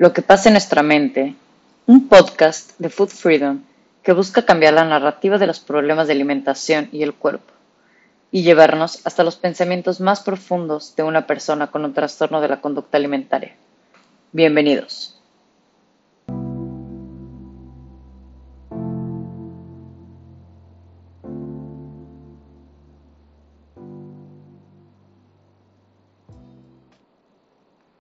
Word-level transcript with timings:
Lo 0.00 0.14
que 0.14 0.22
pasa 0.22 0.48
en 0.48 0.54
nuestra 0.54 0.82
mente, 0.82 1.34
un 1.84 2.08
podcast 2.08 2.70
de 2.78 2.88
Food 2.88 3.10
Freedom 3.10 3.60
que 4.02 4.14
busca 4.14 4.46
cambiar 4.46 4.72
la 4.72 4.84
narrativa 4.86 5.36
de 5.36 5.46
los 5.46 5.60
problemas 5.60 6.06
de 6.06 6.14
alimentación 6.14 6.88
y 6.90 7.02
el 7.02 7.12
cuerpo 7.12 7.52
y 8.30 8.42
llevarnos 8.42 9.06
hasta 9.06 9.24
los 9.24 9.36
pensamientos 9.36 10.00
más 10.00 10.20
profundos 10.20 10.96
de 10.96 11.02
una 11.02 11.26
persona 11.26 11.66
con 11.66 11.84
un 11.84 11.92
trastorno 11.92 12.40
de 12.40 12.48
la 12.48 12.62
conducta 12.62 12.96
alimentaria. 12.96 13.54
Bienvenidos. 14.32 15.20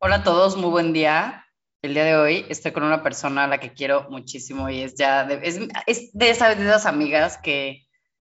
Hola 0.00 0.16
a 0.16 0.22
todos, 0.22 0.58
muy 0.58 0.68
buen 0.68 0.92
día. 0.92 1.47
El 1.80 1.94
día 1.94 2.04
de 2.04 2.16
hoy 2.16 2.44
estoy 2.48 2.72
con 2.72 2.82
una 2.82 3.04
persona 3.04 3.44
a 3.44 3.46
la 3.46 3.58
que 3.58 3.72
quiero 3.72 4.10
muchísimo 4.10 4.68
y 4.68 4.82
es 4.82 4.96
ya 4.96 5.24
de, 5.24 5.40
es, 5.44 6.12
de 6.12 6.30
esas, 6.30 6.86
amigas 6.86 7.38
que 7.38 7.86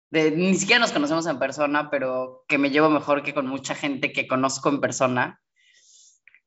ni 0.09 0.55
siquiera 0.55 0.79
nos 0.79 0.91
conocemos 0.91 1.27
en 1.27 1.37
persona, 1.37 1.91
pero 1.91 2.43
que 2.47 2.57
me 2.57 2.71
llevo 2.71 2.89
mejor 2.89 3.21
que 3.21 3.35
con 3.35 3.45
mucha 3.45 3.75
gente 3.75 4.11
que 4.11 4.27
conozco 4.27 4.69
en 4.69 4.81
persona. 4.81 5.41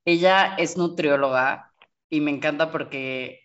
Ella 0.04 0.56
es 0.58 0.76
nutrióloga 0.76 1.72
y 2.10 2.20
me 2.20 2.32
encanta 2.32 2.72
porque 2.72 3.42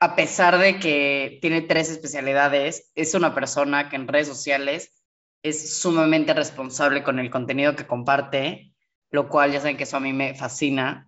a 0.00 0.16
pesar 0.16 0.58
de 0.58 0.80
que 0.80 1.38
tiene 1.40 1.62
tres 1.62 1.88
especialidades, 1.88 2.90
es 2.96 3.14
una 3.14 3.32
persona 3.32 3.88
que 3.88 3.94
en 3.96 4.08
redes 4.08 4.26
sociales 4.26 5.04
es 5.44 5.78
sumamente 5.78 6.34
responsable 6.34 7.04
con 7.04 7.20
el 7.20 7.30
contenido 7.30 7.76
que 7.76 7.86
comparte, 7.86 8.72
lo 9.10 9.28
cual 9.28 9.52
ya 9.52 9.60
saben 9.60 9.76
que 9.76 9.84
eso 9.84 9.98
a 9.98 10.00
mí 10.00 10.12
me 10.12 10.34
fascina 10.34 11.05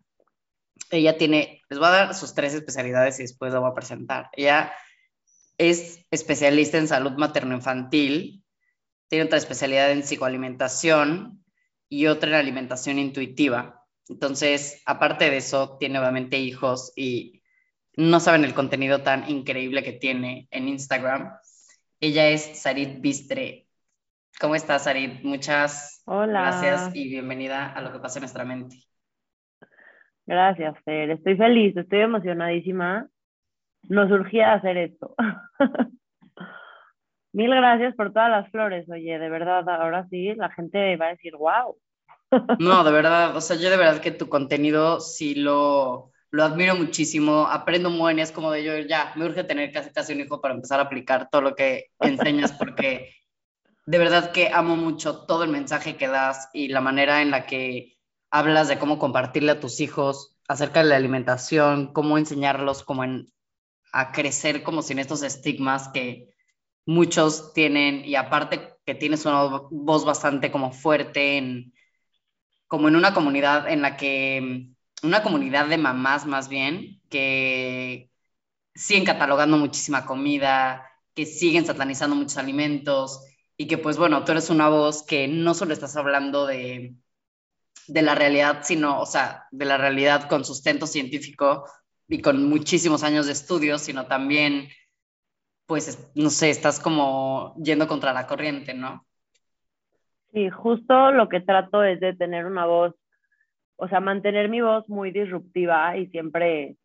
ella 0.90 1.18
tiene, 1.18 1.62
les 1.68 1.78
voy 1.78 1.88
a 1.88 1.92
dar 1.92 2.14
sus 2.14 2.34
tres 2.34 2.54
especialidades 2.54 3.18
y 3.18 3.22
después 3.22 3.52
la 3.52 3.58
voy 3.58 3.70
a 3.70 3.74
presentar. 3.74 4.30
Ella 4.32 4.72
es 5.58 6.04
especialista 6.10 6.78
en 6.78 6.88
salud 6.88 7.12
materno-infantil, 7.12 8.44
tiene 9.08 9.24
otra 9.24 9.38
especialidad 9.38 9.90
en 9.90 10.02
psicoalimentación 10.02 11.44
y 11.88 12.06
otra 12.06 12.30
en 12.30 12.36
alimentación 12.36 12.98
intuitiva. 12.98 13.84
Entonces, 14.08 14.82
aparte 14.86 15.30
de 15.30 15.38
eso, 15.38 15.76
tiene 15.78 15.98
obviamente 15.98 16.38
hijos 16.38 16.92
y 16.96 17.42
no 17.96 18.20
saben 18.20 18.44
el 18.44 18.54
contenido 18.54 19.02
tan 19.02 19.28
increíble 19.28 19.82
que 19.82 19.92
tiene 19.92 20.48
en 20.50 20.68
Instagram. 20.68 21.36
Ella 22.00 22.28
es 22.28 22.60
Sarit 22.60 23.00
Bistre. 23.00 23.66
¿Cómo 24.40 24.54
estás, 24.54 24.84
Sarit? 24.84 25.22
Muchas 25.24 26.02
gracias 26.06 26.94
y 26.94 27.08
bienvenida 27.08 27.72
a 27.72 27.80
lo 27.80 27.92
que 27.92 27.98
pasa 27.98 28.18
en 28.18 28.22
nuestra 28.22 28.44
mente. 28.44 28.87
Gracias, 30.28 30.76
Fer. 30.84 31.10
Estoy 31.10 31.38
feliz, 31.38 31.74
estoy 31.74 32.00
emocionadísima. 32.00 33.08
Nos 33.88 34.10
surgía 34.10 34.52
hacer 34.52 34.76
esto. 34.76 35.14
Mil 37.32 37.50
gracias 37.50 37.94
por 37.94 38.12
todas 38.12 38.30
las 38.30 38.50
flores, 38.50 38.86
oye, 38.90 39.18
de 39.18 39.30
verdad, 39.30 39.66
ahora 39.66 40.06
sí, 40.10 40.34
la 40.34 40.50
gente 40.50 40.96
va 40.96 41.06
a 41.06 41.10
decir, 41.10 41.34
wow. 41.34 41.78
No, 42.58 42.84
de 42.84 42.92
verdad, 42.92 43.34
o 43.34 43.40
sea, 43.40 43.56
yo 43.56 43.70
de 43.70 43.78
verdad 43.78 44.02
que 44.02 44.10
tu 44.10 44.28
contenido 44.28 45.00
sí 45.00 45.34
lo, 45.34 46.12
lo 46.30 46.44
admiro 46.44 46.76
muchísimo, 46.76 47.46
aprendo 47.46 47.88
muy 47.88 48.12
bien, 48.12 48.22
es 48.22 48.32
como 48.32 48.50
de 48.50 48.64
yo, 48.64 48.76
ya, 48.80 49.12
me 49.16 49.24
urge 49.24 49.44
tener 49.44 49.72
casi 49.72 49.90
casi 49.92 50.12
un 50.12 50.20
hijo 50.20 50.42
para 50.42 50.54
empezar 50.54 50.78
a 50.78 50.84
aplicar 50.84 51.30
todo 51.30 51.40
lo 51.40 51.54
que 51.54 51.86
enseñas, 52.00 52.52
porque 52.52 53.14
de 53.86 53.98
verdad 53.98 54.30
que 54.32 54.50
amo 54.52 54.76
mucho 54.76 55.24
todo 55.24 55.44
el 55.44 55.50
mensaje 55.50 55.96
que 55.96 56.08
das 56.08 56.50
y 56.52 56.68
la 56.68 56.82
manera 56.82 57.22
en 57.22 57.30
la 57.30 57.46
que 57.46 57.97
hablas 58.30 58.68
de 58.68 58.78
cómo 58.78 58.98
compartirle 58.98 59.52
a 59.52 59.60
tus 59.60 59.80
hijos 59.80 60.36
acerca 60.48 60.82
de 60.82 60.88
la 60.88 60.96
alimentación, 60.96 61.92
cómo 61.92 62.18
enseñarlos 62.18 62.82
como 62.82 63.04
a 63.92 64.12
crecer 64.12 64.62
como 64.62 64.82
sin 64.82 64.98
estos 64.98 65.22
estigmas 65.22 65.88
que 65.88 66.34
muchos 66.86 67.52
tienen 67.52 68.04
y 68.04 68.16
aparte 68.16 68.76
que 68.84 68.94
tienes 68.94 69.26
una 69.26 69.44
voz 69.70 70.04
bastante 70.04 70.50
como 70.50 70.72
fuerte 70.72 71.38
en 71.38 71.72
como 72.66 72.88
en 72.88 72.96
una 72.96 73.14
comunidad 73.14 73.68
en 73.68 73.82
la 73.82 73.96
que 73.96 74.68
una 75.02 75.22
comunidad 75.22 75.68
de 75.68 75.78
mamás 75.78 76.26
más 76.26 76.48
bien 76.48 77.00
que 77.08 78.10
siguen 78.74 79.04
catalogando 79.04 79.56
muchísima 79.56 80.06
comida, 80.06 80.86
que 81.14 81.26
siguen 81.26 81.66
satanizando 81.66 82.14
muchos 82.14 82.36
alimentos 82.36 83.24
y 83.56 83.66
que 83.66 83.78
pues 83.78 83.96
bueno, 83.96 84.24
tú 84.24 84.32
eres 84.32 84.50
una 84.50 84.68
voz 84.68 85.02
que 85.02 85.28
no 85.28 85.54
solo 85.54 85.72
estás 85.72 85.96
hablando 85.96 86.46
de 86.46 86.94
de 87.86 88.02
la 88.02 88.14
realidad, 88.14 88.60
sino, 88.62 89.00
o 89.00 89.06
sea, 89.06 89.46
de 89.50 89.64
la 89.64 89.76
realidad 89.76 90.28
con 90.28 90.44
sustento 90.44 90.86
científico 90.86 91.64
y 92.08 92.20
con 92.20 92.48
muchísimos 92.48 93.02
años 93.02 93.26
de 93.26 93.32
estudio, 93.32 93.78
sino 93.78 94.06
también, 94.06 94.68
pues, 95.66 96.10
no 96.14 96.30
sé, 96.30 96.50
estás 96.50 96.80
como 96.80 97.54
yendo 97.62 97.86
contra 97.86 98.12
la 98.12 98.26
corriente, 98.26 98.74
¿no? 98.74 99.06
Sí, 100.32 100.50
justo 100.50 101.12
lo 101.12 101.28
que 101.28 101.40
trato 101.40 101.82
es 101.82 102.00
de 102.00 102.14
tener 102.14 102.46
una 102.46 102.66
voz, 102.66 102.94
o 103.76 103.88
sea, 103.88 104.00
mantener 104.00 104.48
mi 104.48 104.60
voz 104.60 104.88
muy 104.88 105.10
disruptiva 105.10 105.96
y 105.96 106.08
siempre 106.08 106.76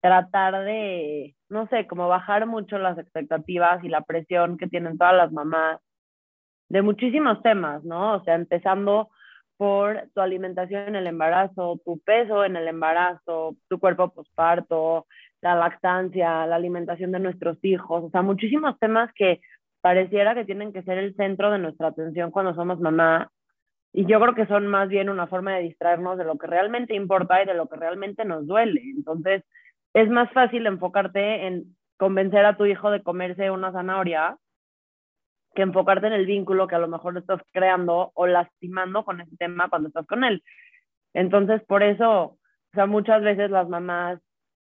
tratar 0.00 0.64
de, 0.64 1.36
no 1.48 1.68
sé, 1.68 1.86
como 1.86 2.08
bajar 2.08 2.46
mucho 2.46 2.76
las 2.78 2.98
expectativas 2.98 3.84
y 3.84 3.88
la 3.88 4.02
presión 4.02 4.58
que 4.58 4.66
tienen 4.66 4.98
todas 4.98 5.14
las 5.14 5.32
mamás 5.32 5.80
de 6.68 6.82
muchísimos 6.82 7.40
temas, 7.42 7.84
¿no? 7.84 8.14
O 8.14 8.24
sea, 8.24 8.34
empezando 8.34 9.10
por 9.62 10.08
tu 10.12 10.20
alimentación 10.20 10.88
en 10.88 10.96
el 10.96 11.06
embarazo, 11.06 11.80
tu 11.84 12.00
peso 12.00 12.44
en 12.44 12.56
el 12.56 12.66
embarazo, 12.66 13.54
tu 13.68 13.78
cuerpo 13.78 14.12
posparto, 14.12 15.06
la 15.40 15.54
lactancia, 15.54 16.44
la 16.48 16.56
alimentación 16.56 17.12
de 17.12 17.20
nuestros 17.20 17.58
hijos, 17.62 18.02
o 18.02 18.10
sea, 18.10 18.22
muchísimos 18.22 18.76
temas 18.80 19.12
que 19.14 19.40
pareciera 19.80 20.34
que 20.34 20.44
tienen 20.44 20.72
que 20.72 20.82
ser 20.82 20.98
el 20.98 21.14
centro 21.14 21.52
de 21.52 21.60
nuestra 21.60 21.86
atención 21.86 22.32
cuando 22.32 22.56
somos 22.56 22.80
mamá. 22.80 23.30
Y 23.92 24.04
yo 24.06 24.18
creo 24.18 24.34
que 24.34 24.46
son 24.46 24.66
más 24.66 24.88
bien 24.88 25.08
una 25.08 25.28
forma 25.28 25.54
de 25.54 25.62
distraernos 25.62 26.18
de 26.18 26.24
lo 26.24 26.36
que 26.38 26.48
realmente 26.48 26.96
importa 26.96 27.40
y 27.40 27.46
de 27.46 27.54
lo 27.54 27.68
que 27.68 27.76
realmente 27.76 28.24
nos 28.24 28.48
duele. 28.48 28.82
Entonces, 28.96 29.44
es 29.94 30.10
más 30.10 30.28
fácil 30.32 30.66
enfocarte 30.66 31.46
en 31.46 31.76
convencer 31.98 32.44
a 32.46 32.56
tu 32.56 32.66
hijo 32.66 32.90
de 32.90 33.04
comerse 33.04 33.52
una 33.52 33.70
zanahoria 33.70 34.38
que 35.54 35.62
enfocarte 35.62 36.06
en 36.06 36.12
el 36.12 36.26
vínculo 36.26 36.66
que 36.66 36.74
a 36.74 36.78
lo 36.80 36.88
mejor 36.88 37.16
estás 37.16 37.40
creando 37.52 38.12
o 38.14 38.26
lastimando 38.26 39.04
con 39.04 39.20
ese 39.20 39.36
tema 39.36 39.68
cuando 39.68 39.88
estás 39.88 40.06
con 40.06 40.24
él. 40.24 40.42
Entonces, 41.14 41.62
por 41.66 41.82
eso, 41.82 42.22
o 42.22 42.38
sea, 42.72 42.86
muchas 42.86 43.22
veces 43.22 43.50
las 43.50 43.68
mamás, 43.68 44.18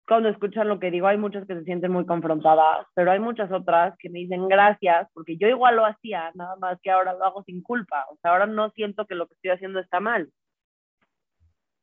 cuando 0.08 0.30
escuchan 0.30 0.68
lo 0.68 0.80
que 0.80 0.90
digo, 0.90 1.08
hay 1.08 1.18
muchas 1.18 1.46
que 1.46 1.54
se 1.54 1.64
sienten 1.64 1.92
muy 1.92 2.06
confrontadas, 2.06 2.88
pero 2.96 3.12
hay 3.12 3.20
muchas 3.20 3.52
otras 3.52 3.96
que 4.00 4.10
me 4.10 4.20
dicen 4.20 4.48
gracias, 4.48 5.08
porque 5.14 5.38
yo 5.38 5.48
igual 5.48 5.76
lo 5.76 5.86
hacía, 5.86 6.32
nada 6.34 6.56
más 6.56 6.80
que 6.82 6.90
ahora 6.90 7.14
lo 7.14 7.24
hago 7.26 7.44
sin 7.44 7.62
culpa. 7.62 8.06
O 8.10 8.18
sea, 8.22 8.32
ahora 8.32 8.48
no 8.48 8.72
siento 8.72 9.06
que 9.06 9.16
lo 9.16 9.28
que 9.28 9.36
estoy 9.36 9.52
haciendo 9.52 9.80
está 9.80 10.00
mal. 10.00 10.30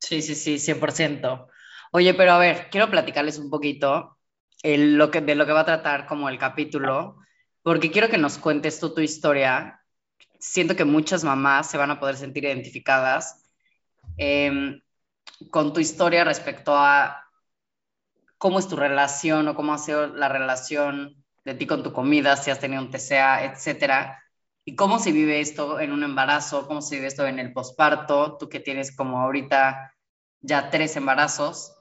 Sí, 0.01 0.23
sí, 0.23 0.35
sí, 0.35 0.59
100%. 0.59 1.47
Oye, 1.93 2.15
pero 2.15 2.33
a 2.33 2.39
ver, 2.39 2.69
quiero 2.71 2.91
platicarles 2.91 3.39
un 3.39 3.49
poquito 3.51 4.17
el, 4.63 4.97
lo 4.97 5.11
que, 5.11 5.21
de 5.21 5.37
lo 5.37 5.47
que 5.47 5.53
va 5.53 5.61
a 5.61 5.67
tratar 5.67 6.07
como 6.07 6.29
el 6.29 6.39
capítulo 6.39 7.19
porque 7.67 7.91
quiero 7.91 8.09
que 8.09 8.17
nos 8.17 8.39
cuentes 8.39 8.79
tú 8.79 8.95
tu 8.95 9.01
historia. 9.01 9.83
Siento 10.39 10.77
que 10.77 10.85
muchas 10.85 11.25
mamás 11.25 11.69
se 11.69 11.77
van 11.77 11.91
a 11.91 11.99
poder 11.99 12.17
sentir 12.17 12.45
identificadas 12.45 13.43
em, 14.17 14.81
con 15.51 15.73
tu 15.73 15.81
historia 15.81 16.23
respecto 16.23 16.77
a 16.77 17.25
cómo 18.39 18.61
es 18.61 18.69
tu 18.69 18.77
relación 18.77 19.49
o 19.49 19.57
cómo 19.57 19.75
ha 19.75 19.79
sido 19.79 20.07
la 20.07 20.29
relación 20.29 21.25
de 21.45 21.55
ti 21.55 21.67
con 21.67 21.83
tu 21.83 21.93
comida, 21.93 22.37
si 22.37 22.53
has 22.53 22.61
tenido 22.61 22.83
un 22.83 22.93
TCA, 22.93 23.47
etcétera, 23.47 24.23
y 24.65 24.77
cómo 24.77 25.01
se 25.01 25.11
vive 25.11 25.41
esto 25.41 25.81
en 25.81 25.91
un 25.91 26.05
embarazo, 26.05 26.69
cómo 26.69 26.81
se 26.81 26.95
vive 26.95 27.09
esto 27.09 27.27
en 27.27 27.41
el 27.41 27.53
posparto, 27.53 28.37
tú 28.39 28.49
que 28.49 28.61
tienes 28.61 28.95
como 28.95 29.21
ahorita 29.21 29.93
ya 30.41 30.71
tres 30.71 30.95
embarazos 30.95 31.75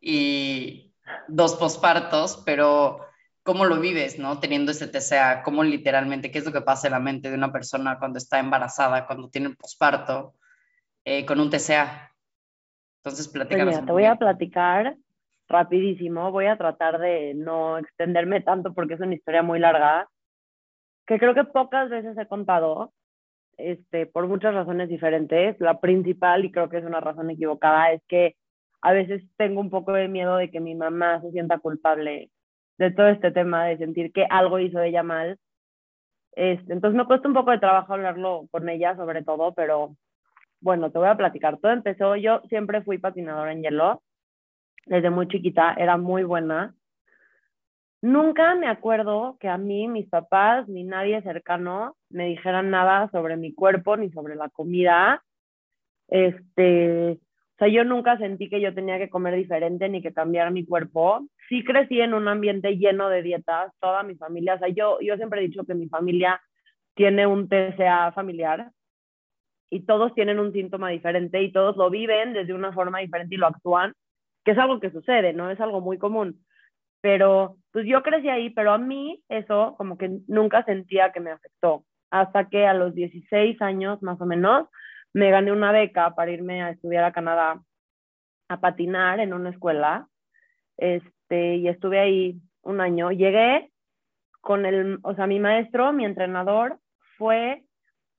y 0.00 0.94
dos 1.28 1.56
pospartos, 1.56 2.42
pero 2.46 3.05
cómo 3.46 3.64
lo 3.64 3.80
vives, 3.80 4.18
¿no? 4.18 4.40
Teniendo 4.40 4.72
este 4.72 4.88
TCA, 4.88 5.42
cómo 5.44 5.62
literalmente, 5.62 6.30
qué 6.30 6.38
es 6.38 6.44
lo 6.44 6.52
que 6.52 6.60
pasa 6.60 6.88
en 6.88 6.92
la 6.92 7.00
mente 7.00 7.30
de 7.30 7.36
una 7.36 7.52
persona 7.52 7.98
cuando 7.98 8.18
está 8.18 8.40
embarazada, 8.40 9.06
cuando 9.06 9.30
tiene 9.30 9.46
el 9.46 9.56
posparto, 9.56 10.34
eh, 11.04 11.24
con 11.24 11.38
un 11.38 11.48
TCA. 11.48 12.12
Entonces, 12.98 13.28
platícanos. 13.28 13.74
Pues 13.74 13.86
te 13.86 13.92
voy 13.92 14.04
a 14.04 14.16
platicar 14.16 14.96
rapidísimo, 15.48 16.32
voy 16.32 16.46
a 16.46 16.58
tratar 16.58 16.98
de 16.98 17.34
no 17.34 17.78
extenderme 17.78 18.40
tanto 18.40 18.74
porque 18.74 18.94
es 18.94 19.00
una 19.00 19.14
historia 19.14 19.42
muy 19.42 19.60
larga, 19.60 20.08
que 21.06 21.20
creo 21.20 21.32
que 21.34 21.44
pocas 21.44 21.88
veces 21.88 22.18
he 22.18 22.26
contado, 22.26 22.92
este, 23.56 24.06
por 24.06 24.26
muchas 24.26 24.54
razones 24.54 24.88
diferentes. 24.88 25.54
La 25.60 25.78
principal, 25.78 26.44
y 26.44 26.50
creo 26.50 26.68
que 26.68 26.78
es 26.78 26.84
una 26.84 27.00
razón 27.00 27.30
equivocada, 27.30 27.92
es 27.92 28.02
que 28.08 28.34
a 28.82 28.92
veces 28.92 29.22
tengo 29.36 29.60
un 29.60 29.70
poco 29.70 29.92
de 29.92 30.08
miedo 30.08 30.36
de 30.36 30.50
que 30.50 30.58
mi 30.58 30.74
mamá 30.74 31.20
se 31.20 31.30
sienta 31.30 31.58
culpable 31.58 32.30
de 32.78 32.90
todo 32.90 33.08
este 33.08 33.30
tema 33.30 33.64
de 33.66 33.78
sentir 33.78 34.12
que 34.12 34.26
algo 34.28 34.58
hizo 34.58 34.80
ella 34.80 35.02
mal. 35.02 35.38
Este, 36.32 36.72
entonces 36.72 36.96
me 36.96 37.06
cuesta 37.06 37.28
un 37.28 37.34
poco 37.34 37.50
de 37.50 37.58
trabajo 37.58 37.94
hablarlo 37.94 38.46
con 38.50 38.68
ella 38.68 38.94
sobre 38.96 39.22
todo, 39.22 39.54
pero 39.54 39.96
bueno, 40.60 40.90
te 40.90 40.98
voy 40.98 41.08
a 41.08 41.16
platicar. 41.16 41.58
Todo 41.58 41.72
empezó, 41.72 42.16
yo 42.16 42.42
siempre 42.48 42.82
fui 42.82 42.98
patinadora 42.98 43.52
en 43.52 43.62
hielo 43.62 44.02
desde 44.86 45.10
muy 45.10 45.28
chiquita, 45.28 45.74
era 45.74 45.96
muy 45.96 46.24
buena. 46.24 46.74
Nunca 48.02 48.54
me 48.54 48.68
acuerdo 48.68 49.36
que 49.40 49.48
a 49.48 49.58
mí, 49.58 49.88
mis 49.88 50.08
papás, 50.08 50.68
ni 50.68 50.84
nadie 50.84 51.22
cercano 51.22 51.96
me 52.08 52.26
dijeran 52.26 52.70
nada 52.70 53.10
sobre 53.10 53.36
mi 53.36 53.52
cuerpo 53.52 53.96
ni 53.96 54.10
sobre 54.10 54.36
la 54.36 54.48
comida. 54.48 55.24
Este, 56.08 57.12
o 57.12 57.58
sea, 57.58 57.68
yo 57.68 57.84
nunca 57.84 58.18
sentí 58.18 58.48
que 58.48 58.60
yo 58.60 58.74
tenía 58.74 58.98
que 58.98 59.10
comer 59.10 59.34
diferente 59.34 59.88
ni 59.88 60.02
que 60.02 60.12
cambiar 60.12 60.52
mi 60.52 60.64
cuerpo. 60.64 61.26
Sí 61.48 61.64
crecí 61.64 62.00
en 62.00 62.14
un 62.14 62.28
ambiente 62.28 62.76
lleno 62.76 63.08
de 63.08 63.22
dietas, 63.22 63.72
toda 63.80 64.02
mi 64.02 64.16
familia, 64.16 64.54
o 64.54 64.58
sea, 64.58 64.68
yo, 64.68 64.98
yo 65.00 65.16
siempre 65.16 65.40
he 65.40 65.48
dicho 65.48 65.64
que 65.64 65.74
mi 65.74 65.88
familia 65.88 66.40
tiene 66.94 67.26
un 67.26 67.48
TCA 67.48 68.12
familiar 68.12 68.70
y 69.70 69.84
todos 69.84 70.14
tienen 70.14 70.38
un 70.38 70.52
síntoma 70.52 70.90
diferente 70.90 71.42
y 71.42 71.52
todos 71.52 71.76
lo 71.76 71.90
viven 71.90 72.32
desde 72.32 72.54
una 72.54 72.72
forma 72.72 73.00
diferente 73.00 73.34
y 73.34 73.38
lo 73.38 73.46
actúan, 73.46 73.92
que 74.44 74.52
es 74.52 74.58
algo 74.58 74.80
que 74.80 74.90
sucede, 74.90 75.32
¿no? 75.32 75.50
Es 75.50 75.60
algo 75.60 75.80
muy 75.80 75.98
común. 75.98 76.44
Pero 77.00 77.56
pues 77.72 77.86
yo 77.86 78.02
crecí 78.02 78.28
ahí, 78.28 78.50
pero 78.50 78.72
a 78.72 78.78
mí 78.78 79.22
eso 79.28 79.74
como 79.76 79.98
que 79.98 80.10
nunca 80.26 80.64
sentía 80.64 81.12
que 81.12 81.20
me 81.20 81.30
afectó. 81.30 81.84
Hasta 82.10 82.48
que 82.48 82.66
a 82.66 82.74
los 82.74 82.94
16 82.94 83.60
años 83.60 84.02
más 84.02 84.20
o 84.20 84.26
menos 84.26 84.68
me 85.12 85.30
gané 85.30 85.52
una 85.52 85.72
beca 85.72 86.14
para 86.14 86.30
irme 86.30 86.62
a 86.62 86.70
estudiar 86.70 87.04
a 87.04 87.12
Canadá 87.12 87.60
a 88.48 88.60
patinar 88.60 89.20
en 89.20 89.34
una 89.34 89.50
escuela. 89.50 90.08
Este, 90.76 91.15
y 91.30 91.68
estuve 91.68 91.98
ahí 91.98 92.40
un 92.62 92.80
año. 92.80 93.10
Llegué 93.10 93.70
con 94.40 94.66
el, 94.66 94.98
o 95.02 95.14
sea, 95.14 95.26
mi 95.26 95.40
maestro, 95.40 95.92
mi 95.92 96.04
entrenador, 96.04 96.78
fue 97.18 97.64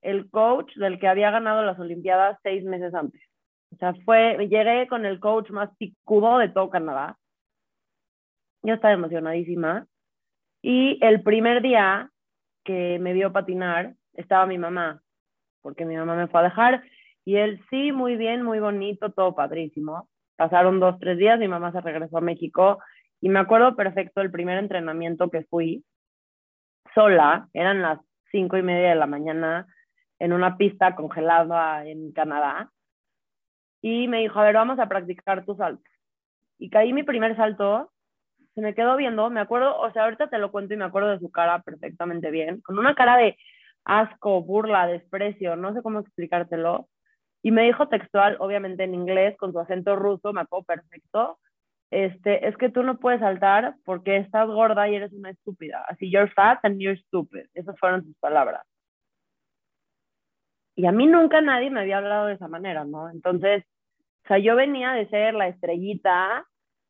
el 0.01 0.29
coach 0.29 0.73
del 0.75 0.99
que 0.99 1.07
había 1.07 1.31
ganado 1.31 1.63
las 1.63 1.79
Olimpiadas 1.79 2.37
seis 2.43 2.63
meses 2.63 2.93
antes. 2.93 3.21
O 3.73 3.77
sea, 3.77 3.93
fue, 4.05 4.37
llegué 4.47 4.87
con 4.87 5.05
el 5.05 5.19
coach 5.19 5.49
más 5.49 5.69
picudo 5.77 6.37
de 6.37 6.49
todo 6.49 6.69
Canadá. 6.69 7.17
Yo 8.63 8.73
estaba 8.73 8.93
emocionadísima. 8.93 9.87
Y 10.61 10.97
el 11.01 11.21
primer 11.21 11.61
día 11.61 12.09
que 12.63 12.99
me 12.99 13.13
vio 13.13 13.31
patinar, 13.31 13.93
estaba 14.13 14.45
mi 14.45 14.57
mamá, 14.57 15.01
porque 15.61 15.85
mi 15.85 15.95
mamá 15.95 16.15
me 16.15 16.27
fue 16.27 16.41
a 16.41 16.43
dejar. 16.43 16.83
Y 17.23 17.37
él, 17.37 17.61
sí, 17.69 17.91
muy 17.91 18.17
bien, 18.17 18.43
muy 18.43 18.59
bonito, 18.59 19.11
todo 19.11 19.35
padrísimo. 19.35 20.09
Pasaron 20.35 20.79
dos, 20.79 20.99
tres 20.99 21.17
días, 21.17 21.39
mi 21.39 21.47
mamá 21.47 21.71
se 21.71 21.81
regresó 21.81 22.17
a 22.17 22.21
México. 22.21 22.79
Y 23.21 23.29
me 23.29 23.39
acuerdo 23.39 23.75
perfecto 23.75 24.21
el 24.21 24.31
primer 24.31 24.57
entrenamiento 24.57 25.29
que 25.29 25.43
fui 25.43 25.83
sola, 26.93 27.47
eran 27.53 27.81
las 27.81 27.99
cinco 28.31 28.57
y 28.57 28.61
media 28.61 28.89
de 28.89 28.95
la 28.95 29.07
mañana, 29.07 29.67
en 30.19 30.33
una 30.33 30.57
pista 30.57 30.95
congelada 30.95 31.85
en 31.85 32.11
Canadá. 32.11 32.71
Y 33.81 34.07
me 34.07 34.19
dijo, 34.19 34.39
a 34.39 34.43
ver, 34.43 34.55
vamos 34.55 34.79
a 34.79 34.87
practicar 34.87 35.45
tu 35.45 35.55
salto. 35.55 35.83
Y 36.57 36.69
caí 36.69 36.93
mi 36.93 37.03
primer 37.03 37.35
salto, 37.35 37.91
se 38.55 38.61
me 38.61 38.73
quedó 38.73 38.97
viendo, 38.97 39.29
me 39.29 39.39
acuerdo, 39.39 39.79
o 39.79 39.91
sea, 39.91 40.05
ahorita 40.05 40.29
te 40.29 40.39
lo 40.39 40.51
cuento 40.51 40.73
y 40.73 40.77
me 40.77 40.85
acuerdo 40.85 41.09
de 41.09 41.19
su 41.19 41.31
cara 41.31 41.61
perfectamente 41.61 42.31
bien, 42.31 42.61
con 42.61 42.79
una 42.79 42.95
cara 42.95 43.15
de 43.17 43.37
asco, 43.85 44.41
burla, 44.41 44.87
desprecio, 44.87 45.55
no 45.55 45.73
sé 45.73 45.81
cómo 45.83 45.99
explicártelo. 45.99 46.87
Y 47.43 47.51
me 47.51 47.63
dijo 47.63 47.87
textual, 47.87 48.35
obviamente 48.39 48.83
en 48.83 48.95
inglés, 48.95 49.37
con 49.37 49.53
su 49.53 49.59
acento 49.59 49.95
ruso, 49.95 50.33
me 50.33 50.41
acuerdo 50.41 50.65
perfecto, 50.65 51.39
este, 51.91 52.47
es 52.47 52.57
que 52.57 52.69
tú 52.69 52.83
no 52.83 52.97
puedes 52.99 53.21
saltar 53.21 53.75
porque 53.85 54.17
estás 54.17 54.47
gorda 54.47 54.89
y 54.89 54.95
eres 54.95 55.13
una 55.13 55.29
estúpida. 55.29 55.85
Así, 55.87 56.11
you're 56.11 56.31
fat 56.31 56.59
and 56.63 56.79
you're 56.79 56.99
stupid. 57.03 57.45
Esas 57.53 57.79
fueron 57.79 58.03
sus 58.03 58.15
palabras. 58.17 58.63
Y 60.75 60.85
a 60.85 60.91
mí 60.91 61.07
nunca 61.07 61.41
nadie 61.41 61.71
me 61.71 61.81
había 61.81 61.97
hablado 61.97 62.27
de 62.27 62.33
esa 62.33 62.47
manera, 62.47 62.85
¿no? 62.85 63.09
Entonces, 63.09 63.63
o 64.25 64.27
sea, 64.27 64.37
yo 64.37 64.55
venía 64.55 64.91
de 64.91 65.07
ser 65.09 65.33
la 65.33 65.47
estrellita, 65.47 66.45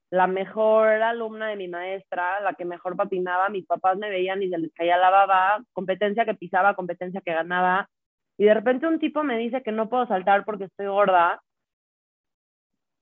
la 0.10 0.28
mejor 0.28 0.88
alumna 0.88 1.50
de 1.50 1.56
mi 1.56 1.68
maestra, 1.68 2.42
la 2.42 2.54
que 2.54 2.66
mejor 2.66 2.96
patinaba, 2.96 3.50
mis 3.50 3.66
papás 3.66 3.98
me 3.98 4.10
veían 4.10 4.42
y 4.42 4.50
se 4.50 4.58
les 4.58 4.74
caía 4.74 4.98
la 4.98 5.10
baba, 5.10 5.64
competencia 5.74 6.26
que 6.26 6.34
pisaba, 6.34 6.76
competencia 6.76 7.22
que 7.22 7.34
ganaba. 7.34 7.90
Y 8.38 8.46
de 8.46 8.54
repente 8.54 8.88
un 8.88 9.00
tipo 9.00 9.24
me 9.24 9.38
dice 9.38 9.62
que 9.64 9.72
no 9.72 9.90
puedo 9.90 10.08
saltar 10.08 10.46
porque 10.46 10.66
estoy 10.66 10.88
gorda. 10.88 11.42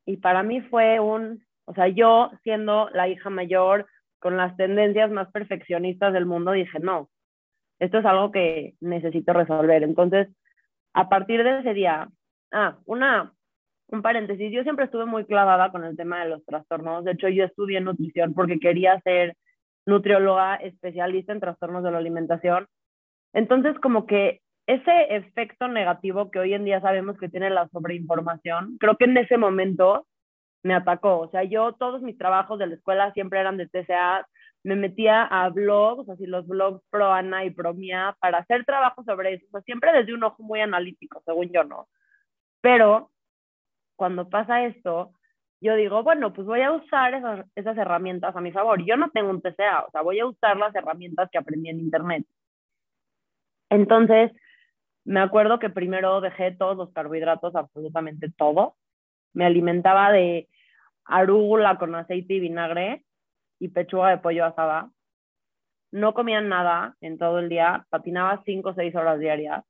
Y 0.05 0.17
para 0.17 0.43
mí 0.43 0.61
fue 0.61 0.99
un, 0.99 1.44
o 1.65 1.73
sea, 1.73 1.87
yo 1.87 2.31
siendo 2.43 2.89
la 2.91 3.07
hija 3.07 3.29
mayor, 3.29 3.87
con 4.19 4.37
las 4.37 4.55
tendencias 4.57 5.11
más 5.11 5.31
perfeccionistas 5.31 6.13
del 6.13 6.25
mundo, 6.25 6.51
dije, 6.51 6.79
no, 6.79 7.09
esto 7.79 7.99
es 7.99 8.05
algo 8.05 8.31
que 8.31 8.73
necesito 8.79 9.33
resolver. 9.33 9.83
Entonces, 9.83 10.29
a 10.93 11.09
partir 11.09 11.43
de 11.43 11.59
ese 11.59 11.73
día, 11.73 12.07
ah, 12.51 12.77
una, 12.85 13.33
un 13.87 14.01
paréntesis, 14.01 14.51
yo 14.51 14.63
siempre 14.63 14.85
estuve 14.85 15.05
muy 15.05 15.25
clavada 15.25 15.71
con 15.71 15.83
el 15.83 15.95
tema 15.97 16.23
de 16.23 16.29
los 16.29 16.45
trastornos. 16.45 17.03
De 17.03 17.11
hecho, 17.11 17.27
yo 17.27 17.43
estudié 17.43 17.81
nutrición 17.81 18.33
porque 18.33 18.59
quería 18.59 18.99
ser 19.01 19.35
nutrióloga 19.85 20.55
especialista 20.55 21.33
en 21.33 21.39
trastornos 21.39 21.83
de 21.83 21.91
la 21.91 21.97
alimentación. 21.97 22.67
Entonces, 23.33 23.77
como 23.79 24.05
que 24.05 24.41
ese 24.67 25.15
efecto 25.15 25.67
negativo 25.67 26.31
que 26.31 26.39
hoy 26.39 26.53
en 26.53 26.65
día 26.65 26.81
sabemos 26.81 27.17
que 27.19 27.29
tiene 27.29 27.49
la 27.49 27.67
sobreinformación, 27.67 28.77
creo 28.79 28.97
que 28.97 29.05
en 29.05 29.17
ese 29.17 29.37
momento 29.37 30.07
me 30.65 30.73
atacó. 30.73 31.19
O 31.19 31.29
sea, 31.29 31.43
yo 31.43 31.73
todos 31.73 32.01
mis 32.01 32.17
trabajos 32.17 32.57
de 32.57 32.65
la 32.65 32.73
escuela 32.73 33.13
siempre 33.13 33.39
eran 33.39 33.55
de 33.55 33.67
TCA, 33.67 34.27
me 34.63 34.75
metía 34.75 35.21
a 35.21 35.47
blogs, 35.49 36.09
así 36.09 36.25
los 36.25 36.47
blogs 36.47 36.81
pro 36.89 37.13
Ana 37.13 37.45
y 37.45 37.51
pro 37.51 37.75
Mía, 37.75 38.17
para 38.19 38.39
hacer 38.39 38.65
trabajo 38.65 39.03
sobre 39.03 39.35
eso, 39.35 39.45
o 39.51 39.61
siempre 39.61 39.93
desde 39.93 40.15
un 40.15 40.23
ojo 40.23 40.41
muy 40.41 40.61
analítico, 40.61 41.21
según 41.23 41.51
yo, 41.51 41.63
¿no? 41.65 41.87
Pero 42.61 43.11
cuando 43.95 44.27
pasa 44.27 44.65
esto, 44.65 45.11
yo 45.61 45.75
digo, 45.75 46.01
bueno, 46.01 46.33
pues 46.33 46.47
voy 46.47 46.61
a 46.61 46.71
usar 46.71 47.13
esas, 47.13 47.45
esas 47.53 47.77
herramientas 47.77 48.35
a 48.35 48.41
mi 48.41 48.51
favor. 48.51 48.83
Yo 48.83 48.97
no 48.97 49.11
tengo 49.11 49.29
un 49.29 49.43
TCA, 49.43 49.85
o 49.87 49.91
sea, 49.91 50.01
voy 50.01 50.19
a 50.19 50.25
usar 50.25 50.57
las 50.57 50.73
herramientas 50.73 51.29
que 51.31 51.37
aprendí 51.37 51.69
en 51.69 51.79
Internet. 51.79 52.25
Entonces, 53.69 54.31
me 55.03 55.19
acuerdo 55.19 55.59
que 55.59 55.69
primero 55.69 56.21
dejé 56.21 56.53
todos 56.53 56.75
los 56.75 56.91
carbohidratos, 56.91 57.55
absolutamente 57.55 58.31
todo. 58.35 58.77
Me 59.33 59.45
alimentaba 59.45 60.11
de 60.11 60.49
arúgula 61.05 61.77
con 61.77 61.95
aceite 61.95 62.35
y 62.35 62.39
vinagre 62.39 63.03
y 63.59 63.69
pechuga 63.69 64.09
de 64.09 64.17
pollo 64.17 64.45
asada. 64.45 64.91
No 65.91 66.13
comían 66.13 66.49
nada 66.49 66.95
en 67.01 67.17
todo 67.17 67.39
el 67.39 67.49
día, 67.49 67.85
patinaba 67.89 68.41
cinco 68.45 68.69
o 68.69 68.73
seis 68.73 68.95
horas 68.95 69.19
diarias. 69.19 69.63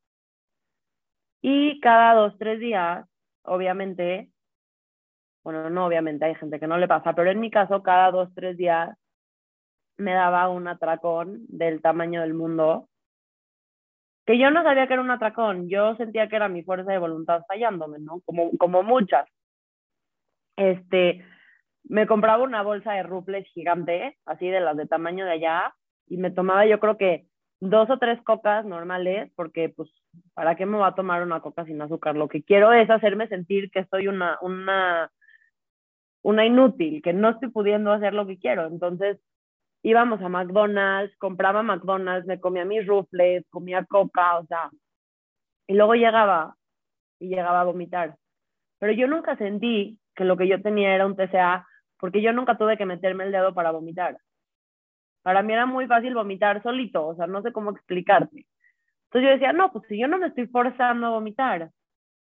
Y 1.42 1.80
cada 1.80 2.16
dos, 2.16 2.38
tres 2.40 2.60
días, 2.60 3.06
obviamente, 3.44 4.32
bueno, 5.44 5.70
no 5.70 5.86
obviamente, 5.86 6.26
hay 6.26 6.36
gente 6.36 6.60
que 6.60 6.68
no 6.68 6.78
le 6.78 6.88
pasa, 6.88 7.14
pero 7.14 7.30
en 7.30 7.40
mi 7.40 7.52
caso, 7.52 7.84
cada 7.84 8.10
dos, 8.10 8.34
tres 8.34 8.58
días 8.58 8.98
me 9.98 10.14
daba 10.14 10.50
un 10.50 10.68
atracón 10.68 11.46
del 11.48 11.82
tamaño 11.82 12.22
del 12.22 12.34
mundo, 12.34 12.90
que 14.26 14.40
yo 14.40 14.50
no 14.50 14.64
sabía 14.64 14.88
que 14.88 14.94
era 14.94 15.04
un 15.04 15.12
atracón, 15.12 15.70
yo 15.70 15.96
sentía 15.98 16.28
que 16.28 16.36
era 16.36 16.50
mi 16.50 16.64
fuerza 16.64 16.92
de 16.92 16.98
voluntad 16.98 17.44
fallándome, 17.48 18.00
¿no? 18.00 18.22
Como, 18.26 18.58
como 18.58 18.82
muchas. 18.82 19.28
Este, 20.58 21.26
me 21.84 22.08
compraba 22.08 22.44
una 22.44 22.64
bolsa 22.64 22.94
de 22.94 23.04
ruples 23.04 23.48
gigante, 23.48 24.18
así 24.26 24.48
de 24.48 24.60
las 24.60 24.78
de 24.78 24.88
tamaño 24.88 25.26
de 25.26 25.34
allá, 25.34 25.76
y 26.08 26.18
me 26.18 26.32
tomaba 26.32 26.66
yo 26.66 26.80
creo 26.80 26.98
que 26.98 27.28
dos 27.60 27.90
o 27.90 27.98
tres 27.98 28.22
cocas 28.24 28.66
normales, 28.66 29.32
porque 29.36 29.70
pues, 29.70 29.90
¿para 30.34 30.56
qué 30.56 30.66
me 30.66 30.78
va 30.78 30.88
a 30.88 30.96
tomar 30.96 31.24
una 31.24 31.42
coca 31.42 31.66
sin 31.66 31.82
azúcar? 31.82 32.16
Lo 32.16 32.28
que 32.28 32.44
quiero 32.44 32.74
es 32.74 32.90
hacerme 32.90 33.28
sentir 33.28 33.72
que 33.72 33.86
soy 33.86 34.08
una, 34.08 34.38
una, 34.42 35.12
una 36.22 36.46
inútil, 36.46 37.02
que 37.02 37.14
no 37.14 37.30
estoy 37.30 37.50
pudiendo 37.50 37.92
hacer 37.92 38.14
lo 38.14 38.28
que 38.28 38.38
quiero. 38.38 38.68
Entonces, 38.68 39.20
íbamos 39.84 40.22
a 40.22 40.30
McDonald's, 40.30 41.16
compraba 41.18 41.64
McDonald's, 41.64 42.28
me 42.28 42.40
comía 42.40 42.66
mis 42.66 42.86
rufles, 42.86 43.46
comía 43.50 43.86
coca, 43.86 44.40
o 44.40 44.46
sea, 44.46 44.70
y 45.68 45.74
luego 45.74 45.96
llegaba 45.96 46.56
y 47.20 47.30
llegaba 47.30 47.62
a 47.62 47.66
vomitar. 47.66 48.16
Pero 48.80 48.94
yo 48.94 49.08
nunca 49.08 49.38
sentí 49.38 50.00
que 50.16 50.26
lo 50.26 50.38
que 50.38 50.48
yo 50.48 50.62
tenía 50.62 50.96
era 50.96 51.06
un 51.06 51.16
TCA 51.16 51.66
porque 52.00 52.22
yo 52.22 52.34
nunca 52.34 52.58
tuve 52.58 52.78
que 52.78 52.86
meterme 52.86 53.24
el 53.24 53.32
dedo 53.32 53.54
para 53.54 53.72
vomitar. 53.72 54.18
Para 55.24 55.42
mí 55.42 55.54
era 55.54 55.66
muy 55.66 55.88
fácil 55.88 56.14
vomitar 56.14 56.62
solito, 56.62 57.08
o 57.08 57.16
sea, 57.16 57.26
no 57.28 57.42
sé 57.42 57.52
cómo 57.52 57.72
explicarte. 57.72 58.46
Entonces 59.06 59.28
yo 59.28 59.30
decía, 59.30 59.54
no, 59.54 59.72
pues 59.72 59.86
si 59.88 60.00
yo 60.00 60.08
no 60.08 60.18
me 60.18 60.28
estoy 60.28 60.48
forzando 60.48 61.08
a 61.08 61.12
vomitar, 61.12 61.72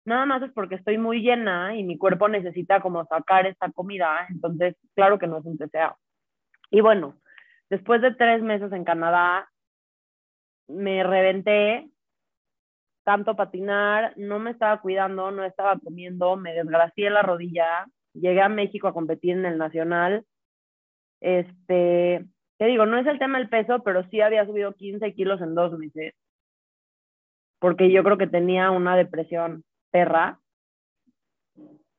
nada 0.05 0.27
más 0.27 0.43
es 0.43 0.53
porque 0.53 0.75
estoy 0.77 0.99
muy 0.99 1.21
llena 1.21 1.77
y 1.77 1.85
mi 1.85 1.99
cuerpo 1.99 2.29
necesita 2.29 2.81
como 2.81 3.05
sacar 3.05 3.47
esta 3.47 3.71
comida, 3.71 4.27
entonces 4.29 4.77
claro 4.95 5.19
que 5.19 5.27
no 5.27 5.39
es 5.39 5.45
un 5.45 5.59
TCA. 5.59 5.97
Y 6.71 6.81
bueno, 6.81 7.21
después 7.69 8.01
de 8.01 8.15
tres 8.15 8.43
meses 8.43 8.73
en 8.73 8.85
Canadá, 8.85 9.49
me 10.69 11.03
reventé 11.03 11.91
tanto 13.11 13.35
patinar, 13.35 14.13
no 14.17 14.39
me 14.39 14.53
estaba 14.53 14.81
cuidando, 14.81 15.33
no 15.33 15.43
estaba 15.43 15.77
comiendo, 15.81 16.37
me 16.37 16.55
desgracié 16.55 17.11
la 17.11 17.23
rodilla, 17.23 17.89
llegué 18.13 18.41
a 18.41 18.49
México 18.49 18.87
a 18.87 18.93
competir 18.93 19.33
en 19.33 19.45
el 19.47 19.59
nacional. 19.59 20.25
Este, 21.21 22.25
te 22.57 22.65
digo, 22.67 22.87
no 22.87 22.99
es 22.99 23.09
el 23.09 23.19
tema 23.19 23.39
del 23.39 23.49
peso, 23.49 23.83
pero 23.83 24.09
sí 24.11 24.21
había 24.21 24.47
subido 24.47 24.75
15 24.75 25.13
kilos 25.15 25.41
en 25.41 25.57
dos 25.57 25.77
meses. 25.77 26.15
Porque 27.59 27.91
yo 27.91 28.05
creo 28.05 28.17
que 28.17 28.29
tenía 28.29 28.71
una 28.71 28.95
depresión 28.95 29.65
perra. 29.91 30.39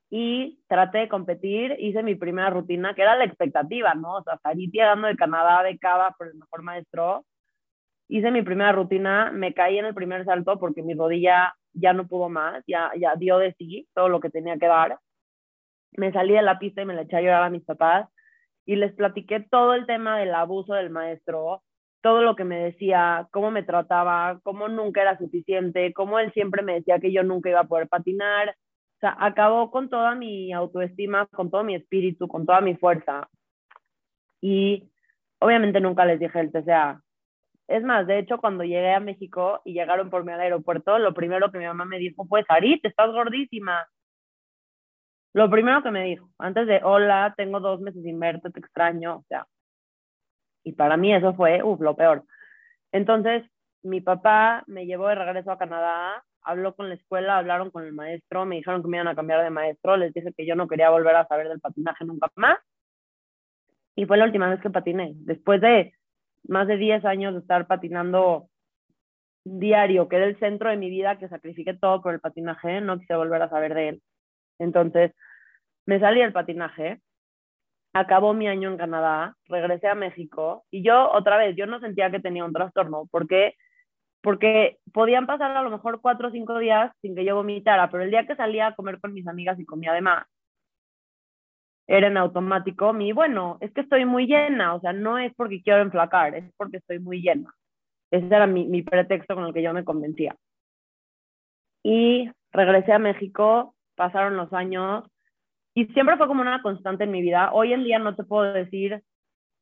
y 0.09 0.61
traté 0.67 0.99
de 0.99 1.09
competir, 1.09 1.75
hice 1.77 2.03
mi 2.03 2.15
primera 2.15 2.49
rutina, 2.49 2.93
que 2.93 3.01
era 3.01 3.17
la 3.17 3.25
expectativa, 3.25 3.95
¿no? 3.95 4.15
O 4.15 4.23
sea, 4.23 4.37
salí 4.43 4.69
llegando 4.71 5.07
de 5.07 5.17
Canadá 5.17 5.61
de 5.63 5.77
Cava 5.77 6.15
por 6.17 6.27
el 6.27 6.35
mejor 6.35 6.63
maestro, 6.63 7.25
hice 8.11 8.29
mi 8.29 8.41
primera 8.41 8.73
rutina, 8.73 9.31
me 9.31 9.53
caí 9.53 9.79
en 9.79 9.85
el 9.85 9.93
primer 9.93 10.25
salto 10.25 10.59
porque 10.59 10.83
mi 10.83 10.93
rodilla 10.93 11.55
ya 11.71 11.93
no 11.93 12.07
pudo 12.07 12.27
más, 12.27 12.61
ya, 12.67 12.91
ya 12.99 13.15
dio 13.15 13.37
de 13.37 13.53
sí 13.53 13.87
todo 13.93 14.09
lo 14.09 14.19
que 14.19 14.29
tenía 14.29 14.57
que 14.57 14.67
dar. 14.67 14.99
Me 15.93 16.11
salí 16.11 16.33
de 16.33 16.41
la 16.41 16.59
pista 16.59 16.81
y 16.81 16.85
me 16.85 16.93
la 16.93 17.03
eché 17.03 17.15
a 17.15 17.21
llorar 17.21 17.43
a 17.43 17.49
mis 17.49 17.63
papás 17.63 18.09
y 18.65 18.75
les 18.75 18.91
platiqué 18.93 19.39
todo 19.39 19.73
el 19.75 19.85
tema 19.85 20.19
del 20.19 20.35
abuso 20.35 20.73
del 20.73 20.89
maestro, 20.89 21.63
todo 22.01 22.21
lo 22.21 22.35
que 22.35 22.43
me 22.43 22.57
decía, 22.57 23.29
cómo 23.31 23.49
me 23.49 23.63
trataba, 23.63 24.41
cómo 24.43 24.67
nunca 24.67 25.01
era 25.01 25.17
suficiente, 25.17 25.93
cómo 25.93 26.19
él 26.19 26.33
siempre 26.33 26.63
me 26.63 26.73
decía 26.73 26.99
que 26.99 27.13
yo 27.13 27.23
nunca 27.23 27.49
iba 27.49 27.61
a 27.61 27.67
poder 27.67 27.87
patinar. 27.87 28.49
O 28.49 28.99
sea, 28.99 29.15
acabó 29.19 29.71
con 29.71 29.89
toda 29.89 30.15
mi 30.15 30.51
autoestima, 30.51 31.27
con 31.27 31.49
todo 31.49 31.63
mi 31.63 31.75
espíritu, 31.75 32.27
con 32.27 32.45
toda 32.45 32.59
mi 32.59 32.75
fuerza. 32.75 33.29
Y 34.41 34.91
obviamente 35.39 35.79
nunca 35.79 36.03
les 36.03 36.19
dije 36.19 36.39
el 36.41 36.51
TCA. 36.51 37.01
Es 37.71 37.83
más, 37.83 38.05
de 38.05 38.19
hecho, 38.19 38.37
cuando 38.37 38.65
llegué 38.65 38.93
a 38.93 38.99
México 38.99 39.61
y 39.63 39.73
llegaron 39.73 40.09
por 40.09 40.25
mí 40.25 40.31
al 40.33 40.41
aeropuerto, 40.41 40.99
lo 40.99 41.13
primero 41.13 41.51
que 41.51 41.57
mi 41.57 41.65
mamá 41.65 41.85
me 41.85 41.99
dijo 41.99 42.25
fue, 42.27 42.43
Sarit, 42.43 42.83
estás 42.83 43.11
gordísima. 43.11 43.87
Lo 45.33 45.49
primero 45.49 45.81
que 45.81 45.91
me 45.91 46.03
dijo, 46.03 46.29
antes 46.37 46.67
de, 46.67 46.81
hola, 46.83 47.33
tengo 47.37 47.61
dos 47.61 47.79
meses 47.79 48.03
sin 48.03 48.19
verte, 48.19 48.51
te 48.51 48.59
extraño, 48.59 49.17
o 49.19 49.25
sea. 49.29 49.47
Y 50.65 50.73
para 50.73 50.97
mí 50.97 51.13
eso 51.15 51.33
fue, 51.33 51.63
uff, 51.63 51.79
lo 51.79 51.95
peor. 51.95 52.25
Entonces, 52.91 53.43
mi 53.83 54.01
papá 54.01 54.63
me 54.67 54.85
llevó 54.85 55.07
de 55.07 55.15
regreso 55.15 55.51
a 55.51 55.57
Canadá, 55.57 56.25
habló 56.41 56.75
con 56.75 56.89
la 56.89 56.95
escuela, 56.95 57.37
hablaron 57.37 57.71
con 57.71 57.85
el 57.85 57.93
maestro, 57.93 58.45
me 58.45 58.57
dijeron 58.57 58.81
que 58.81 58.89
me 58.89 58.97
iban 58.97 59.07
a 59.07 59.15
cambiar 59.15 59.43
de 59.43 59.49
maestro, 59.49 59.95
les 59.95 60.13
dije 60.13 60.33
que 60.35 60.45
yo 60.45 60.55
no 60.55 60.67
quería 60.67 60.89
volver 60.89 61.15
a 61.15 61.27
saber 61.27 61.47
del 61.47 61.61
patinaje 61.61 62.03
nunca 62.03 62.29
más. 62.35 62.57
Y 63.95 64.05
fue 64.05 64.17
la 64.17 64.25
última 64.25 64.49
vez 64.49 64.59
que 64.59 64.69
patiné. 64.69 65.13
Después 65.15 65.61
de 65.61 65.93
más 66.47 66.67
de 66.67 66.77
10 66.77 67.05
años 67.05 67.33
de 67.33 67.39
estar 67.39 67.67
patinando 67.67 68.47
diario, 69.43 70.07
que 70.07 70.17
era 70.17 70.25
el 70.25 70.39
centro 70.39 70.69
de 70.69 70.77
mi 70.77 70.89
vida, 70.89 71.17
que 71.17 71.29
sacrifiqué 71.29 71.73
todo 71.73 72.01
por 72.01 72.13
el 72.13 72.19
patinaje, 72.19 72.81
no 72.81 72.99
quise 72.99 73.15
volver 73.15 73.41
a 73.41 73.49
saber 73.49 73.73
de 73.73 73.89
él. 73.89 74.01
Entonces, 74.59 75.13
me 75.85 75.99
salí 75.99 76.21
del 76.21 76.33
patinaje, 76.33 77.01
acabó 77.93 78.33
mi 78.33 78.47
año 78.47 78.69
en 78.69 78.77
Canadá, 78.77 79.35
regresé 79.45 79.87
a 79.87 79.95
México 79.95 80.65
y 80.71 80.83
yo 80.83 81.11
otra 81.11 81.37
vez, 81.37 81.55
yo 81.55 81.65
no 81.65 81.79
sentía 81.79 82.11
que 82.11 82.19
tenía 82.19 82.45
un 82.45 82.53
trastorno, 82.53 83.07
porque 83.11 83.55
porque 84.21 84.77
podían 84.93 85.25
pasar 85.25 85.57
a 85.57 85.63
lo 85.63 85.71
mejor 85.71 85.99
cuatro 85.99 86.27
o 86.27 86.31
cinco 86.31 86.59
días 86.59 86.91
sin 87.01 87.15
que 87.15 87.25
yo 87.25 87.35
vomitara, 87.35 87.89
pero 87.89 88.03
el 88.03 88.11
día 88.11 88.27
que 88.27 88.35
salía 88.35 88.67
a 88.67 88.75
comer 88.75 88.99
con 88.99 89.13
mis 89.13 89.27
amigas 89.27 89.59
y 89.59 89.65
comía 89.65 89.91
además, 89.91 90.25
era 91.87 92.07
en 92.07 92.17
automático 92.17 92.93
mi, 92.93 93.11
bueno, 93.11 93.57
es 93.61 93.71
que 93.73 93.81
estoy 93.81 94.05
muy 94.05 94.25
llena, 94.27 94.75
o 94.75 94.79
sea, 94.79 94.93
no 94.93 95.17
es 95.17 95.33
porque 95.35 95.61
quiero 95.61 95.81
enflacar, 95.81 96.35
es 96.35 96.45
porque 96.57 96.77
estoy 96.77 96.99
muy 96.99 97.21
llena. 97.21 97.53
Ese 98.11 98.25
era 98.27 98.47
mi, 98.47 98.65
mi 98.65 98.81
pretexto 98.81 99.35
con 99.35 99.45
el 99.45 99.53
que 99.53 99.63
yo 99.63 99.73
me 99.73 99.83
convencía. 99.83 100.35
Y 101.83 102.29
regresé 102.51 102.93
a 102.93 102.99
México, 102.99 103.75
pasaron 103.95 104.37
los 104.37 104.51
años 104.53 105.03
y 105.73 105.85
siempre 105.87 106.17
fue 106.17 106.27
como 106.27 106.41
una 106.41 106.61
constante 106.61 107.05
en 107.05 107.11
mi 107.11 107.21
vida. 107.21 107.51
Hoy 107.53 107.73
en 107.73 107.83
día 107.83 107.99
no 107.99 108.15
te 108.15 108.23
puedo 108.23 108.51
decir, 108.53 109.01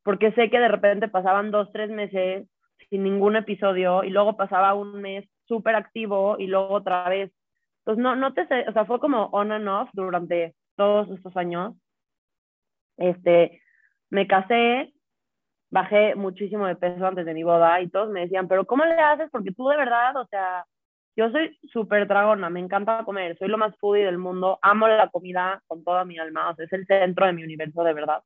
porque 0.04 0.32
sé 0.34 0.50
que 0.50 0.60
de 0.60 0.68
repente 0.68 1.08
pasaban 1.08 1.52
dos, 1.52 1.72
tres 1.72 1.90
meses 1.90 2.48
sin 2.90 3.04
ningún 3.04 3.36
episodio 3.36 4.04
y 4.04 4.10
luego 4.10 4.36
pasaba 4.36 4.74
un 4.74 5.02
mes 5.02 5.30
súper 5.46 5.76
activo 5.76 6.38
y 6.40 6.48
luego 6.48 6.74
otra 6.74 7.08
vez. 7.10 7.32
Entonces, 7.80 8.04
no, 8.04 8.16
no 8.16 8.34
te 8.34 8.48
sé, 8.48 8.66
o 8.68 8.74
sea, 8.74 8.86
fue 8.86 9.00
como 9.00 9.26
on 9.28 9.52
and 9.52 9.68
off 9.68 9.90
durante 9.94 10.56
todos 10.76 11.10
estos 11.12 11.36
años 11.38 11.76
este, 13.00 13.62
me 14.10 14.28
casé, 14.28 14.94
bajé 15.72 16.16
muchísimo 16.16 16.68
de 16.68 16.76
peso 16.76 17.06
antes 17.06 17.26
de 17.26 17.34
mi 17.34 17.44
boda 17.44 17.82
y 17.82 17.90
todos 17.90 18.10
me 18.10 18.22
decían, 18.22 18.48
pero 18.48 18.66
¿cómo 18.66 18.86
le 18.86 18.94
haces? 18.94 19.30
Porque 19.32 19.52
tú 19.52 19.68
de 19.70 19.78
verdad, 19.78 20.16
o 20.18 20.26
sea, 20.28 20.66
yo 21.16 21.32
soy 21.32 21.58
súper 21.72 22.08
dragona, 22.08 22.50
me 22.50 22.60
encanta 22.60 23.04
comer, 23.04 23.38
soy 23.38 23.48
lo 23.48 23.58
más 23.58 23.76
foodie 23.78 24.06
del 24.06 24.18
mundo, 24.18 24.60
amo 24.62 24.88
la 24.88 25.10
comida 25.10 25.64
con 25.68 25.84
toda 25.84 26.06
mi 26.06 26.18
alma, 26.20 26.50
o 26.50 26.56
sea, 26.56 26.66
es 26.66 26.74
el 26.74 26.86
centro 26.86 27.26
de 27.26 27.34
mi 27.34 27.44
universo 27.44 27.84
de 27.84 27.94
verdad. 27.94 28.24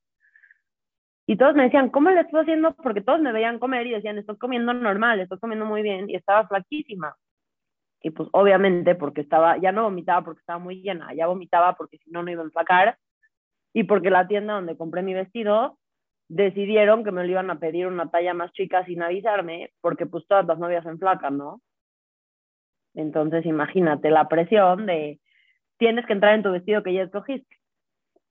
Y 1.25 1.37
todos 1.37 1.55
me 1.55 1.63
decían, 1.63 1.89
¿cómo 1.89 2.09
le 2.09 2.21
estoy 2.21 2.41
haciendo? 2.41 2.75
Porque 2.75 3.01
todos 3.01 3.21
me 3.21 3.31
veían 3.31 3.59
comer 3.59 3.87
y 3.87 3.91
decían, 3.91 4.17
estoy 4.17 4.37
comiendo 4.37 4.73
normal, 4.73 5.19
estoy 5.21 5.39
comiendo 5.39 5.65
muy 5.65 5.81
bien 5.81 6.09
y 6.09 6.15
estaba 6.15 6.47
flaquísima. 6.47 7.15
Y 8.01 8.09
pues 8.09 8.27
obviamente 8.33 8.95
porque 8.95 9.21
estaba, 9.21 9.57
ya 9.57 9.71
no 9.71 9.83
vomitaba 9.83 10.23
porque 10.23 10.41
estaba 10.41 10.59
muy 10.59 10.81
llena, 10.81 11.13
ya 11.13 11.27
vomitaba 11.27 11.75
porque 11.75 11.97
si 11.99 12.11
no, 12.11 12.23
no 12.23 12.31
iba 12.31 12.41
a 12.41 12.45
enflacar 12.45 12.97
y 13.73 13.83
porque 13.83 14.09
la 14.09 14.27
tienda 14.27 14.53
donde 14.53 14.77
compré 14.77 15.01
mi 15.01 15.13
vestido 15.13 15.77
decidieron 16.29 17.03
que 17.03 17.11
me 17.11 17.23
lo 17.25 17.31
iban 17.31 17.49
a 17.49 17.59
pedir 17.59 17.87
una 17.87 18.09
talla 18.09 18.33
más 18.33 18.51
chica 18.53 18.85
sin 18.85 19.01
avisarme, 19.01 19.71
porque 19.81 20.05
pues 20.05 20.25
todas 20.27 20.45
las 20.45 20.59
novias 20.59 20.85
en 20.85 20.99
flaca, 20.99 21.29
¿no? 21.29 21.61
Entonces 22.93 23.45
imagínate 23.45 24.09
la 24.11 24.27
presión 24.27 24.85
de 24.85 25.19
tienes 25.77 26.05
que 26.05 26.13
entrar 26.13 26.35
en 26.35 26.43
tu 26.43 26.51
vestido 26.51 26.83
que 26.83 26.93
ya 26.93 27.03
escogiste. 27.03 27.57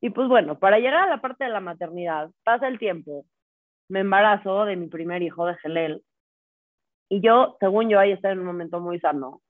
Y 0.00 0.10
pues 0.10 0.28
bueno, 0.28 0.58
para 0.58 0.78
llegar 0.78 1.08
a 1.08 1.10
la 1.10 1.20
parte 1.20 1.44
de 1.44 1.50
la 1.50 1.60
maternidad, 1.60 2.30
pasa 2.44 2.68
el 2.68 2.78
tiempo, 2.78 3.24
me 3.88 4.00
embarazo 4.00 4.64
de 4.64 4.76
mi 4.76 4.88
primer 4.88 5.22
hijo 5.22 5.46
de 5.46 5.56
Gelel, 5.56 6.02
y 7.12 7.20
yo, 7.20 7.58
según 7.60 7.90
yo, 7.90 7.98
ahí 7.98 8.10
estaba 8.10 8.32
en 8.32 8.40
un 8.40 8.46
momento 8.46 8.80
muy 8.80 8.98
sano. 8.98 9.42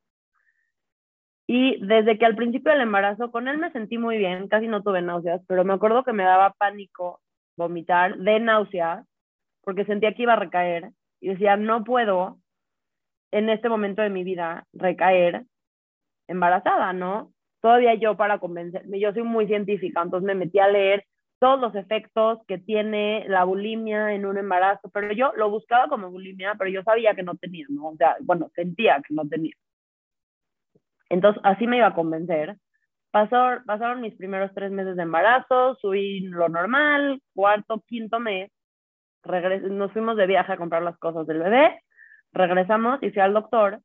Y 1.55 1.77
desde 1.85 2.17
que 2.17 2.25
al 2.25 2.35
principio 2.35 2.73
del 2.73 2.81
embarazo, 2.81 3.31
con 3.31 3.47
él 3.47 3.59
me 3.59 3.71
sentí 3.73 3.99
muy 3.99 4.17
bien, 4.17 4.49
casi 4.49 4.69
no 4.69 4.83
tuve 4.83 5.03
náuseas, 5.03 5.43
pero 5.47 5.67
me 5.67 5.75
acuerdo 5.75 6.03
que 6.03 6.15
me 6.15 6.23
daba 6.23 6.55
pánico 6.55 7.21
vomitar 7.59 8.17
de 8.17 8.41
náuseas, 8.41 9.07
porque 9.61 9.85
sentía 9.85 10.15
que 10.15 10.23
iba 10.23 10.33
a 10.33 10.37
recaer. 10.37 10.93
Y 11.21 11.29
decía, 11.29 11.59
no 11.59 11.85
puedo 11.85 12.39
en 13.33 13.51
este 13.51 13.69
momento 13.69 14.01
de 14.01 14.09
mi 14.09 14.25
vida 14.25 14.65
recaer 14.73 15.45
embarazada, 16.27 16.95
¿no? 16.95 17.35
Todavía 17.61 17.97
yo 17.97 18.17
para 18.17 18.39
convencerme, 18.39 18.99
yo 18.99 19.13
soy 19.13 19.23
muy 19.23 19.47
científica, 19.47 20.01
entonces 20.01 20.27
me 20.27 20.35
metí 20.35 20.59
a 20.59 20.69
leer 20.69 21.05
todos 21.39 21.61
los 21.61 21.75
efectos 21.75 22.39
que 22.49 22.57
tiene 22.57 23.27
la 23.29 23.45
bulimia 23.45 24.15
en 24.15 24.25
un 24.25 24.39
embarazo, 24.39 24.89
pero 24.89 25.13
yo 25.13 25.35
lo 25.37 25.51
buscaba 25.51 25.89
como 25.89 26.11
bulimia, 26.11 26.55
pero 26.59 26.71
yo 26.71 26.83
sabía 26.83 27.15
que 27.15 27.23
no 27.23 27.35
tenía, 27.35 27.67
¿no? 27.69 27.89
O 27.89 27.97
sea, 27.97 28.17
bueno, 28.21 28.51
sentía 28.55 29.03
que 29.07 29.13
no 29.13 29.29
tenía. 29.29 29.53
Entonces, 31.13 31.43
así 31.45 31.67
me 31.67 31.77
iba 31.77 31.89
a 31.89 31.95
convencer. 31.95 32.57
Pasó, 33.11 33.63
pasaron 33.67 34.01
mis 34.01 34.15
primeros 34.17 34.51
tres 34.55 34.73
meses 34.73 34.97
de 34.97 35.03
embarazo, 35.03 35.75
subí 35.75 36.21
lo 36.21 36.49
normal, 36.49 37.21
cuarto, 37.35 37.85
quinto 37.87 38.19
mes, 38.19 38.51
nos 39.25 39.93
fuimos 39.93 40.17
de 40.17 40.27
viaje 40.27 40.53
a 40.53 40.57
comprar 40.57 40.83
las 40.83 40.99
cosas 40.99 41.27
del 41.27 41.41
bebé, 41.41 41.83
regresamos 42.33 43.03
y 43.03 43.11
fui 43.11 43.21
al 43.21 43.35
doctor, 43.35 43.81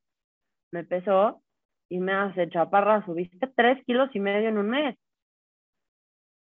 me 0.71 0.85
pesó 0.85 1.41
y 1.89 1.99
me 1.99 2.13
hace, 2.13 2.49
chaparra, 2.49 3.05
subiste 3.05 3.45
tres 3.57 3.83
kilos 3.85 4.09
y 4.13 4.21
medio 4.21 4.47
en 4.47 4.57
un 4.57 4.69
mes. 4.69 4.95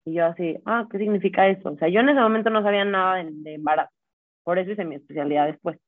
Y 0.05 0.13
yo 0.13 0.25
así, 0.25 0.55
ah, 0.67 0.85
¿qué 0.91 0.99
significa 0.99 1.47
eso? 1.47 1.71
O 1.71 1.77
sea, 1.77 1.87
yo 1.87 2.01
en 2.01 2.09
ese 2.09 2.21
momento 2.21 2.51
no 2.51 2.61
sabía 2.61 2.85
nada 2.85 3.15
de, 3.15 3.31
de 3.31 3.55
embarazo, 3.55 3.91
por 4.43 4.59
eso 4.59 4.69
hice 4.69 4.85
mi 4.85 4.95
especialidad 4.95 5.47
después. 5.47 5.79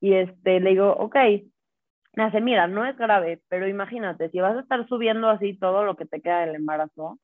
Y 0.00 0.14
este, 0.14 0.60
le 0.60 0.70
digo, 0.70 0.90
ok, 0.92 1.16
me 2.18 2.24
hace, 2.24 2.40
mira, 2.40 2.66
no 2.66 2.84
es 2.84 2.96
grave, 2.96 3.40
pero 3.48 3.68
imagínate, 3.68 4.28
si 4.30 4.40
vas 4.40 4.56
a 4.56 4.60
estar 4.60 4.84
subiendo 4.88 5.28
así 5.28 5.56
todo 5.56 5.84
lo 5.84 5.94
que 5.94 6.04
te 6.04 6.20
queda 6.20 6.40
del 6.40 6.56
embarazo, 6.56 7.20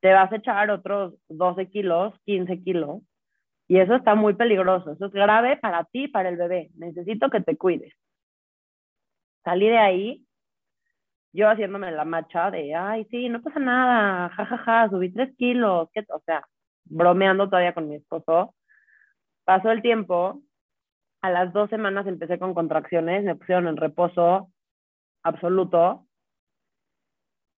te 0.00 0.12
vas 0.12 0.30
a 0.30 0.36
echar 0.36 0.70
otros 0.70 1.14
12 1.30 1.70
kilos, 1.70 2.12
15 2.26 2.62
kilos, 2.62 3.00
y 3.68 3.78
eso 3.78 3.94
está 3.94 4.14
muy 4.14 4.34
peligroso, 4.34 4.92
eso 4.92 5.06
es 5.06 5.12
grave 5.12 5.56
para 5.56 5.84
ti 5.84 6.08
para 6.08 6.28
el 6.28 6.36
bebé, 6.36 6.68
necesito 6.74 7.30
que 7.30 7.40
te 7.40 7.56
cuides. 7.56 7.94
Salí 9.44 9.66
de 9.68 9.78
ahí, 9.78 10.26
yo 11.32 11.48
haciéndome 11.48 11.90
la 11.90 12.04
macha 12.04 12.50
de, 12.50 12.74
ay, 12.74 13.06
sí, 13.06 13.30
no 13.30 13.40
pasa 13.40 13.60
nada, 13.60 14.28
jajaja, 14.28 14.58
ja, 14.58 14.82
ja, 14.82 14.90
subí 14.90 15.10
3 15.10 15.34
kilos, 15.38 15.88
o 15.88 16.20
sea, 16.26 16.46
bromeando 16.84 17.48
todavía 17.48 17.72
con 17.72 17.88
mi 17.88 17.94
esposo. 17.94 18.54
Pasó 19.44 19.70
el 19.70 19.80
tiempo, 19.80 20.42
a 21.22 21.30
las 21.30 21.52
dos 21.52 21.68
semanas 21.70 22.06
empecé 22.06 22.38
con 22.38 22.54
contracciones, 22.54 23.24
me 23.24 23.36
pusieron 23.36 23.68
en 23.68 23.76
reposo 23.76 24.50
absoluto. 25.22 26.06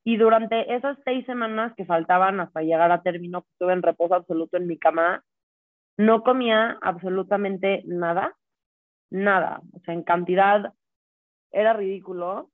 Y 0.04 0.16
durante 0.16 0.74
esas 0.74 0.98
seis 1.04 1.24
semanas 1.26 1.72
que 1.76 1.84
faltaban 1.84 2.40
hasta 2.40 2.62
llegar 2.62 2.90
a 2.90 3.02
término, 3.02 3.44
estuve 3.52 3.72
en 3.72 3.82
reposo 3.82 4.14
absoluto 4.14 4.56
en 4.56 4.66
mi 4.66 4.78
cama, 4.78 5.22
no 5.96 6.22
comía 6.22 6.78
absolutamente 6.82 7.82
nada, 7.86 8.36
nada. 9.10 9.60
O 9.74 9.80
sea, 9.80 9.94
en 9.94 10.02
cantidad 10.02 10.72
era 11.52 11.72
ridículo. 11.72 12.50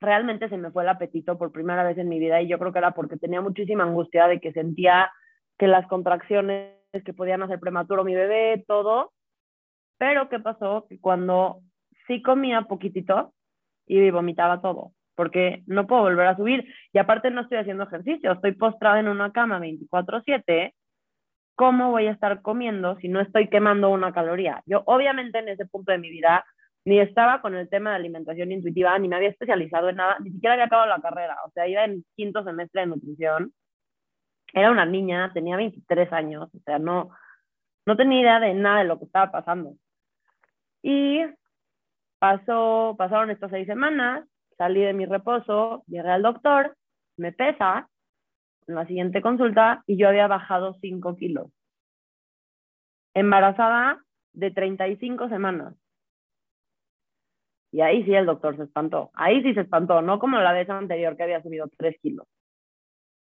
Realmente 0.00 0.48
se 0.48 0.56
me 0.56 0.70
fue 0.70 0.84
el 0.84 0.88
apetito 0.88 1.36
por 1.36 1.52
primera 1.52 1.82
vez 1.84 1.98
en 1.98 2.08
mi 2.08 2.18
vida 2.18 2.40
y 2.40 2.48
yo 2.48 2.58
creo 2.58 2.72
que 2.72 2.78
era 2.78 2.92
porque 2.92 3.16
tenía 3.16 3.40
muchísima 3.42 3.84
angustia 3.84 4.26
de 4.26 4.40
que 4.40 4.52
sentía 4.52 5.10
que 5.58 5.66
las 5.66 5.86
contracciones 5.86 6.76
que 7.04 7.12
podían 7.12 7.42
hacer 7.42 7.60
prematuro 7.60 8.04
mi 8.04 8.14
bebé, 8.14 8.64
todo, 8.66 9.13
pero 9.98 10.28
¿qué 10.28 10.40
pasó? 10.40 10.86
Que 10.88 10.98
cuando 11.00 11.60
sí 12.06 12.22
comía 12.22 12.62
poquitito 12.62 13.32
y 13.86 14.10
vomitaba 14.10 14.60
todo. 14.60 14.92
porque 15.16 15.62
no 15.66 15.86
puedo 15.86 16.02
volver 16.02 16.26
a 16.26 16.36
subir. 16.36 16.64
Y 16.92 16.98
aparte 16.98 17.30
no 17.30 17.42
estoy 17.42 17.58
haciendo 17.58 17.84
ejercicio, 17.84 18.32
estoy 18.32 18.52
postrada 18.52 19.00
en 19.00 19.08
una 19.08 19.32
cama 19.32 19.60
24/7. 19.60 20.74
¿Cómo 21.56 21.92
voy 21.92 22.06
a 22.08 22.12
estar 22.12 22.42
comiendo 22.42 22.96
si 22.96 23.08
no 23.08 23.20
estoy 23.20 23.48
quemando 23.48 23.90
una 23.90 24.12
caloría? 24.12 24.62
Yo 24.66 24.82
obviamente 24.86 25.38
en 25.38 25.48
ese 25.50 25.66
punto 25.66 25.92
de 25.92 25.98
mi 25.98 26.10
vida 26.10 26.44
ni 26.84 27.00
estaba 27.00 27.40
con 27.40 27.54
el 27.54 27.68
tema 27.68 27.90
de 27.90 27.96
alimentación 27.96 28.52
intuitiva, 28.52 28.98
ni 28.98 29.08
me 29.08 29.16
había 29.16 29.30
especializado 29.30 29.88
en 29.88 29.96
nada, 29.96 30.16
ni 30.20 30.30
siquiera 30.32 30.54
había 30.54 30.66
acabado 30.66 30.88
la 30.88 31.00
carrera, 31.00 31.36
o 31.46 31.50
sea, 31.50 31.66
iba 31.66 31.84
en 31.84 32.04
quinto 32.16 32.44
semestre 32.44 32.82
de 32.82 32.88
nutrición. 32.88 33.52
Era 34.52 34.70
una 34.70 34.84
niña, 34.86 35.32
tenía 35.32 35.56
23 35.56 36.12
años, 36.12 36.48
o 36.54 36.58
sea, 36.64 36.78
no, 36.78 37.10
no 37.86 37.96
tenía 37.96 38.20
idea 38.20 38.40
de 38.40 38.54
nada 38.54 38.80
de 38.80 38.84
lo 38.84 38.98
que 38.98 39.06
estaba 39.06 39.30
pasando. 39.32 39.74
Y 40.86 41.24
pasó, 42.18 42.94
pasaron 42.98 43.30
estas 43.30 43.50
seis 43.50 43.66
semanas, 43.66 44.28
salí 44.58 44.82
de 44.82 44.92
mi 44.92 45.06
reposo, 45.06 45.82
llegué 45.86 46.10
al 46.10 46.20
doctor, 46.20 46.76
me 47.16 47.32
pesa 47.32 47.88
en 48.66 48.74
la 48.74 48.86
siguiente 48.86 49.22
consulta 49.22 49.82
y 49.86 49.96
yo 49.96 50.08
había 50.08 50.26
bajado 50.26 50.74
5 50.82 51.16
kilos. 51.16 51.50
Embarazada 53.14 54.04
de 54.34 54.50
35 54.50 55.30
semanas. 55.30 55.74
Y 57.72 57.80
ahí 57.80 58.04
sí 58.04 58.14
el 58.14 58.26
doctor 58.26 58.54
se 58.58 58.64
espantó. 58.64 59.10
Ahí 59.14 59.42
sí 59.42 59.54
se 59.54 59.62
espantó, 59.62 60.02
no 60.02 60.18
como 60.18 60.38
la 60.38 60.52
vez 60.52 60.68
anterior 60.68 61.16
que 61.16 61.22
había 61.22 61.42
subido 61.42 61.70
3 61.78 61.96
kilos. 62.02 62.26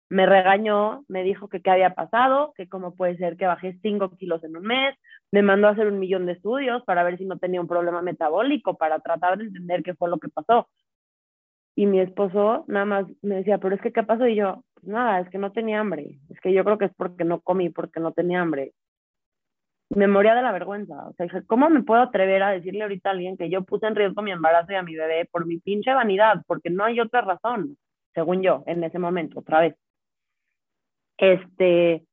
Me 0.10 0.26
regañó, 0.26 1.04
me 1.10 1.24
dijo 1.24 1.50
que 1.50 1.62
qué 1.62 1.70
había 1.72 1.94
pasado, 1.96 2.54
que 2.56 2.70
cómo 2.70 2.96
puede 2.96 3.18
ser 3.18 3.38
que 3.38 3.46
bajé 3.48 3.78
5 3.82 4.16
kilos 4.18 4.44
en 4.44 4.56
un 4.58 4.64
mes, 4.64 4.96
me 5.32 5.42
mandó 5.42 5.68
a 5.68 5.72
hacer 5.72 5.88
un 5.88 6.00
millón 6.00 6.26
de 6.26 6.34
estudios 6.34 6.84
para 6.86 7.04
ver 7.04 7.18
si 7.18 7.26
no 7.26 7.38
tenía 7.40 7.62
un 7.62 7.68
problema 7.68 8.02
metabólico, 8.02 8.78
para 8.78 9.00
tratar 9.00 9.38
de 9.38 9.46
entender 9.46 9.84
qué 9.84 9.96
fue 9.96 10.10
lo 10.10 10.18
que 10.20 10.30
pasó. 10.30 10.70
Y 11.76 11.86
mi 11.86 12.00
esposo 12.02 12.66
nada 12.68 12.86
más 12.86 13.06
me 13.22 13.36
decía, 13.36 13.58
pero 13.60 13.76
es 13.76 13.82
que, 13.82 13.94
¿qué 13.94 14.04
pasó? 14.04 14.28
Y 14.28 14.36
yo, 14.36 14.64
pues 14.74 14.88
nada, 14.88 15.20
es 15.22 15.30
que 15.30 15.38
no 15.38 15.52
tenía 15.54 15.80
hambre. 15.80 16.20
Es 16.30 16.40
que 16.42 16.52
yo 16.54 16.64
creo 16.66 16.78
que 16.78 16.86
es 16.86 16.94
porque 16.96 17.24
no 17.24 17.40
comí, 17.42 17.70
porque 17.70 18.00
no 18.02 18.12
tenía 18.14 18.42
hambre. 18.42 18.74
me 19.90 20.08
moría 20.08 20.36
de 20.36 20.42
la 20.42 20.52
vergüenza. 20.52 21.08
O 21.08 21.14
sea, 21.14 21.26
dije, 21.26 21.44
¿cómo 21.48 21.70
me 21.70 21.84
puedo 21.84 22.02
atrever 22.02 22.44
a 22.44 22.52
decirle 22.52 22.84
ahorita 22.84 23.10
a 23.10 23.12
alguien 23.14 23.38
que 23.38 23.50
yo 23.50 23.64
puse 23.64 23.88
en 23.88 23.96
riesgo 23.96 24.22
mi 24.22 24.32
embarazo 24.32 24.72
y 24.74 24.76
a 24.76 24.84
mi 24.84 24.96
bebé 24.96 25.26
por 25.32 25.46
mi 25.46 25.60
pinche 25.60 25.94
vanidad? 25.94 26.44
Porque 26.48 26.70
no 26.70 26.84
hay 26.86 27.00
otra 27.00 27.22
razón, 27.22 27.78
según 28.14 28.42
yo, 28.42 28.64
en 28.68 28.84
ese 28.84 29.00
momento, 29.00 29.40
otra 29.40 29.62
vez. 29.62 29.76
Este, 31.18 32.06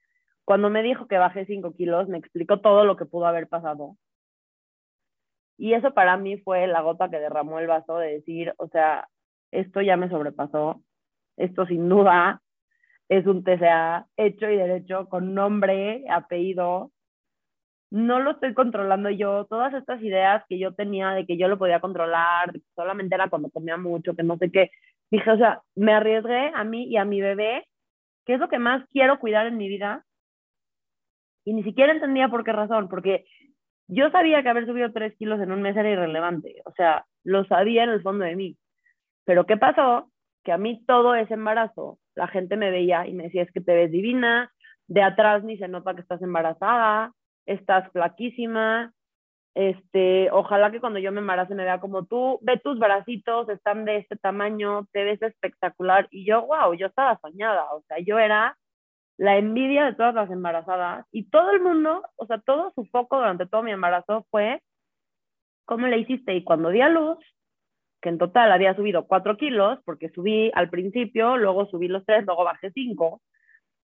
cuando 0.44 0.70
me 0.70 0.82
dijo 0.82 1.06
que 1.06 1.18
bajé 1.18 1.46
5 1.46 1.74
kilos, 1.74 2.08
me 2.08 2.18
explicó 2.18 2.60
todo 2.60 2.84
lo 2.84 2.96
que 2.96 3.06
pudo 3.06 3.26
haber 3.26 3.48
pasado. 3.48 3.96
Y 5.56 5.74
eso 5.74 5.94
para 5.94 6.16
mí 6.16 6.36
fue 6.38 6.66
la 6.66 6.80
gota 6.80 7.08
que 7.10 7.18
derramó 7.18 7.58
el 7.58 7.66
vaso 7.66 7.98
de 7.98 8.14
decir, 8.14 8.54
o 8.58 8.68
sea, 8.68 9.08
esto 9.52 9.80
ya 9.82 9.96
me 9.96 10.08
sobrepasó, 10.08 10.82
esto 11.36 11.66
sin 11.66 11.88
duda 11.88 12.42
es 13.08 13.26
un 13.26 13.44
TCA 13.44 14.06
hecho 14.16 14.48
y 14.48 14.56
derecho 14.56 15.08
con 15.08 15.34
nombre, 15.34 16.04
apellido. 16.10 16.90
No 17.90 18.18
lo 18.20 18.32
estoy 18.32 18.54
controlando 18.54 19.10
yo. 19.10 19.44
Todas 19.46 19.74
estas 19.74 20.02
ideas 20.02 20.44
que 20.48 20.58
yo 20.58 20.74
tenía 20.74 21.10
de 21.10 21.26
que 21.26 21.36
yo 21.36 21.48
lo 21.48 21.58
podía 21.58 21.80
controlar, 21.80 22.52
solamente 22.74 23.14
era 23.14 23.28
cuando 23.28 23.50
comía 23.50 23.76
mucho, 23.76 24.16
que 24.16 24.22
no 24.22 24.36
sé 24.38 24.50
qué. 24.50 24.70
Dije, 25.10 25.30
o 25.30 25.36
sea, 25.36 25.62
me 25.74 25.92
arriesgué 25.92 26.50
a 26.54 26.64
mí 26.64 26.84
y 26.84 26.96
a 26.96 27.04
mi 27.04 27.20
bebé, 27.20 27.66
que 28.24 28.34
es 28.34 28.40
lo 28.40 28.48
que 28.48 28.58
más 28.58 28.86
quiero 28.90 29.18
cuidar 29.18 29.46
en 29.46 29.56
mi 29.56 29.68
vida. 29.68 30.04
Y 31.44 31.52
ni 31.52 31.62
siquiera 31.62 31.92
entendía 31.92 32.28
por 32.28 32.44
qué 32.44 32.52
razón, 32.52 32.88
porque 32.88 33.26
yo 33.88 34.10
sabía 34.10 34.42
que 34.42 34.48
haber 34.48 34.66
subido 34.66 34.92
tres 34.92 35.14
kilos 35.16 35.40
en 35.40 35.52
un 35.52 35.62
mes 35.62 35.76
era 35.76 35.90
irrelevante. 35.90 36.62
O 36.64 36.72
sea, 36.72 37.04
lo 37.22 37.44
sabía 37.44 37.84
en 37.84 37.90
el 37.90 38.02
fondo 38.02 38.24
de 38.24 38.36
mí. 38.36 38.56
Pero 39.24 39.46
¿qué 39.46 39.56
pasó? 39.56 40.10
Que 40.42 40.52
a 40.52 40.58
mí 40.58 40.84
todo 40.86 41.14
ese 41.14 41.34
embarazo, 41.34 41.98
la 42.14 42.28
gente 42.28 42.56
me 42.56 42.70
veía 42.70 43.06
y 43.06 43.12
me 43.12 43.24
decía, 43.24 43.42
es 43.42 43.52
que 43.52 43.60
te 43.60 43.74
ves 43.74 43.90
divina, 43.90 44.50
de 44.86 45.02
atrás 45.02 45.44
ni 45.44 45.56
se 45.58 45.68
nota 45.68 45.94
que 45.94 46.02
estás 46.02 46.22
embarazada, 46.22 47.12
estás 47.46 47.90
flaquísima, 47.92 48.92
este, 49.54 50.30
ojalá 50.32 50.70
que 50.72 50.80
cuando 50.80 50.98
yo 50.98 51.12
me 51.12 51.20
embarace 51.20 51.54
me 51.54 51.64
vea 51.64 51.80
como 51.80 52.04
tú, 52.06 52.38
ve 52.42 52.58
tus 52.58 52.78
bracitos, 52.78 53.48
están 53.48 53.84
de 53.84 53.98
este 53.98 54.16
tamaño, 54.16 54.86
te 54.92 55.04
ves 55.04 55.22
espectacular. 55.22 56.08
Y 56.10 56.26
yo, 56.26 56.46
wow, 56.46 56.74
yo 56.74 56.88
estaba 56.88 57.18
soñada, 57.20 57.72
o 57.72 57.82
sea, 57.82 57.98
yo 58.00 58.18
era 58.18 58.58
la 59.16 59.38
envidia 59.38 59.84
de 59.84 59.94
todas 59.94 60.14
las 60.14 60.30
embarazadas 60.30 61.06
y 61.12 61.30
todo 61.30 61.52
el 61.52 61.60
mundo, 61.60 62.02
o 62.16 62.26
sea, 62.26 62.38
todo 62.38 62.72
su 62.74 62.84
foco 62.86 63.18
durante 63.18 63.46
todo 63.46 63.62
mi 63.62 63.70
embarazo 63.70 64.26
fue, 64.30 64.60
¿cómo 65.66 65.86
le 65.86 65.98
hiciste? 65.98 66.34
Y 66.34 66.42
cuando 66.44 66.70
di 66.70 66.80
a 66.80 66.88
luz, 66.88 67.18
que 68.02 68.10
en 68.10 68.18
total 68.18 68.52
había 68.52 68.74
subido 68.74 69.06
4 69.06 69.36
kilos, 69.36 69.78
porque 69.84 70.10
subí 70.10 70.50
al 70.54 70.68
principio, 70.68 71.36
luego 71.38 71.66
subí 71.66 71.88
los 71.88 72.04
3, 72.04 72.26
luego 72.26 72.44
bajé 72.44 72.70
5. 72.72 73.22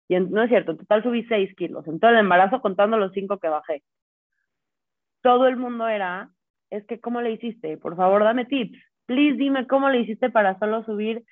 Y 0.09 0.19
no 0.19 0.43
es 0.43 0.49
cierto, 0.49 0.73
en 0.73 0.79
total 0.79 1.03
subí 1.03 1.25
6 1.25 1.55
kilos. 1.55 1.87
En 1.87 2.01
todo 2.01 2.11
el 2.11 2.19
embarazo 2.19 2.61
contando 2.61 2.97
los 2.97 3.13
5 3.13 3.39
que 3.39 3.49
bajé. 3.49 3.83
Todo 5.23 5.47
el 5.47 5.57
mundo 5.57 5.89
era, 5.89 6.31
es 6.71 6.85
que, 6.87 7.01
¿cómo 7.01 7.21
le 7.21 7.33
hiciste? 7.33 7.77
Por 7.77 7.97
favor, 7.97 8.25
dame 8.25 8.45
tips. 8.45 8.79
Please 9.07 9.37
dime 9.37 9.67
cómo 9.67 9.89
le 9.89 10.01
hiciste 10.01 10.31
para 10.31 10.59
solo 10.59 10.85
subir 10.85 11.25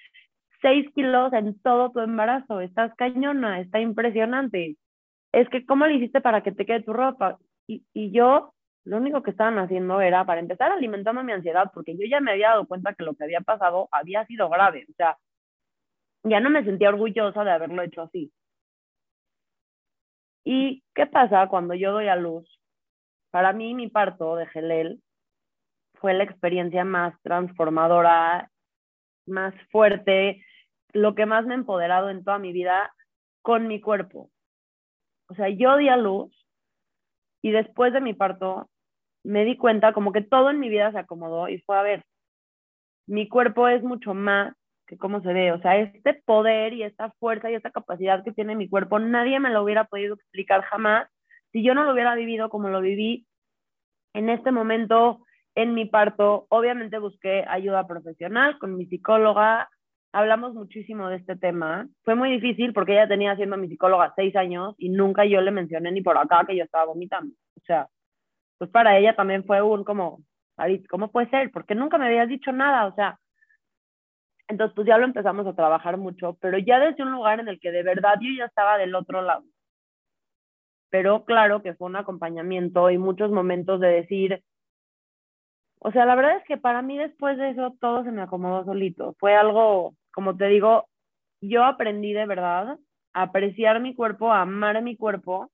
6 0.63 0.87
kilos 0.95 1.33
en 1.33 1.61
todo 1.61 1.91
tu 1.93 2.01
embarazo. 2.01 2.61
Estás 2.61 2.95
cañona, 2.97 3.61
está 3.61 3.81
impresionante. 3.81 4.77
Es 5.33 5.49
que, 5.51 5.67
¿cómo 5.67 5.87
le 5.87 5.95
hiciste 5.95 6.21
para 6.21 6.43
que 6.43 6.53
te 6.53 6.65
quede 6.67 6.83
tu 6.83 6.93
ropa? 6.93 7.39
Y, 7.67 7.85
y 7.93 8.11
yo 8.13 8.55
lo 8.85 8.99
único 8.99 9.23
que 9.23 9.33
estaban 9.33 9.59
haciendo 9.59 10.01
era, 10.01 10.25
para 10.25 10.41
empezar, 10.41 10.71
alimentando 10.71 11.23
mi 11.25 11.33
ansiedad, 11.33 11.71
porque 11.75 11.97
yo 11.97 12.07
ya 12.09 12.21
me 12.21 12.31
había 12.33 12.51
dado 12.51 12.67
cuenta 12.67 12.95
que 12.95 13.05
lo 13.05 13.15
que 13.15 13.25
había 13.25 13.41
pasado 13.41 13.89
había 13.91 14.25
sido 14.27 14.49
grave. 14.49 14.87
O 14.89 14.95
sea, 14.97 15.19
ya 16.23 16.41
no 16.41 16.51
me 16.51 16.65
sentía 16.65 16.89
orgullosa 16.89 17.45
de 17.45 17.51
haberlo 17.51 17.83
hecho 17.83 18.03
así. 18.03 18.33
¿Y 20.45 20.85
qué 20.95 21.07
pasa 21.07 21.49
cuando 21.49 21.75
yo 21.75 21.93
doy 21.93 22.07
a 22.09 22.17
luz? 22.17 22.49
Para 23.37 23.53
mí, 23.53 23.75
mi 23.75 23.89
parto 23.89 24.35
de 24.37 24.47
Gelel 24.47 25.03
fue 26.01 26.15
la 26.15 26.25
experiencia 26.25 26.87
más 26.87 27.13
transformadora, 27.21 28.51
más 29.27 29.55
fuerte, 29.71 30.43
lo 30.95 31.15
que 31.15 31.27
más 31.27 31.45
me 31.45 31.53
ha 31.53 31.59
empoderado 31.59 32.09
en 32.09 32.25
toda 32.25 32.39
mi 32.39 32.53
vida 32.53 32.95
con 33.43 33.69
mi 33.69 33.79
cuerpo. 33.79 34.31
O 35.29 35.35
sea, 35.35 35.51
yo 35.51 35.77
di 35.77 35.91
a 35.91 35.99
luz 35.99 36.33
y 37.43 37.51
después 37.51 37.93
de 37.93 38.01
mi 38.01 38.15
parto 38.15 38.71
me 39.23 39.45
di 39.45 39.59
cuenta 39.59 39.93
como 39.93 40.13
que 40.13 40.23
todo 40.23 40.49
en 40.49 40.59
mi 40.59 40.71
vida 40.71 40.91
se 40.93 40.99
acomodó 40.99 41.51
y 41.51 41.59
fue 41.59 41.77
a 41.77 41.83
ver, 41.83 42.05
mi 43.07 43.29
cuerpo 43.29 43.69
es 43.69 43.83
mucho 43.83 44.15
más 44.15 44.55
que 44.87 44.97
cómo 44.97 45.21
se 45.21 45.35
ve, 45.35 45.53
o 45.53 45.61
sea, 45.61 45.77
este 45.77 46.15
poder 46.25 46.73
y 46.73 46.85
esta 46.85 47.11
fuerza 47.21 47.51
y 47.51 47.55
esta 47.55 47.71
capacidad 47.71 48.25
que 48.25 48.33
tiene 48.33 48.57
mi 48.57 48.67
cuerpo, 48.67 48.99
nadie 48.99 49.39
me 49.41 49.51
lo 49.51 49.63
hubiera 49.63 49.85
podido 49.85 50.15
explicar 50.15 50.63
jamás 50.63 51.11
si 51.57 51.63
yo 51.63 51.73
no 51.73 51.85
lo 51.85 51.95
hubiera 51.95 52.15
vivido 52.15 52.51
como 52.51 52.69
lo 52.69 52.83
viví 52.83 53.27
en 54.13 54.29
este 54.29 54.53
momento 54.53 55.25
en 55.55 55.73
mi 55.73 55.87
parto. 55.87 56.45
Obviamente 56.51 56.99
busqué 56.99 57.47
ayuda 57.49 57.87
profesional 57.87 58.59
con 58.59 58.77
mi 58.77 58.85
psicóloga, 58.85 59.71
hablamos 60.13 60.53
muchísimo 60.53 61.09
de 61.09 61.17
este 61.17 61.35
tema. 61.35 61.89
Fue 62.05 62.15
muy 62.15 62.31
difícil 62.31 62.75
porque 62.75 62.93
ella 62.93 63.09
tenía 63.09 63.35
siendo 63.37 63.57
mi 63.57 63.69
psicóloga 63.69 64.13
seis 64.17 64.37
años 64.37 64.75
y 64.77 64.91
nunca 64.91 65.25
yo 65.25 65.41
le 65.41 65.51
mencioné 65.51 65.93
ni 65.93 66.03
por 66.03 66.19
acá 66.19 66.45
que 66.47 66.55
yo 66.55 66.65
estaba 66.65 66.85
vomitando. 66.85 67.33
O 67.57 67.61
sea, 67.65 67.89
pues 68.59 68.69
para 68.71 68.99
ella 68.99 69.17
también 69.17 69.43
fue 69.47 69.63
un 69.63 69.83
como, 69.83 70.19
¿cómo 70.91 71.11
puede 71.11 71.31
ser? 71.31 71.51
Porque 71.53 71.75
nunca 71.75 71.97
me 71.97 72.09
habías 72.09 72.29
dicho 72.29 72.53
nada, 72.53 72.85
o 72.85 72.95
sea, 72.95 73.19
entonces 74.47 74.75
pues 74.75 74.87
ya 74.87 74.99
lo 74.99 75.07
empezamos 75.07 75.47
a 75.47 75.57
trabajar 75.57 75.97
mucho, 75.97 76.37
pero 76.39 76.59
ya 76.59 76.79
desde 76.81 77.03
un 77.03 77.13
lugar 77.13 77.41
en 77.41 77.49
el 77.49 77.59
que 77.61 77.73
de 77.73 77.83
verdad 77.83 78.17
yo 78.21 78.29
ya 78.37 78.45
estaba 78.45 78.77
del 78.77 78.95
otro 78.95 79.23
lado. 79.23 79.43
Pero 80.91 81.25
claro 81.25 81.63
que 81.63 81.75
fue 81.75 81.89
un 81.89 81.97
acompañamiento 81.97 82.91
y 82.91 82.99
muchos 82.99 83.31
momentos 83.31 83.81
de 83.81 83.89
decir, 83.89 84.43
o 85.81 85.93
sea, 85.93 86.07
la 86.07 86.15
verdad 86.15 86.37
es 86.37 86.45
que 86.45 86.57
para 86.57 86.83
mí 86.83 86.99
después 86.99 87.37
de 87.39 87.51
eso 87.51 87.77
todo 87.81 88.05
se 88.05 88.11
me 88.11 88.23
acomodó 88.23 88.65
solito. 88.65 89.15
Fue 89.19 89.35
algo, 89.35 89.95
como 90.13 90.37
te 90.37 90.47
digo, 90.47 90.89
yo 91.41 91.65
aprendí 91.65 92.13
de 92.13 92.27
verdad 92.27 92.79
a 93.13 93.23
apreciar 93.23 93.81
mi 93.81 93.95
cuerpo, 93.95 94.33
a 94.33 94.43
amar 94.43 94.83
mi 94.83 94.97
cuerpo 94.97 95.51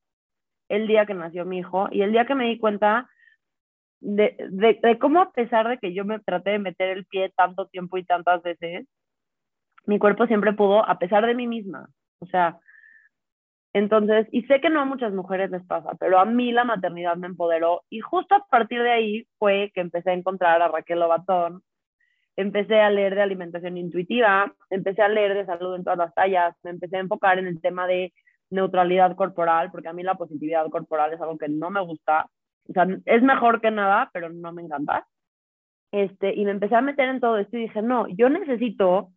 el 0.68 0.86
día 0.86 1.06
que 1.06 1.14
nació 1.14 1.44
mi 1.44 1.58
hijo 1.58 1.88
y 1.90 2.02
el 2.02 2.12
día 2.12 2.26
que 2.26 2.34
me 2.34 2.46
di 2.46 2.58
cuenta 2.58 3.08
de, 4.00 4.36
de, 4.50 4.98
cómo 4.98 5.20
a 5.20 5.32
pesar 5.32 5.68
de 5.68 5.78
que 5.78 5.92
yo 5.92 6.04
me 6.04 6.18
traté 6.18 6.50
de 6.50 6.58
meter 6.58 6.88
el 6.88 7.04
pie 7.06 7.32
tanto 7.36 7.66
tiempo 7.66 7.98
y 7.98 8.04
tantas 8.04 8.42
veces, 8.42 8.86
mi 9.86 9.98
cuerpo 9.98 10.26
siempre 10.26 10.52
pudo, 10.52 10.88
a 10.88 10.98
pesar 10.98 11.26
de 11.26 11.34
mí 11.34 11.46
misma. 11.46 11.88
O 12.20 12.26
sea, 12.26 12.58
entonces, 13.74 14.26
y 14.32 14.42
sé 14.42 14.60
que 14.60 14.68
no 14.68 14.80
a 14.80 14.84
muchas 14.84 15.12
mujeres 15.12 15.50
les 15.50 15.64
pasa, 15.64 15.94
pero 15.98 16.18
a 16.18 16.24
mí 16.24 16.52
la 16.52 16.64
maternidad 16.64 17.16
me 17.16 17.26
empoderó 17.26 17.82
y 17.88 18.00
justo 18.00 18.34
a 18.34 18.46
partir 18.46 18.82
de 18.82 18.90
ahí 18.90 19.26
fue 19.38 19.70
que 19.74 19.80
empecé 19.80 20.10
a 20.10 20.14
encontrar 20.14 20.60
a 20.60 20.68
Raquel 20.68 21.00
Lobatón, 21.00 21.62
empecé 22.36 22.80
a 22.80 22.90
leer 22.90 23.14
de 23.14 23.22
alimentación 23.22 23.76
intuitiva, 23.78 24.52
empecé 24.70 25.02
a 25.02 25.08
leer 25.08 25.34
de 25.34 25.46
salud 25.46 25.74
en 25.74 25.84
todas 25.84 25.98
las 25.98 26.14
tallas, 26.14 26.54
me 26.62 26.70
empecé 26.70 26.96
a 26.96 27.00
enfocar 27.00 27.38
en 27.38 27.46
el 27.46 27.60
tema 27.60 27.86
de 27.86 28.12
neutralidad 28.50 29.16
corporal, 29.16 29.70
porque 29.70 29.88
a 29.88 29.92
mí 29.92 30.02
la 30.02 30.14
positividad 30.14 30.68
corporal 30.68 31.12
es 31.12 31.20
algo 31.20 31.38
que 31.38 31.48
no 31.48 31.70
me 31.70 31.80
gusta. 31.80 32.28
O 32.68 32.72
sea, 32.72 32.86
es 33.06 33.22
mejor 33.22 33.60
que 33.60 33.70
nada, 33.70 34.10
pero 34.12 34.28
no 34.30 34.52
me 34.52 34.62
encanta. 34.62 35.06
Este, 35.90 36.34
y 36.34 36.44
me 36.44 36.52
empecé 36.52 36.74
a 36.76 36.80
meter 36.80 37.08
en 37.08 37.20
todo 37.20 37.38
esto 37.38 37.56
y 37.56 37.62
dije, 37.62 37.82
no, 37.82 38.06
yo 38.08 38.28
necesito 38.28 39.10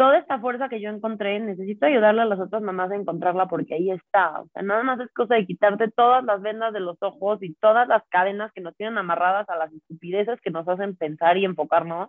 toda 0.00 0.16
esta 0.16 0.38
fuerza 0.40 0.70
que 0.70 0.80
yo 0.80 0.88
encontré, 0.88 1.38
necesito 1.40 1.84
ayudarle 1.84 2.22
a 2.22 2.24
las 2.24 2.40
otras 2.40 2.62
mamás 2.62 2.90
a 2.90 2.96
encontrarla 2.96 3.48
porque 3.48 3.74
ahí 3.74 3.90
está. 3.90 4.40
O 4.40 4.48
sea, 4.48 4.62
nada 4.62 4.82
más 4.82 4.98
es 4.98 5.12
cosa 5.12 5.34
de 5.34 5.44
quitarte 5.44 5.90
todas 5.90 6.24
las 6.24 6.40
vendas 6.40 6.72
de 6.72 6.80
los 6.80 6.96
ojos 7.02 7.42
y 7.42 7.52
todas 7.56 7.86
las 7.86 8.02
cadenas 8.08 8.50
que 8.54 8.62
nos 8.62 8.74
tienen 8.76 8.96
amarradas 8.96 9.46
a 9.50 9.56
las 9.56 9.70
estupideces 9.74 10.40
que 10.40 10.50
nos 10.50 10.66
hacen 10.66 10.96
pensar 10.96 11.36
y 11.36 11.44
enfocarnos 11.44 12.08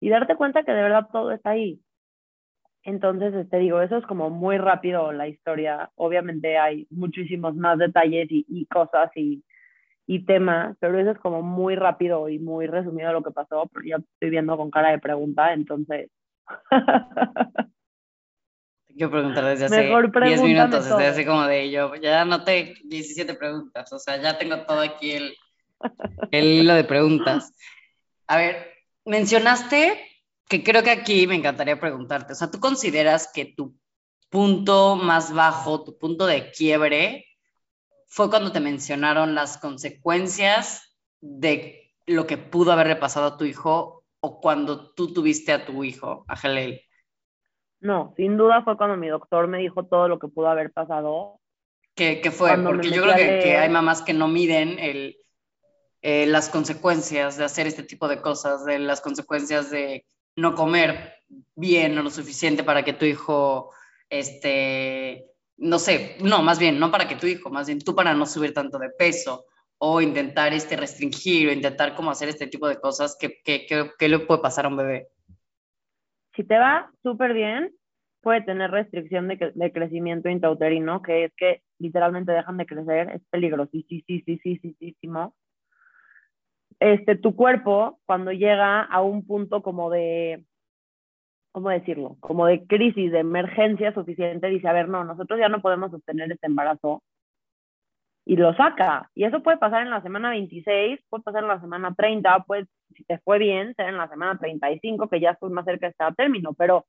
y 0.00 0.08
darte 0.08 0.34
cuenta 0.34 0.64
que 0.64 0.72
de 0.72 0.82
verdad 0.82 1.06
todo 1.12 1.30
está 1.30 1.50
ahí. 1.50 1.80
Entonces, 2.82 3.32
te 3.32 3.42
este, 3.42 3.58
digo, 3.58 3.80
eso 3.80 3.98
es 3.98 4.06
como 4.06 4.28
muy 4.30 4.58
rápido 4.58 5.12
la 5.12 5.28
historia. 5.28 5.88
Obviamente 5.94 6.58
hay 6.58 6.88
muchísimos 6.90 7.54
más 7.54 7.78
detalles 7.78 8.26
y, 8.28 8.66
cosas 8.66 9.08
y, 9.14 9.44
y, 10.08 10.24
temas, 10.24 10.76
pero 10.80 10.98
eso 10.98 11.12
es 11.12 11.18
como 11.18 11.42
muy 11.42 11.76
rápido 11.76 12.28
y 12.28 12.40
muy 12.40 12.66
resumido 12.66 13.12
lo 13.12 13.22
que 13.22 13.30
pasó, 13.30 13.70
pero 13.72 13.86
ya 13.86 13.96
estoy 13.98 14.30
viendo 14.30 14.56
con 14.56 14.72
cara 14.72 14.90
de 14.90 14.98
pregunta, 14.98 15.52
entonces. 15.52 16.10
Quiero 18.88 19.10
preguntar 19.10 19.44
desde 19.46 19.64
hace 19.66 19.88
10 20.24 20.42
minutos, 20.42 20.84
desde 20.84 21.06
hace 21.06 21.24
como 21.26 21.42
de 21.44 21.70
yo, 21.70 21.94
ya 21.96 22.20
anoté 22.20 22.74
17 22.84 23.34
preguntas, 23.34 23.90
o 23.92 23.98
sea, 23.98 24.20
ya 24.20 24.36
tengo 24.38 24.64
todo 24.66 24.80
aquí 24.80 25.12
el, 25.12 25.34
el 26.30 26.44
hilo 26.44 26.74
de 26.74 26.84
preguntas. 26.84 27.52
A 28.26 28.36
ver, 28.36 28.70
mencionaste 29.04 29.98
que 30.48 30.62
creo 30.62 30.82
que 30.82 30.90
aquí 30.90 31.26
me 31.26 31.36
encantaría 31.36 31.80
preguntarte, 31.80 32.34
o 32.34 32.36
sea, 32.36 32.50
¿tú 32.50 32.60
consideras 32.60 33.30
que 33.32 33.46
tu 33.46 33.74
punto 34.28 34.96
más 34.96 35.32
bajo, 35.32 35.84
tu 35.84 35.96
punto 35.98 36.26
de 36.26 36.50
quiebre, 36.50 37.26
fue 38.06 38.28
cuando 38.28 38.52
te 38.52 38.60
mencionaron 38.60 39.34
las 39.34 39.56
consecuencias 39.58 40.98
de 41.20 41.94
lo 42.06 42.26
que 42.26 42.36
pudo 42.36 42.72
haberle 42.72 42.96
pasado 42.96 43.26
a 43.26 43.36
tu 43.38 43.44
hijo 43.44 44.01
o 44.24 44.40
cuando 44.40 44.92
tú 44.92 45.12
tuviste 45.12 45.52
a 45.52 45.66
tu 45.66 45.82
hijo, 45.84 46.24
a 46.28 46.36
Jalel? 46.36 46.80
No, 47.80 48.14
sin 48.16 48.36
duda 48.36 48.62
fue 48.62 48.76
cuando 48.76 48.96
mi 48.96 49.08
doctor 49.08 49.48
me 49.48 49.58
dijo 49.58 49.84
todo 49.84 50.06
lo 50.06 50.18
que 50.20 50.28
pudo 50.28 50.48
haber 50.48 50.72
pasado. 50.72 51.40
¿Qué, 51.94 52.20
qué 52.20 52.30
fue? 52.30 52.56
Porque 52.62 52.90
yo 52.90 53.02
creo 53.02 53.16
que, 53.16 53.40
que, 53.42 53.56
hay 53.56 53.68
mamás 53.68 54.02
que 54.02 54.12
no 54.12 54.28
miden 54.28 54.78
el, 54.78 55.16
eh, 56.00 56.26
las 56.26 56.48
consecuencias 56.48 57.36
de 57.36 57.44
hacer 57.44 57.66
este 57.66 57.82
tipo 57.82 58.06
de 58.06 58.22
cosas, 58.22 58.64
de 58.64 58.78
las 58.78 59.00
consecuencias 59.00 59.70
de 59.70 60.06
no 60.36 60.54
comer 60.54 61.14
bien 61.56 61.98
o 61.98 62.02
lo 62.02 62.10
suficiente 62.10 62.62
para 62.62 62.84
que 62.84 62.92
tu 62.92 63.04
hijo, 63.04 63.72
este, 64.08 65.26
no 65.56 65.80
sé, 65.80 66.16
no, 66.20 66.42
más 66.42 66.60
bien, 66.60 66.78
no 66.78 66.92
para 66.92 67.08
que 67.08 67.16
tu 67.16 67.26
hijo, 67.26 67.50
más 67.50 67.66
bien 67.66 67.80
tú 67.80 67.96
para 67.96 68.14
no 68.14 68.26
subir 68.26 68.54
tanto 68.54 68.78
de 68.78 68.90
peso 68.90 69.46
o 69.84 70.00
intentar 70.00 70.52
este, 70.52 70.76
restringir 70.76 71.48
o 71.48 71.52
intentar 71.52 71.96
como 71.96 72.12
hacer 72.12 72.28
este 72.28 72.46
tipo 72.46 72.68
de 72.68 72.76
cosas, 72.76 73.16
¿qué, 73.18 73.40
qué, 73.44 73.66
qué, 73.98 74.08
le 74.08 74.20
puede 74.20 74.40
pasar 74.40 74.64
a 74.64 74.68
un 74.68 74.76
bebé? 74.76 75.08
Si 76.36 76.44
te 76.44 76.56
va 76.56 76.92
súper 77.02 77.34
bien, 77.34 77.74
puede 78.20 78.42
tener 78.42 78.70
restricción 78.70 79.26
de, 79.26 79.50
de, 79.52 79.72
crecimiento 79.72 80.28
intrauterino, 80.28 81.02
que 81.02 81.24
es 81.24 81.32
que 81.36 81.62
literalmente 81.80 82.30
dejan 82.30 82.58
de 82.58 82.66
crecer, 82.66 83.10
es 83.10 83.22
peligrosísimo 83.28 85.34
este, 86.78 87.16
tu 87.16 87.34
cuerpo, 87.34 87.98
cuando 88.06 88.30
llega 88.30 88.82
a 88.82 89.02
un 89.02 89.26
punto 89.26 89.64
como 89.64 89.90
de, 89.90 90.44
¿cómo 91.50 91.70
decirlo? 91.70 92.18
Como 92.20 92.46
de 92.46 92.64
crisis, 92.68 93.10
de 93.10 93.18
emergencia 93.18 93.92
suficiente, 93.92 94.46
dice, 94.46 94.68
a 94.68 94.72
ver, 94.72 94.88
no, 94.88 95.02
nosotros 95.02 95.40
ya 95.40 95.48
no 95.48 95.60
podemos 95.60 95.90
sostener 95.90 96.30
este 96.30 96.46
embarazo. 96.46 97.02
Y 98.24 98.36
lo 98.36 98.54
saca. 98.54 99.10
Y 99.14 99.24
eso 99.24 99.42
puede 99.42 99.58
pasar 99.58 99.82
en 99.82 99.90
la 99.90 100.02
semana 100.02 100.30
26, 100.30 101.00
puede 101.08 101.22
pasar 101.22 101.42
en 101.42 101.48
la 101.48 101.60
semana 101.60 101.94
30, 101.94 102.44
pues 102.46 102.66
si 102.94 103.04
te 103.04 103.18
fue 103.18 103.38
bien, 103.38 103.74
ser 103.74 103.88
en 103.88 103.96
la 103.96 104.08
semana 104.08 104.38
35, 104.38 105.08
que 105.08 105.20
ya 105.20 105.30
estás 105.30 105.50
más 105.50 105.64
cerca 105.64 105.86
de 105.86 105.90
estar 105.90 106.14
término, 106.14 106.52
pero 106.54 106.86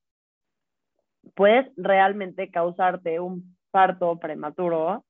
puedes 1.35 1.71
realmente 1.77 2.51
causarte 2.51 3.19
un 3.19 3.55
parto 3.71 4.19
prematuro 4.19 5.03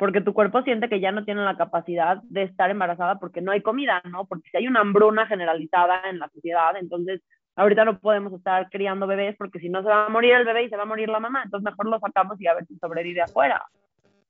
porque 0.00 0.22
tu 0.22 0.32
cuerpo 0.32 0.62
siente 0.62 0.88
que 0.88 0.98
ya 0.98 1.12
no 1.12 1.26
tiene 1.26 1.44
la 1.44 1.58
capacidad 1.58 2.22
de 2.22 2.44
estar 2.44 2.70
embarazada 2.70 3.18
porque 3.18 3.42
no 3.42 3.52
hay 3.52 3.60
comida, 3.60 4.00
¿no? 4.10 4.24
Porque 4.24 4.48
si 4.50 4.56
hay 4.56 4.66
una 4.66 4.80
hambruna 4.80 5.26
generalizada 5.26 6.08
en 6.08 6.18
la 6.18 6.30
sociedad, 6.30 6.74
entonces 6.80 7.20
ahorita 7.54 7.84
no 7.84 7.98
podemos 7.98 8.32
estar 8.32 8.70
criando 8.70 9.06
bebés 9.06 9.36
porque 9.36 9.58
si 9.58 9.68
no 9.68 9.82
se 9.82 9.90
va 9.90 10.06
a 10.06 10.08
morir 10.08 10.32
el 10.32 10.46
bebé 10.46 10.64
y 10.64 10.70
se 10.70 10.76
va 10.76 10.84
a 10.84 10.86
morir 10.86 11.10
la 11.10 11.20
mamá, 11.20 11.42
entonces 11.44 11.66
mejor 11.66 11.86
lo 11.86 12.00
sacamos 12.00 12.40
y 12.40 12.46
a 12.46 12.54
ver 12.54 12.64
si 12.64 12.78
sobrevive 12.78 13.20
afuera. 13.20 13.62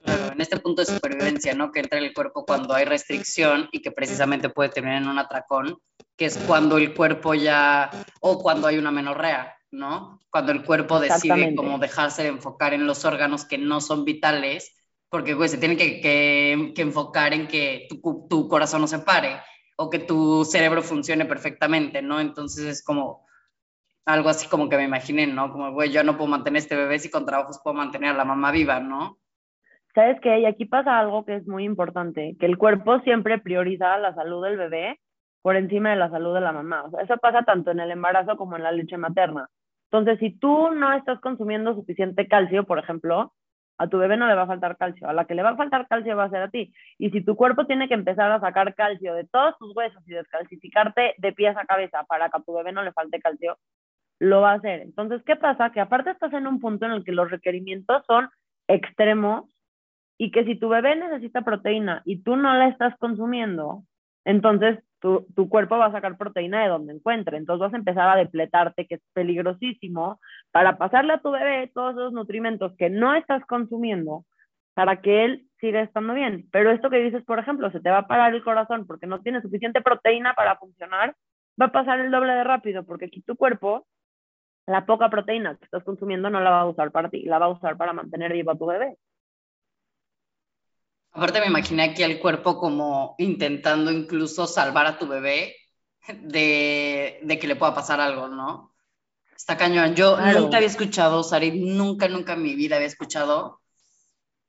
En 0.05 0.41
este 0.41 0.59
punto 0.59 0.83
de 0.83 0.87
supervivencia, 0.87 1.55
¿no? 1.55 1.71
Que 1.73 1.81
entra 1.81 1.99
en 1.99 2.05
el 2.05 2.15
cuerpo 2.15 2.45
cuando 2.45 2.75
hay 2.75 2.85
restricción 2.85 3.69
y 3.73 3.83
que 3.83 3.91
precisamente 3.91 4.49
puede 4.49 4.71
terminar 4.71 5.03
en 5.03 5.09
un 5.09 5.19
atracón, 5.19 5.79
que 6.17 6.27
es 6.27 6.39
cuando 6.39 6.79
el 6.79 6.95
cuerpo 6.95 7.35
ya, 7.35 7.91
o 8.21 8.43
cuando 8.43 8.67
hay 8.67 8.79
una 8.79 8.91
menorrea, 8.91 9.57
¿no? 9.71 10.21
Cuando 10.31 10.53
el 10.53 10.65
cuerpo 10.65 11.01
decide 11.01 11.55
como 11.55 11.79
dejarse 11.79 12.23
de 12.23 12.29
enfocar 12.29 12.75
en 12.75 12.87
los 12.87 13.05
órganos 13.05 13.45
que 13.45 13.59
no 13.59 13.81
son 13.81 14.05
vitales 14.05 14.75
porque 15.11 15.35
pues, 15.35 15.51
se 15.51 15.59
tiene 15.59 15.77
que, 15.77 16.01
que, 16.01 16.83
enfocar 16.83 17.35
en 17.35 17.49
que 17.49 17.89
tu, 17.91 18.27
tu, 18.29 18.49
corazón 18.49 18.81
no 18.81 18.87
se 18.87 19.01
pare 19.01 19.41
o 19.77 19.91
que 19.91 19.99
tu 19.99 20.45
cerebro 20.45 20.83
funcione 20.83 21.25
perfectamente, 21.27 22.01
¿no? 22.01 22.21
Entonces 22.21 22.65
es 22.65 22.85
como 22.85 23.27
algo 24.07 24.29
así 24.29 24.47
como 24.47 24.69
que 24.69 24.77
me 24.77 24.85
imaginé, 24.85 25.27
¿no? 25.27 25.51
Como, 25.51 25.73
güey, 25.73 25.91
yo 25.91 26.05
no 26.05 26.17
puedo 26.17 26.29
mantener 26.31 26.63
este 26.63 26.77
bebé 26.77 26.99
si 26.99 27.11
con 27.11 27.27
trabajos 27.27 27.61
puedo 27.63 27.75
mantener 27.75 28.11
a 28.11 28.19
la 28.19 28.25
mamá 28.25 28.53
viva, 28.53 28.79
¿no? 28.79 29.19
¿Sabes 29.95 30.21
qué? 30.21 30.39
Y 30.41 30.47
aquí 30.47 30.67
pasa 30.67 30.99
algo 30.99 31.25
que 31.25 31.37
es 31.37 31.47
muy 31.49 31.65
importante, 31.65 32.37
que 32.39 32.47
el 32.47 32.59
cuerpo 32.59 33.01
siempre 33.01 33.39
prioriza 33.39 33.99
la 33.99 34.15
salud 34.15 34.45
del 34.45 34.57
bebé 34.57 35.01
por 35.43 35.57
encima 35.57 35.91
de 35.91 35.97
la 35.97 36.11
salud 36.11 36.35
de 36.35 36.41
la 36.41 36.53
mamá. 36.53 36.85
Eso 37.03 37.17
pasa 37.17 37.43
tanto 37.43 37.71
en 37.73 37.81
el 37.81 37.91
embarazo 37.91 38.37
como 38.37 38.57
en 38.57 38.63
la 38.63 38.73
leche 38.73 38.97
materna. 38.97 39.49
Entonces, 39.91 40.19
si 40.21 40.39
tú 40.39 40.71
no 40.71 40.93
estás 40.93 41.21
consumiendo 41.21 41.75
suficiente 41.75 42.29
calcio, 42.29 42.65
por 42.65 42.79
ejemplo, 42.79 43.33
a 43.79 43.89
tu 43.89 43.99
bebé 43.99 44.17
no 44.17 44.29
le 44.29 44.35
va 44.35 44.43
a 44.43 44.47
faltar 44.47 44.77
calcio, 44.77 45.09
a 45.09 45.13
la 45.13 45.25
que 45.25 45.35
le 45.35 45.43
va 45.43 45.51
a 45.51 45.57
faltar 45.57 45.89
calcio 45.89 46.17
va 46.17 46.25
a 46.25 46.31
ser 46.31 46.43
a 46.43 46.51
ti. 46.51 46.73
Y 46.99 47.11
si 47.11 47.25
tu 47.25 47.35
cuerpo 47.35 47.67
tiene 47.67 47.89
que 47.89 47.95
empezar 47.95 48.31
a 48.31 48.39
sacar 48.39 48.75
calcio 48.75 49.15
de 49.15 49.25
todos 49.25 49.57
tus 49.59 49.75
huesos 49.75 50.07
y 50.07 50.13
descalcificarte 50.13 51.15
de 51.17 51.33
pies 51.33 51.57
a 51.57 51.65
cabeza 51.65 52.05
para 52.05 52.29
que 52.29 52.37
a 52.37 52.43
tu 52.43 52.53
bebé 52.53 52.73
no 52.73 52.83
le 52.83 52.93
falte 52.93 53.21
calcio, 53.21 53.59
lo 54.21 54.43
va 54.43 54.53
a 54.53 54.57
hacer. 54.57 54.83
Entonces, 54.83 55.23
¿qué 55.25 55.35
pasa? 55.35 55.71
Que 55.73 55.81
aparte 55.81 56.11
estás 56.11 56.33
en 56.35 56.47
un 56.47 56.61
punto 56.61 56.85
en 56.87 56.93
el 56.93 57.05
que 57.05 57.13
los 57.13 57.31
requerimientos 57.31 58.05
son 58.07 58.29
extremos 58.69 59.47
y 60.21 60.31
que 60.31 60.45
si 60.45 60.55
tu 60.55 60.69
bebé 60.69 60.97
necesita 60.97 61.41
proteína 61.41 62.03
y 62.05 62.23
tú 62.23 62.37
no 62.37 62.53
la 62.53 62.69
estás 62.69 62.95
consumiendo, 62.99 63.85
entonces 64.27 64.79
tu, 64.99 65.27
tu, 65.35 65.49
cuerpo 65.49 65.79
va 65.79 65.87
a 65.87 65.93
sacar 65.93 66.19
proteína 66.19 66.63
de 66.63 66.69
donde 66.69 66.93
encuentre. 66.93 67.39
Entonces 67.39 67.61
vas 67.63 67.73
a 67.73 67.79
empezar 67.79 68.07
a 68.07 68.17
depletarte, 68.17 68.87
que 68.87 68.97
es 68.97 69.01
peligrosísimo, 69.15 70.21
para 70.51 70.77
pasarle 70.77 71.15
a 71.15 71.23
tu 71.23 71.31
bebé 71.31 71.71
todos 71.73 71.95
esos 71.95 72.13
nutrimentos 72.13 72.77
que 72.77 72.91
no 72.91 73.15
estás 73.15 73.47
consumiendo 73.47 74.27
para 74.75 75.01
que 75.01 75.25
él 75.25 75.47
siga 75.59 75.81
estando 75.81 76.13
bien. 76.13 76.47
Pero 76.53 76.71
esto 76.71 76.91
que 76.91 76.99
dices, 76.99 77.25
por 77.25 77.39
ejemplo, 77.39 77.71
se 77.71 77.81
te 77.81 77.89
va 77.89 78.01
a 78.01 78.07
parar 78.07 78.35
el 78.35 78.45
corazón 78.45 78.87
porque 78.87 79.07
no 79.07 79.23
tiene 79.23 79.41
suficiente 79.41 79.81
proteína 79.81 80.35
para 80.35 80.57
funcionar, 80.57 81.17
va 81.59 81.67
a 81.67 81.73
pasar 81.73 81.99
el 81.99 82.11
doble 82.11 82.35
de 82.35 82.45
rápido 82.45 82.85
porque 82.85 83.07
aquí 83.07 83.23
tu 83.23 83.37
cuerpo, 83.37 83.87
la 84.67 84.85
poca 84.85 85.09
proteína 85.09 85.57
que 85.57 85.65
estás 85.65 85.83
consumiendo 85.83 86.29
no 86.29 86.41
la 86.41 86.51
va 86.51 86.61
a 86.61 86.67
usar 86.67 86.91
para 86.91 87.09
ti, 87.09 87.23
la 87.23 87.39
va 87.39 87.47
a 87.47 87.53
usar 87.57 87.79
para 87.79 87.95
mantener 87.95 88.35
vivo 88.35 88.51
a 88.51 88.59
tu 88.59 88.67
bebé. 88.67 88.99
Aparte 91.13 91.41
me 91.41 91.47
imaginé 91.47 91.83
aquí 91.85 92.03
el 92.03 92.21
cuerpo 92.21 92.57
como 92.57 93.15
intentando 93.19 93.91
incluso 93.91 94.47
salvar 94.47 94.87
a 94.87 94.99
tu 94.99 95.09
bebé 95.09 95.57
de, 96.23 97.19
de 97.23 97.39
que 97.39 97.47
le 97.47 97.57
pueda 97.57 97.75
pasar 97.75 98.01
algo, 98.01 98.29
¿no? 98.29 98.75
Está 99.37 99.57
cañón. 99.57 99.95
Yo 99.95 100.17
nunca 100.21 100.59
había 100.59 100.69
escuchado, 100.69 101.23
Sari, 101.23 101.53
nunca, 101.53 102.09
nunca 102.09 102.35
en 102.35 102.43
mi 102.43 102.55
vida 102.55 102.77
había 102.77 102.89
escuchado 102.89 103.61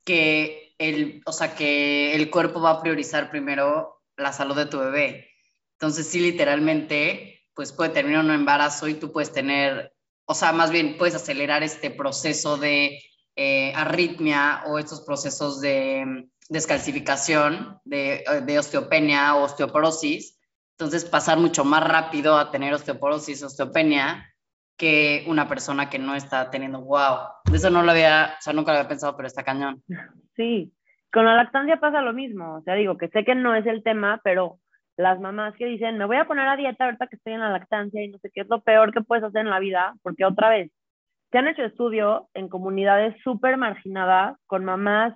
que 0.03 0.75
el, 0.77 1.21
o 1.25 1.31
sea, 1.31 1.55
que 1.55 2.13
el 2.15 2.29
cuerpo 2.29 2.61
va 2.61 2.71
a 2.71 2.81
priorizar 2.81 3.31
primero 3.31 4.01
la 4.17 4.33
salud 4.33 4.55
de 4.55 4.65
tu 4.65 4.79
bebé. 4.79 5.29
Entonces, 5.73 6.07
sí, 6.07 6.19
literalmente, 6.19 7.45
pues 7.53 7.71
puede 7.71 7.91
terminar 7.91 8.25
un 8.25 8.31
embarazo 8.31 8.87
y 8.87 8.95
tú 8.95 9.11
puedes 9.11 9.31
tener, 9.31 9.93
o 10.25 10.33
sea, 10.33 10.51
más 10.51 10.71
bien 10.71 10.97
puedes 10.97 11.15
acelerar 11.15 11.63
este 11.63 11.89
proceso 11.89 12.57
de 12.57 13.01
eh, 13.35 13.73
arritmia 13.75 14.63
o 14.67 14.79
estos 14.79 15.01
procesos 15.01 15.61
de 15.61 16.29
descalcificación, 16.49 17.79
de, 17.85 18.23
de 18.45 18.59
osteopenia 18.59 19.35
o 19.35 19.43
osteoporosis. 19.43 20.37
Entonces, 20.77 21.05
pasar 21.05 21.37
mucho 21.37 21.63
más 21.63 21.87
rápido 21.87 22.37
a 22.37 22.51
tener 22.51 22.73
osteoporosis, 22.73 23.43
osteopenia, 23.43 24.27
que 24.77 25.23
una 25.27 25.47
persona 25.47 25.89
que 25.89 25.99
no 25.99 26.15
está 26.15 26.49
teniendo, 26.49 26.81
wow, 26.81 27.19
eso 27.53 27.69
no 27.69 27.83
lo 27.83 27.91
había, 27.91 28.33
o 28.39 28.41
sea, 28.41 28.51
nunca 28.51 28.71
había 28.71 28.87
pensado, 28.87 29.15
pero 29.15 29.27
está 29.27 29.43
cañón. 29.43 29.83
Sí, 30.35 30.73
con 31.13 31.25
la 31.25 31.35
lactancia 31.35 31.79
pasa 31.79 32.01
lo 32.01 32.13
mismo, 32.13 32.55
o 32.55 32.61
sea, 32.63 32.73
digo 32.73 32.97
que 32.97 33.09
sé 33.09 33.23
que 33.23 33.35
no 33.35 33.53
es 33.53 33.65
el 33.67 33.83
tema, 33.83 34.19
pero 34.23 34.57
las 34.97 35.19
mamás 35.19 35.55
que 35.55 35.65
dicen, 35.65 35.97
me 35.97 36.05
voy 36.05 36.17
a 36.17 36.25
poner 36.25 36.47
a 36.47 36.55
dieta 36.55 36.85
ahorita 36.85 37.07
que 37.07 37.17
estoy 37.17 37.33
en 37.33 37.41
la 37.41 37.51
lactancia 37.51 38.03
y 38.03 38.07
no 38.07 38.17
sé 38.17 38.31
qué 38.33 38.41
es 38.41 38.49
lo 38.49 38.61
peor 38.61 38.91
que 38.91 39.01
puedes 39.01 39.23
hacer 39.23 39.41
en 39.41 39.49
la 39.51 39.59
vida, 39.59 39.93
porque 40.01 40.25
otra 40.25 40.49
vez, 40.49 40.71
se 41.31 41.37
han 41.37 41.47
hecho 41.47 41.63
estudios 41.63 42.23
en 42.33 42.49
comunidades 42.49 43.15
súper 43.23 43.57
marginadas, 43.57 44.37
con 44.47 44.65
mamás 44.65 45.15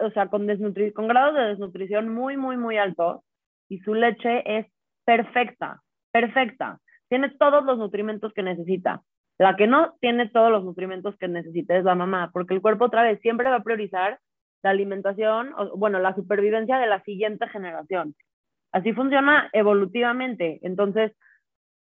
o 0.00 0.10
sea, 0.10 0.26
con, 0.28 0.46
con 0.94 1.08
grados 1.08 1.34
de 1.34 1.42
desnutrición 1.42 2.08
muy, 2.08 2.36
muy, 2.36 2.56
muy 2.56 2.76
altos 2.76 3.22
y 3.68 3.78
su 3.80 3.94
leche 3.94 4.42
es 4.58 4.66
perfecta, 5.04 5.80
perfecta. 6.12 6.80
Tiene 7.08 7.30
todos 7.30 7.64
los 7.64 7.78
nutrimentos 7.78 8.32
que 8.32 8.42
necesita. 8.42 9.02
La 9.38 9.56
que 9.56 9.66
no 9.66 9.94
tiene 10.00 10.28
todos 10.28 10.50
los 10.50 10.64
nutrimentos 10.64 11.16
que 11.16 11.28
necesita 11.28 11.76
es 11.76 11.84
la 11.84 11.94
mamá, 11.94 12.30
porque 12.32 12.54
el 12.54 12.60
cuerpo 12.60 12.86
otra 12.86 13.02
vez 13.02 13.20
siempre 13.20 13.48
va 13.48 13.56
a 13.56 13.62
priorizar 13.62 14.18
la 14.62 14.70
alimentación, 14.70 15.54
o, 15.56 15.76
bueno, 15.76 15.98
la 15.98 16.14
supervivencia 16.14 16.78
de 16.78 16.86
la 16.86 17.02
siguiente 17.04 17.48
generación. 17.48 18.14
Así 18.72 18.92
funciona 18.92 19.48
evolutivamente. 19.52 20.58
Entonces, 20.62 21.12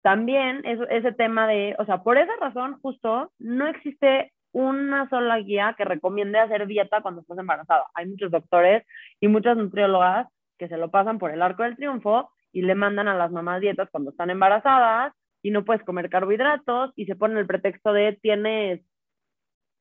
también 0.04 0.62
ese 0.66 1.14
tema 1.14 1.48
de, 1.48 1.76
o 1.80 1.86
sea, 1.86 2.04
por 2.04 2.18
esa 2.18 2.36
razón 2.40 2.78
justo 2.82 3.32
no 3.40 3.68
existe 3.68 4.34
una 4.52 5.10
sola 5.10 5.40
guía 5.40 5.74
que 5.78 5.86
recomiende 5.86 6.40
hacer 6.40 6.68
dieta 6.68 7.02
cuando 7.02 7.22
estás 7.22 7.38
embarazada. 7.38 7.86
Hay 7.96 8.08
muchos 8.08 8.30
doctores 8.30 8.86
y 9.22 9.30
muchas 9.30 9.56
nutriólogas 9.56 10.28
que 10.60 10.68
se 10.68 10.78
lo 10.78 10.92
pasan 10.92 11.20
por 11.20 11.32
el 11.32 11.42
arco 11.42 11.64
del 11.64 11.78
triunfo 11.78 12.30
y 12.52 12.64
le 12.64 12.76
mandan 12.76 13.08
a 13.08 13.16
las 13.16 13.32
mamás 13.32 13.62
dietas 13.62 13.90
cuando 13.92 14.12
están 14.12 14.30
embarazadas 14.30 15.14
y 15.42 15.52
no 15.52 15.64
puedes 15.64 15.84
comer 15.84 16.10
carbohidratos 16.10 16.92
y 16.98 17.06
se 17.06 17.16
ponen 17.16 17.38
el 17.38 17.48
pretexto 17.48 17.94
de 17.94 18.20
tienes, 18.22 18.82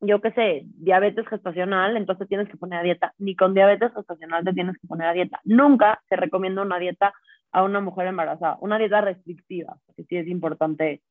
yo 0.00 0.20
qué 0.20 0.30
sé, 0.30 0.62
diabetes 0.66 1.26
gestacional, 1.26 1.96
entonces 1.96 2.28
tienes 2.28 2.48
que 2.48 2.56
poner 2.56 2.78
a 2.78 2.82
dieta. 2.84 3.12
Ni 3.18 3.34
con 3.34 3.54
diabetes 3.54 3.92
gestacional 3.92 4.44
te 4.44 4.52
tienes 4.52 4.78
que 4.78 4.86
poner 4.86 5.08
a 5.08 5.12
dieta. 5.14 5.40
Nunca 5.44 6.00
se 6.08 6.14
recomienda 6.14 6.62
una 6.62 6.78
dieta 6.78 7.12
a 7.52 7.62
una 7.62 7.80
mujer 7.80 8.06
embarazada, 8.06 8.56
una 8.60 8.78
dieta 8.78 9.00
restrictiva, 9.00 9.76
que 9.96 10.04
sí 10.04 10.16
es 10.16 10.26
importante 10.26 11.02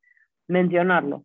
mencionarlo. 0.48 1.24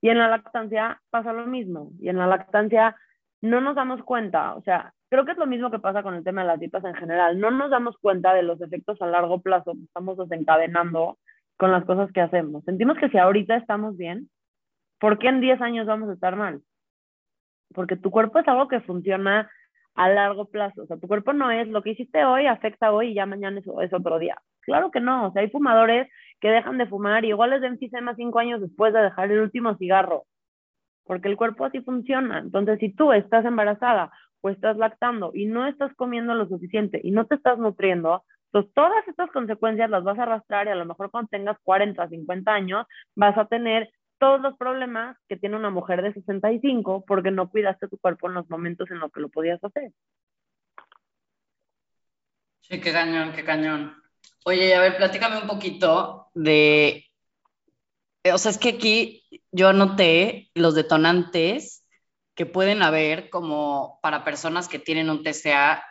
Y 0.00 0.10
en 0.10 0.18
la 0.18 0.28
lactancia 0.28 1.00
pasa 1.10 1.32
lo 1.32 1.46
mismo. 1.46 1.90
Y 2.00 2.08
en 2.08 2.18
la 2.18 2.26
lactancia 2.26 2.96
no 3.40 3.60
nos 3.60 3.74
damos 3.74 4.02
cuenta, 4.02 4.54
o 4.54 4.62
sea, 4.62 4.94
creo 5.10 5.24
que 5.24 5.32
es 5.32 5.38
lo 5.38 5.46
mismo 5.46 5.70
que 5.70 5.78
pasa 5.78 6.02
con 6.02 6.14
el 6.14 6.24
tema 6.24 6.42
de 6.42 6.48
las 6.48 6.60
dietas 6.60 6.84
en 6.84 6.94
general. 6.94 7.38
No 7.38 7.50
nos 7.50 7.70
damos 7.70 7.96
cuenta 7.98 8.34
de 8.34 8.42
los 8.42 8.60
efectos 8.60 9.00
a 9.02 9.06
largo 9.06 9.40
plazo 9.40 9.72
que 9.72 9.84
estamos 9.84 10.16
desencadenando 10.16 11.18
con 11.56 11.70
las 11.70 11.84
cosas 11.84 12.10
que 12.12 12.20
hacemos. 12.20 12.64
Sentimos 12.64 12.96
que 12.98 13.08
si 13.10 13.18
ahorita 13.18 13.56
estamos 13.56 13.96
bien, 13.96 14.28
¿por 14.98 15.18
qué 15.18 15.28
en 15.28 15.40
10 15.40 15.60
años 15.60 15.86
vamos 15.86 16.08
a 16.08 16.14
estar 16.14 16.36
mal? 16.36 16.62
Porque 17.74 17.96
tu 17.96 18.10
cuerpo 18.10 18.38
es 18.38 18.48
algo 18.48 18.68
que 18.68 18.80
funciona 18.80 19.50
a 19.94 20.08
largo 20.08 20.46
plazo. 20.46 20.82
O 20.82 20.86
sea, 20.86 20.96
tu 20.98 21.08
cuerpo 21.08 21.32
no 21.32 21.50
es 21.50 21.68
lo 21.68 21.82
que 21.82 21.90
hiciste 21.90 22.24
hoy, 22.24 22.46
afecta 22.46 22.92
hoy 22.92 23.10
y 23.10 23.14
ya 23.14 23.26
mañana 23.26 23.60
es, 23.60 23.92
otro 23.92 24.18
día. 24.18 24.36
Claro 24.60 24.90
que 24.90 25.00
no. 25.00 25.28
O 25.28 25.32
sea, 25.32 25.42
hay 25.42 25.50
fumadores 25.50 26.08
que 26.40 26.48
dejan 26.48 26.78
de 26.78 26.86
fumar 26.86 27.24
y 27.24 27.28
igual 27.28 27.50
les 27.50 27.62
enfisema 27.62 28.14
cinco 28.16 28.38
años 28.38 28.60
después 28.60 28.92
de 28.92 29.02
dejar 29.02 29.30
el 29.30 29.40
último 29.40 29.76
cigarro. 29.76 30.24
Porque 31.04 31.28
el 31.28 31.36
cuerpo 31.36 31.64
así 31.64 31.80
funciona. 31.80 32.38
Entonces, 32.38 32.78
si 32.78 32.92
tú 32.92 33.12
estás 33.12 33.44
embarazada 33.44 34.10
o 34.40 34.50
estás 34.50 34.76
lactando 34.76 35.30
y 35.34 35.46
no 35.46 35.66
estás 35.66 35.94
comiendo 35.94 36.34
lo 36.34 36.48
suficiente 36.48 37.00
y 37.02 37.10
no 37.10 37.26
te 37.26 37.36
estás 37.36 37.58
nutriendo, 37.58 38.24
pues 38.50 38.72
todas 38.72 39.06
estas 39.08 39.30
consecuencias 39.32 39.90
las 39.90 40.04
vas 40.04 40.18
a 40.18 40.22
arrastrar 40.22 40.66
y 40.66 40.70
a 40.70 40.76
lo 40.76 40.86
mejor 40.86 41.10
cuando 41.10 41.28
tengas 41.28 41.58
40, 41.64 42.08
50 42.08 42.52
años 42.52 42.86
vas 43.16 43.36
a 43.36 43.46
tener 43.46 43.90
todos 44.24 44.40
los 44.40 44.56
problemas 44.56 45.18
que 45.28 45.36
tiene 45.36 45.54
una 45.54 45.68
mujer 45.68 46.00
de 46.00 46.14
65 46.14 47.04
porque 47.06 47.30
no 47.30 47.50
cuidaste 47.50 47.88
tu 47.88 47.98
cuerpo 47.98 48.26
en 48.26 48.32
los 48.32 48.48
momentos 48.48 48.90
en 48.90 48.98
los 48.98 49.12
que 49.12 49.20
lo 49.20 49.28
podías 49.28 49.62
hacer. 49.62 49.92
Sí, 52.62 52.80
qué 52.80 52.90
cañón, 52.90 53.34
qué 53.34 53.44
cañón. 53.44 53.94
Oye, 54.46 54.74
a 54.74 54.80
ver, 54.80 54.96
platícame 54.96 55.36
un 55.36 55.46
poquito 55.46 56.30
de, 56.32 57.04
o 58.32 58.38
sea, 58.38 58.50
es 58.50 58.56
que 58.56 58.70
aquí 58.70 59.26
yo 59.52 59.68
anoté 59.68 60.50
los 60.54 60.74
detonantes 60.74 61.86
que 62.34 62.46
pueden 62.46 62.82
haber 62.82 63.28
como 63.28 63.98
para 64.00 64.24
personas 64.24 64.68
que 64.68 64.78
tienen 64.78 65.10
un 65.10 65.22
TCA 65.22 65.84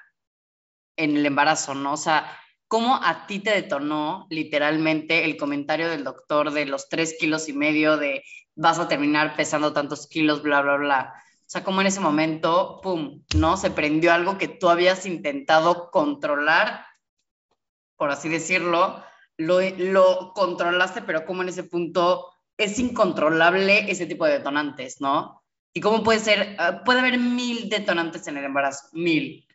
en 0.98 1.18
el 1.18 1.26
embarazo, 1.28 1.76
¿no? 1.76 1.94
O 1.94 1.98
sea, 1.98 2.36
¿cómo 2.74 2.96
a 2.96 3.28
ti 3.28 3.38
te 3.38 3.52
detonó 3.52 4.26
literalmente 4.32 5.26
el 5.26 5.38
comentario 5.38 5.92
del 5.92 6.04
doctor 6.04 6.50
de 6.50 6.66
los 6.66 6.90
tres 6.90 7.16
kilos 7.20 7.48
y 7.48 7.54
medio 7.54 7.98
de 7.98 8.24
vas 8.56 8.80
a 8.80 8.88
terminar 8.88 9.36
pesando 9.36 9.74
tantos 9.74 10.08
kilos, 10.08 10.42
bla, 10.42 10.64
bla, 10.64 10.78
bla? 10.78 11.14
O 11.42 11.46
sea, 11.46 11.64
cómo 11.64 11.82
en 11.82 11.88
ese 11.88 12.00
momento, 12.00 12.80
pum, 12.82 13.22
¿no? 13.38 13.58
Se 13.58 13.70
prendió 13.70 14.12
algo 14.12 14.40
que 14.40 14.48
tú 14.48 14.70
habías 14.70 15.06
intentado 15.06 15.92
controlar, 15.92 16.84
por 17.96 18.10
así 18.10 18.28
decirlo, 18.28 19.04
lo, 19.38 20.34
controlaste, 20.34 21.04
pero 21.04 21.28
cómo 21.28 21.44
en 21.44 21.50
ese 21.50 21.66
punto 21.66 22.26
es 22.58 22.80
incontrolable 22.80 23.92
ese 23.92 24.08
tipo 24.08 24.26
de 24.26 24.40
detonantes, 24.40 25.00
¿no? 25.00 25.44
¿Y 25.74 25.80
cómo 25.80 26.02
puede 26.02 26.18
ser? 26.18 26.56
Ah, 26.58 26.82
puede 26.84 27.02
haber 27.02 27.20
mil 27.20 27.70
detonantes 27.70 28.28
en 28.28 28.38
el 28.38 28.46
embarazo, 28.46 28.88
mil. 28.94 29.46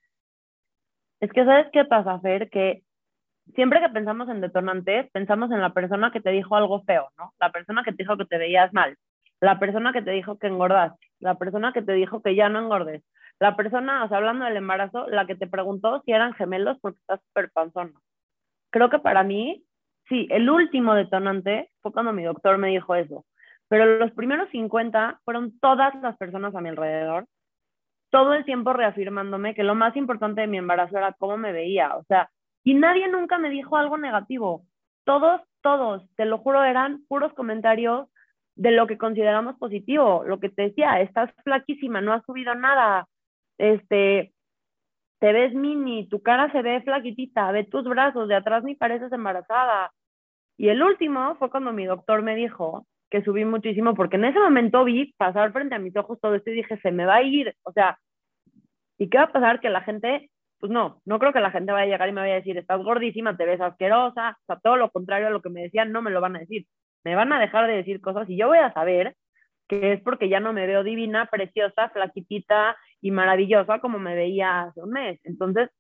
Es 1.19 1.33
que, 1.33 1.45
¿sabes 1.45 1.67
qué 1.73 1.85
pasa, 1.85 2.21
Fer? 2.21 2.49
Que 2.49 2.85
siempre 3.55 3.81
que 3.81 3.89
pensamos 3.89 4.29
en 4.29 4.41
detonantes, 4.41 5.11
pensamos 5.11 5.51
en 5.51 5.61
la 5.61 5.73
persona 5.73 6.11
que 6.11 6.21
te 6.21 6.31
dijo 6.31 6.57
algo 6.57 6.83
feo, 6.83 7.09
¿no? 7.19 7.33
La 7.41 7.51
persona 7.51 7.83
que 7.85 7.93
te 7.93 8.03
dijo 8.03 8.17
que 8.17 8.27
te 8.27 8.39
veías 8.39 8.73
mal, 8.73 8.97
la 9.41 9.59
persona 9.59 9.93
que 9.93 10.03
te 10.03 10.11
dijo 10.11 10.39
que 10.39 10.49
engordaste, 10.49 11.07
la 11.21 11.37
persona 11.37 11.73
que 11.73 11.83
te 11.83 11.93
dijo 11.93 12.23
que 12.23 12.35
ya 12.35 12.49
no 12.49 12.61
engordes, 12.61 13.03
la 13.41 13.57
persona, 13.57 14.05
o 14.05 14.09
sea, 14.09 14.19
hablando 14.19 14.45
del 14.45 14.57
embarazo, 14.57 15.07
la 15.09 15.27
que 15.27 15.37
te 15.37 15.47
preguntó 15.47 16.03
si 16.05 16.13
eran 16.13 16.35
gemelos 16.35 16.79
porque 16.81 16.99
estás 16.99 17.21
súper 17.29 17.51
panzona. 17.53 17.93
Creo 18.71 18.91
que 18.91 18.99
para 18.99 19.23
mí, 19.23 19.65
sí, 20.09 20.27
el 20.31 20.51
último 20.51 20.95
detonante 20.95 21.71
fue 21.81 21.93
cuando 21.93 22.13
mi 22.13 22.25
doctor 22.25 22.59
me 22.59 22.69
dijo 22.69 22.95
eso. 22.95 23.25
Pero 23.69 23.99
los 23.99 24.11
primeros 24.13 24.49
50 24.51 25.21
fueron 25.25 25.59
todas 25.61 25.95
las 26.03 26.17
personas 26.17 26.55
a 26.55 26.61
mi 26.61 26.71
alrededor, 26.71 27.27
todo 28.11 28.35
el 28.35 28.45
tiempo 28.45 28.73
reafirmándome 28.73 29.55
que 29.55 29.63
lo 29.63 29.75
más 29.75 29.95
importante 29.97 30.41
de 30.41 30.47
mi 30.47 30.59
embarazo 30.59 30.97
era 30.97 31.13
cómo 31.13 31.37
me 31.37 31.53
veía. 31.53 31.95
O 31.97 32.05
sea, 32.05 32.31
y 32.69 32.75
nadie 32.75 33.09
nunca 33.09 33.39
me 33.39 33.49
dijo 33.49 33.79
algo 33.79 33.97
negativo. 33.97 34.67
Todos, 35.05 35.41
todos, 35.63 36.07
te 36.17 36.27
lo 36.27 36.37
juro, 36.37 36.65
eran 36.65 37.03
puros 37.09 37.33
comentarios 37.33 38.11
de 38.57 38.73
lo 38.73 38.87
que 38.87 38.99
consideramos 38.99 39.57
positivo. 39.57 40.23
Lo 40.27 40.39
que 40.39 40.51
te 40.51 40.65
decía, 40.65 41.01
estás 41.01 41.33
flaquísima, 41.45 42.03
no 42.03 42.13
has 42.13 42.23
subido 42.27 42.55
nada. 42.55 43.09
Este, 43.57 44.35
te 45.19 45.33
ves 45.33 45.55
mini, 45.55 46.11
tu 46.11 46.21
cara 46.21 46.53
se 46.53 46.61
ve 46.61 46.83
flaquitita, 46.83 47.51
ve 47.53 47.65
tus 47.65 47.85
brazos, 47.85 48.29
de 48.29 48.35
atrás 48.35 48.63
ni 48.65 48.75
pareces 48.75 49.11
embarazada. 49.13 49.91
Y 50.59 50.69
el 50.69 50.83
último 50.83 51.37
fue 51.37 51.51
cuando 51.51 51.73
mi 51.73 51.87
doctor 51.87 52.21
me 52.21 52.37
dijo 52.37 52.87
que 53.09 53.23
subí 53.23 53.47
muchísimo, 53.47 53.95
porque 53.95 54.17
en 54.17 54.27
ese 54.27 54.41
momento 54.41 54.85
vi 54.85 55.15
pasar 55.17 55.53
frente 55.53 55.75
a 55.75 55.79
mis 55.79 55.97
ojos 55.97 56.21
todo 56.21 56.35
esto 56.35 56.51
y 56.51 56.57
dije, 56.57 56.79
se 56.83 56.93
me 56.93 57.07
va 57.07 57.15
a 57.15 57.23
ir, 57.23 57.57
o 57.63 57.73
sea, 57.73 57.99
¿y 58.99 59.09
qué 59.09 59.17
va 59.17 59.25
a 59.25 59.33
pasar? 59.33 59.59
Que 59.59 59.71
la 59.71 59.81
gente, 59.81 60.29
pues 60.59 60.73
no, 60.73 61.01
no 61.05 61.19
creo 61.19 61.33
que 61.33 61.41
la 61.41 61.51
gente 61.51 61.73
vaya 61.73 61.85
a 61.85 61.87
llegar 61.87 62.09
y 62.09 62.13
me 62.13 62.21
vaya 62.21 62.35
a 62.35 62.37
decir, 62.39 62.59
estás 62.59 62.83
gordísima, 62.83 63.37
te 63.37 63.47
ves 63.47 63.61
asquerosa, 63.61 64.37
o 64.43 64.47
sea, 64.47 64.59
todo 64.63 64.77
lo 64.77 64.91
contrario 64.91 65.29
a 65.29 65.31
lo 65.31 65.43
que 65.43 65.51
me 65.51 65.63
decían, 65.63 65.93
no 65.93 66.03
me 66.03 66.11
lo 66.11 66.21
van 66.21 66.37
a 66.37 66.41
decir, 66.41 66.67
me 67.05 67.15
van 67.15 67.33
a 67.33 67.41
dejar 67.41 67.67
de 67.67 67.77
decir 67.77 68.01
cosas 68.01 68.29
y 68.29 68.37
yo 68.37 68.49
voy 68.49 68.59
a 68.59 68.73
saber 68.73 69.15
que 69.69 69.93
es 69.93 70.03
porque 70.03 70.29
ya 70.29 70.41
no 70.41 70.53
me 70.53 70.67
veo 70.67 70.83
divina, 70.83 71.27
preciosa, 71.27 71.91
flaquitita 71.91 72.77
y 73.01 73.11
maravillosa 73.11 73.81
como 73.81 73.99
me 73.99 74.15
veía 74.15 74.63
hace 74.63 74.83
un 74.83 74.91
mes. 74.91 75.21
Entonces, 75.25 75.71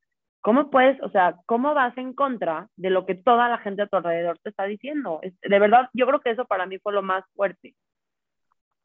¿Cómo 0.40 0.70
puedes, 0.70 1.00
o 1.02 1.10
sea, 1.10 1.36
cómo 1.46 1.74
vas 1.74 1.96
en 1.98 2.14
contra 2.14 2.68
de 2.76 2.90
lo 2.90 3.06
que 3.06 3.14
toda 3.14 3.48
la 3.48 3.58
gente 3.58 3.82
a 3.82 3.86
tu 3.86 3.96
alrededor 3.96 4.38
te 4.38 4.50
está 4.50 4.64
diciendo? 4.64 5.20
de 5.22 5.58
verdad, 5.58 5.88
yo 5.92 6.06
creo 6.06 6.20
que 6.20 6.30
eso 6.30 6.44
para 6.46 6.66
mí 6.66 6.78
fue 6.78 6.92
lo 6.92 7.02
más 7.02 7.24
fuerte. 7.34 7.74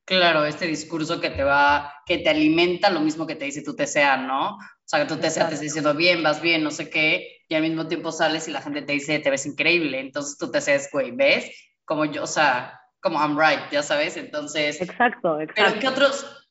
Claro, 0.06 0.46
este 0.46 0.68
discurso 0.68 1.22
que 1.22 1.30
te 1.30 1.44
va, 1.44 1.94
que 2.06 2.18
te 2.18 2.30
alimenta 2.30 2.90
lo 2.90 3.00
mismo 3.00 3.26
que 3.26 3.36
te 3.36 3.46
dice 3.46 3.64
tu 3.64 3.76
TCA, 3.76 4.18
¿no? 4.18 4.56
O 4.56 4.86
sea, 4.86 5.00
que 5.00 5.14
tu 5.14 5.16
TCA 5.16 5.48
te 5.48 5.56
está 5.56 5.62
diciendo 5.62 5.94
bien, 5.94 6.22
vas 6.24 6.42
bien, 6.42 6.64
no 6.64 6.72
sé 6.72 6.90
qué, 6.90 7.42
y 7.48 7.56
al 7.56 7.62
mismo 7.62 7.88
tiempo 7.88 8.12
sales 8.12 8.48
y 8.48 8.52
la 8.52 8.62
gente 8.62 8.82
te 8.82 8.94
dice, 8.94 9.20
te 9.20 9.30
ves 9.30 9.46
increíble. 9.46 10.00
Entonces 10.00 10.38
tú 10.38 10.52
te 10.52 10.58
es, 10.58 10.90
güey, 10.92 11.12
¿ves? 11.12 11.50
Como 11.86 12.06
yo, 12.06 12.24
o 12.24 12.28
sea, 12.28 12.82
como 13.00 13.20
I'm 13.20 13.38
right, 13.38 13.72
ya 13.72 13.84
sabes. 13.84 14.18
Entonces. 14.18 14.82
Exacto, 14.82 15.40
exacto. 15.40 15.54
Pero 15.56 15.80
¿qué 15.80 15.88
otros, 15.88 16.48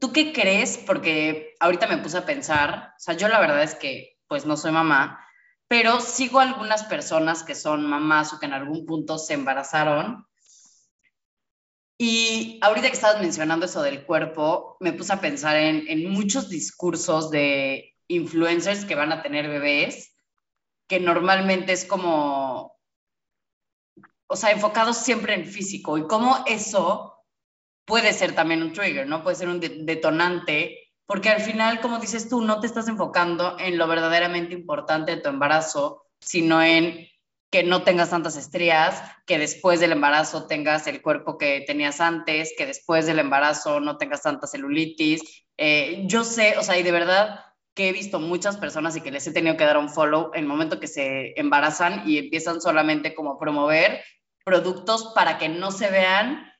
tú 0.00 0.12
qué 0.12 0.32
crees? 0.32 0.78
Porque 0.78 1.54
ahorita 1.60 1.86
me 1.86 1.98
puse 1.98 2.18
a 2.18 2.26
pensar, 2.26 2.92
o 2.96 2.98
sea, 2.98 3.14
yo 3.14 3.28
la 3.28 3.40
verdad 3.40 3.62
es 3.62 3.74
que 3.74 4.16
pues 4.28 4.46
no 4.46 4.56
soy 4.56 4.72
mamá, 4.72 5.20
pero 5.68 6.00
sigo 6.00 6.40
algunas 6.40 6.84
personas 6.84 7.42
que 7.42 7.54
son 7.54 7.86
mamás 7.86 8.32
o 8.32 8.40
que 8.40 8.46
en 8.46 8.54
algún 8.54 8.86
punto 8.86 9.18
se 9.18 9.34
embarazaron. 9.34 10.26
Y 11.98 12.58
ahorita 12.62 12.88
que 12.88 12.94
estabas 12.94 13.20
mencionando 13.20 13.66
eso 13.66 13.82
del 13.82 14.04
cuerpo, 14.04 14.76
me 14.80 14.92
puse 14.92 15.12
a 15.12 15.20
pensar 15.20 15.56
en, 15.56 16.10
muchos 16.10 16.48
discursos 16.48 17.30
de 17.30 17.94
influencers 18.08 18.84
que 18.84 18.94
van 18.94 19.12
a 19.12 19.22
tener 19.22 19.48
bebés, 19.48 20.14
que 20.88 21.00
normalmente 21.00 21.72
es 21.72 21.84
como, 21.84 22.76
o 24.26 24.36
sea, 24.36 24.50
enfocados 24.50 24.98
siempre 24.98 25.34
en 25.34 25.46
físico 25.46 25.96
y 25.98 26.06
cómo 26.06 26.44
eso 26.46 27.24
puede 27.86 28.12
ser 28.12 28.34
también 28.34 28.62
un 28.62 28.72
trigger, 28.72 29.06
¿no? 29.06 29.22
Puede 29.22 29.36
ser 29.36 29.48
un 29.48 29.60
detonante 29.60 30.86
porque 31.06 31.30
al 31.30 31.40
final, 31.40 31.80
como 31.80 31.98
dices 31.98 32.28
tú, 32.28 32.42
no 32.42 32.60
te 32.60 32.66
estás 32.66 32.88
enfocando 32.88 33.56
en 33.58 33.78
lo 33.78 33.86
verdaderamente 33.86 34.54
importante 34.54 35.14
de 35.14 35.22
tu 35.22 35.28
embarazo, 35.28 36.04
sino 36.20 36.60
en 36.60 37.08
que 37.56 37.62
no 37.62 37.84
tengas 37.84 38.10
tantas 38.10 38.36
estrías, 38.36 39.02
que 39.24 39.38
después 39.38 39.80
del 39.80 39.92
embarazo 39.92 40.46
tengas 40.46 40.86
el 40.88 41.00
cuerpo 41.00 41.38
que 41.38 41.64
tenías 41.66 42.02
antes, 42.02 42.52
que 42.54 42.66
después 42.66 43.06
del 43.06 43.18
embarazo 43.18 43.80
no 43.80 43.96
tengas 43.96 44.20
tanta 44.20 44.46
celulitis. 44.46 45.22
Eh, 45.56 46.02
yo 46.04 46.22
sé, 46.22 46.58
o 46.58 46.62
sea, 46.62 46.76
y 46.78 46.82
de 46.82 46.92
verdad, 46.92 47.46
que 47.74 47.88
he 47.88 47.92
visto 47.92 48.20
muchas 48.20 48.58
personas 48.58 48.94
y 48.94 49.00
que 49.00 49.10
les 49.10 49.26
he 49.26 49.32
tenido 49.32 49.56
que 49.56 49.64
dar 49.64 49.78
un 49.78 49.88
follow 49.88 50.32
en 50.34 50.40
el 50.40 50.46
momento 50.46 50.78
que 50.78 50.86
se 50.86 51.32
embarazan 51.40 52.02
y 52.06 52.18
empiezan 52.18 52.60
solamente 52.60 53.14
como 53.14 53.32
a 53.32 53.38
promover 53.38 54.04
productos 54.44 55.14
para 55.14 55.38
que 55.38 55.48
no 55.48 55.70
se 55.70 55.90
vean 55.90 56.52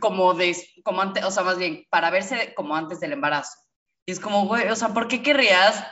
como, 0.00 0.32
de, 0.32 0.56
como 0.84 1.02
antes, 1.02 1.22
o 1.22 1.30
sea, 1.30 1.42
más 1.42 1.58
bien, 1.58 1.84
para 1.90 2.08
verse 2.08 2.54
como 2.54 2.76
antes 2.76 2.98
del 3.00 3.12
embarazo. 3.12 3.58
Y 4.06 4.12
es 4.12 4.20
como, 4.20 4.46
güey, 4.46 4.70
o 4.70 4.76
sea, 4.76 4.94
¿por 4.94 5.06
qué 5.06 5.22
querrías, 5.22 5.84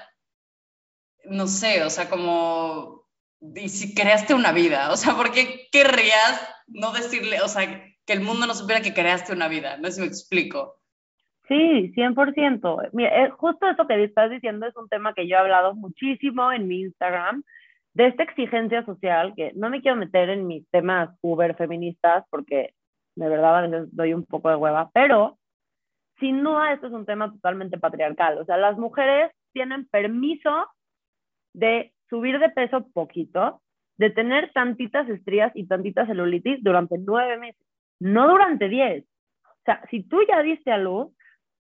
no 1.24 1.46
sé, 1.46 1.84
o 1.84 1.90
sea, 1.90 2.08
como, 2.08 2.97
y 3.40 3.68
si 3.68 3.94
creaste 3.94 4.34
una 4.34 4.52
vida, 4.52 4.90
o 4.92 4.96
sea, 4.96 5.14
¿por 5.14 5.30
qué 5.30 5.68
querrías 5.70 6.64
no 6.66 6.92
decirle, 6.92 7.40
o 7.40 7.48
sea, 7.48 7.66
que 8.04 8.12
el 8.12 8.20
mundo 8.20 8.46
no 8.46 8.54
supiera 8.54 8.82
que 8.82 8.94
creaste 8.94 9.32
una 9.32 9.48
vida? 9.48 9.76
No 9.76 9.86
sé 9.86 9.92
si 9.92 10.00
me 10.00 10.06
explico. 10.06 10.78
Sí, 11.48 11.92
100%. 11.94 12.90
Mira, 12.92 13.24
eh, 13.24 13.30
justo 13.30 13.66
eso 13.68 13.86
que 13.86 14.04
estás 14.04 14.30
diciendo 14.30 14.66
es 14.66 14.76
un 14.76 14.88
tema 14.88 15.14
que 15.14 15.26
yo 15.26 15.36
he 15.36 15.38
hablado 15.38 15.74
muchísimo 15.74 16.52
en 16.52 16.68
mi 16.68 16.82
Instagram, 16.82 17.42
de 17.94 18.06
esta 18.08 18.22
exigencia 18.22 18.84
social, 18.84 19.32
que 19.34 19.52
no 19.54 19.70
me 19.70 19.80
quiero 19.80 19.96
meter 19.96 20.28
en 20.28 20.46
mis 20.46 20.68
temas 20.70 21.10
uber 21.22 21.56
feministas, 21.56 22.24
porque 22.30 22.74
de 23.16 23.28
verdad 23.28 23.64
a 23.64 23.86
doy 23.90 24.12
un 24.12 24.24
poco 24.24 24.50
de 24.50 24.56
hueva, 24.56 24.90
pero 24.92 25.38
sin 26.20 26.44
duda 26.44 26.72
esto 26.72 26.88
es 26.88 26.92
un 26.92 27.06
tema 27.06 27.32
totalmente 27.32 27.78
patriarcal. 27.78 28.38
O 28.38 28.44
sea, 28.44 28.56
las 28.56 28.76
mujeres 28.76 29.32
tienen 29.52 29.88
permiso 29.88 30.66
de 31.54 31.92
subir 32.08 32.38
de 32.38 32.50
peso 32.50 32.88
poquito, 32.92 33.60
de 33.96 34.10
tener 34.10 34.52
tantitas 34.52 35.08
estrías 35.08 35.52
y 35.54 35.66
tantitas 35.66 36.06
celulitis 36.06 36.62
durante 36.62 36.96
nueve 36.98 37.36
meses, 37.38 37.66
no 38.00 38.28
durante 38.28 38.68
diez. 38.68 39.04
O 39.44 39.62
sea, 39.64 39.82
si 39.90 40.02
tú 40.02 40.20
ya 40.28 40.42
diste 40.42 40.70
a 40.72 40.78
luz, 40.78 41.08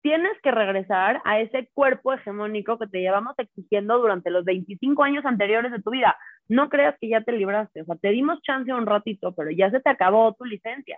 tienes 0.02 0.40
que 0.42 0.52
regresar 0.52 1.22
a 1.26 1.40
ese 1.40 1.70
cuerpo 1.74 2.14
hegemónico 2.14 2.78
que 2.78 2.88
te 2.88 3.02
llevamos 3.02 3.34
exigiendo 3.38 3.98
durante 3.98 4.30
los 4.30 4.46
25 4.46 5.04
años 5.04 5.26
anteriores 5.26 5.72
de 5.72 5.82
tu 5.82 5.90
vida. 5.92 6.16
No 6.48 6.70
creas 6.70 6.96
que 7.02 7.10
ya 7.10 7.22
te 7.22 7.34
libraste, 7.34 7.82
o 7.82 7.86
sea, 7.86 7.96
te 7.96 8.10
dimos 8.10 8.42
chance 8.42 8.72
un 8.72 8.86
ratito, 8.86 9.34
pero 9.34 9.52
ya 9.52 9.70
se 9.72 9.82
te 9.82 9.90
acabó 9.90 10.34
tu 10.34 10.46
licencia. 10.46 10.98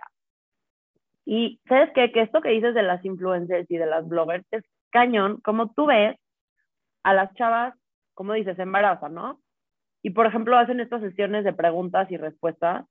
Y 1.24 1.60
sabes 1.68 1.90
que 1.92 2.12
esto 2.14 2.40
que 2.40 2.50
dices 2.50 2.74
de 2.74 2.82
las 2.82 3.04
influencers 3.04 3.70
y 3.70 3.76
de 3.76 3.86
las 3.86 4.06
bloggers 4.08 4.46
es 4.52 4.64
cañón, 4.90 5.40
como 5.40 5.72
tú 5.72 5.86
ves 5.86 6.16
a 7.02 7.14
las 7.14 7.32
chavas, 7.34 7.74
como 8.20 8.34
dices, 8.34 8.58
embarazan, 8.58 9.14
¿no? 9.14 9.40
Y 10.02 10.10
por 10.10 10.26
ejemplo, 10.26 10.58
hacen 10.58 10.78
estas 10.78 11.00
sesiones 11.00 11.42
de 11.42 11.54
preguntas 11.54 12.06
y 12.10 12.18
respuestas. 12.18 12.84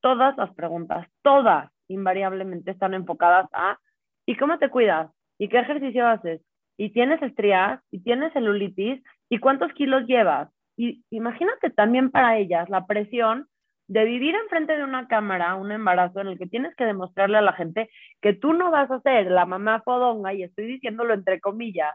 Todas 0.00 0.36
las 0.36 0.54
preguntas, 0.54 1.08
todas 1.22 1.68
invariablemente 1.88 2.70
están 2.70 2.94
enfocadas 2.94 3.48
a 3.52 3.80
¿y 4.24 4.36
cómo 4.36 4.60
te 4.60 4.70
cuidas? 4.70 5.10
¿Y 5.36 5.48
qué 5.48 5.58
ejercicio 5.58 6.06
haces? 6.06 6.42
¿Y 6.76 6.90
tienes 6.90 7.20
estrías? 7.22 7.80
¿Y 7.90 8.04
tienes 8.04 8.32
celulitis? 8.34 9.02
¿Y 9.28 9.38
cuántos 9.40 9.72
kilos 9.72 10.06
llevas? 10.06 10.48
Y 10.76 11.02
imagínate 11.10 11.70
también 11.70 12.12
para 12.12 12.38
ellas 12.38 12.70
la 12.70 12.86
presión 12.86 13.48
de 13.88 14.04
vivir 14.04 14.36
enfrente 14.36 14.76
de 14.76 14.84
una 14.84 15.08
cámara, 15.08 15.56
un 15.56 15.72
embarazo 15.72 16.20
en 16.20 16.28
el 16.28 16.38
que 16.38 16.46
tienes 16.46 16.72
que 16.76 16.84
demostrarle 16.84 17.38
a 17.38 17.42
la 17.42 17.54
gente 17.54 17.90
que 18.20 18.32
tú 18.32 18.52
no 18.52 18.70
vas 18.70 18.88
a 18.92 19.00
ser 19.00 19.28
la 19.28 19.44
mamá 19.44 19.82
fodonga, 19.82 20.32
y 20.34 20.44
estoy 20.44 20.66
diciéndolo 20.66 21.14
entre 21.14 21.40
comillas, 21.40 21.92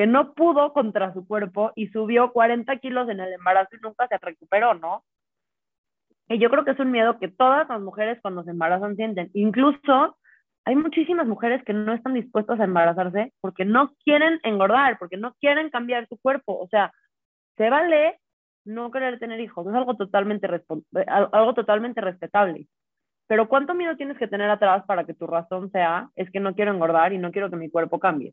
que 0.00 0.06
no 0.06 0.32
pudo 0.32 0.72
contra 0.72 1.12
su 1.12 1.26
cuerpo 1.26 1.72
y 1.74 1.88
subió 1.88 2.32
40 2.32 2.74
kilos 2.78 3.06
en 3.10 3.20
el 3.20 3.34
embarazo 3.34 3.76
y 3.76 3.80
nunca 3.82 4.08
se 4.08 4.16
recuperó, 4.16 4.72
¿no? 4.72 5.04
Y 6.26 6.38
yo 6.38 6.48
creo 6.48 6.64
que 6.64 6.70
es 6.70 6.80
un 6.80 6.90
miedo 6.90 7.18
que 7.18 7.28
todas 7.28 7.68
las 7.68 7.82
mujeres 7.82 8.18
cuando 8.22 8.42
se 8.42 8.50
embarazan 8.50 8.96
sienten. 8.96 9.30
Incluso 9.34 10.16
hay 10.64 10.74
muchísimas 10.74 11.26
mujeres 11.26 11.62
que 11.66 11.74
no 11.74 11.92
están 11.92 12.14
dispuestas 12.14 12.58
a 12.58 12.64
embarazarse 12.64 13.34
porque 13.42 13.66
no 13.66 13.92
quieren 14.02 14.40
engordar, 14.42 14.98
porque 14.98 15.18
no 15.18 15.34
quieren 15.34 15.68
cambiar 15.68 16.08
su 16.08 16.16
cuerpo. 16.16 16.58
O 16.58 16.66
sea, 16.68 16.94
se 17.58 17.68
vale 17.68 18.18
no 18.64 18.90
querer 18.90 19.18
tener 19.18 19.38
hijos, 19.38 19.66
es 19.66 19.74
algo 19.74 19.96
totalmente, 19.96 20.48
algo 21.08 21.52
totalmente 21.52 22.00
respetable. 22.00 22.68
Pero 23.26 23.50
¿cuánto 23.50 23.74
miedo 23.74 23.98
tienes 23.98 24.16
que 24.16 24.28
tener 24.28 24.48
atrás 24.48 24.82
para 24.86 25.04
que 25.04 25.12
tu 25.12 25.26
razón 25.26 25.70
sea, 25.70 26.08
es 26.16 26.30
que 26.30 26.40
no 26.40 26.54
quiero 26.54 26.72
engordar 26.72 27.12
y 27.12 27.18
no 27.18 27.30
quiero 27.32 27.50
que 27.50 27.56
mi 27.56 27.68
cuerpo 27.68 27.98
cambie? 28.00 28.32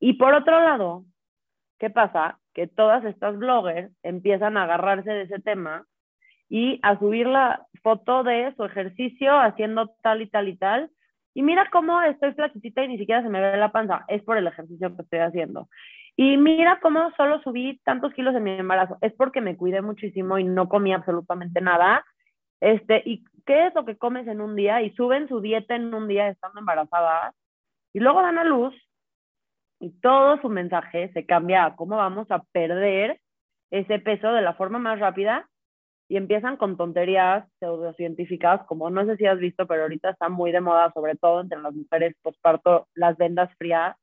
Y 0.00 0.14
por 0.14 0.34
otro 0.34 0.60
lado, 0.60 1.04
¿qué 1.78 1.90
pasa? 1.90 2.38
Que 2.54 2.66
todas 2.66 3.04
estas 3.04 3.36
bloggers 3.38 3.92
empiezan 4.02 4.56
a 4.56 4.64
agarrarse 4.64 5.10
de 5.10 5.22
ese 5.22 5.38
tema 5.38 5.86
y 6.48 6.80
a 6.82 6.98
subir 6.98 7.26
la 7.26 7.66
foto 7.82 8.24
de 8.24 8.52
su 8.56 8.64
ejercicio 8.64 9.38
haciendo 9.38 9.94
tal 10.02 10.22
y 10.22 10.26
tal 10.28 10.48
y 10.48 10.56
tal. 10.56 10.90
Y 11.32 11.42
mira 11.42 11.68
cómo 11.70 12.02
estoy 12.02 12.32
flaquita 12.32 12.82
y 12.82 12.88
ni 12.88 12.98
siquiera 12.98 13.22
se 13.22 13.28
me 13.28 13.40
ve 13.40 13.56
la 13.56 13.70
panza. 13.70 14.04
Es 14.08 14.22
por 14.24 14.36
el 14.36 14.48
ejercicio 14.48 14.94
que 14.96 15.02
estoy 15.02 15.20
haciendo. 15.20 15.68
Y 16.16 16.36
mira 16.36 16.80
cómo 16.82 17.12
solo 17.16 17.40
subí 17.42 17.80
tantos 17.84 18.12
kilos 18.14 18.34
en 18.34 18.42
mi 18.42 18.50
embarazo. 18.50 18.98
Es 19.00 19.12
porque 19.12 19.40
me 19.40 19.56
cuidé 19.56 19.80
muchísimo 19.80 20.38
y 20.38 20.44
no 20.44 20.68
comí 20.68 20.92
absolutamente 20.92 21.60
nada. 21.60 22.04
Este, 22.60 23.00
¿y 23.06 23.24
qué 23.46 23.68
es 23.68 23.74
lo 23.74 23.84
que 23.84 23.96
comes 23.96 24.26
en 24.26 24.40
un 24.40 24.56
día? 24.56 24.82
Y 24.82 24.90
suben 24.94 25.28
su 25.28 25.40
dieta 25.40 25.76
en 25.76 25.94
un 25.94 26.08
día 26.08 26.28
estando 26.28 26.58
embarazadas. 26.58 27.34
Y 27.92 28.00
luego 28.00 28.22
dan 28.22 28.38
a 28.38 28.44
luz 28.44 28.74
y 29.80 29.90
todo 30.00 30.40
su 30.40 30.48
mensaje 30.48 31.10
se 31.12 31.26
cambia 31.26 31.64
a 31.64 31.74
cómo 31.74 31.96
vamos 31.96 32.30
a 32.30 32.42
perder 32.52 33.18
ese 33.70 33.98
peso 33.98 34.32
de 34.32 34.42
la 34.42 34.54
forma 34.54 34.78
más 34.78 35.00
rápida 35.00 35.48
y 36.08 36.16
empiezan 36.16 36.56
con 36.56 36.76
tonterías 36.76 37.48
pseudocientíficas, 37.60 38.66
como 38.66 38.90
no 38.90 39.06
sé 39.06 39.16
si 39.16 39.26
has 39.26 39.38
visto, 39.38 39.66
pero 39.66 39.82
ahorita 39.82 40.10
está 40.10 40.28
muy 40.28 40.52
de 40.52 40.60
moda, 40.60 40.92
sobre 40.92 41.16
todo 41.16 41.40
entre 41.40 41.60
las 41.60 41.72
mujeres 41.72 42.14
postparto, 42.20 42.88
las 42.94 43.16
vendas 43.16 43.48
frías. 43.56 43.96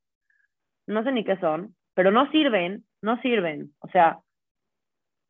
No 0.86 1.04
sé 1.04 1.12
ni 1.12 1.22
qué 1.22 1.36
son, 1.36 1.76
pero 1.94 2.10
no 2.10 2.30
sirven, 2.30 2.84
no 3.02 3.20
sirven. 3.20 3.74
O 3.80 3.88
sea, 3.88 4.20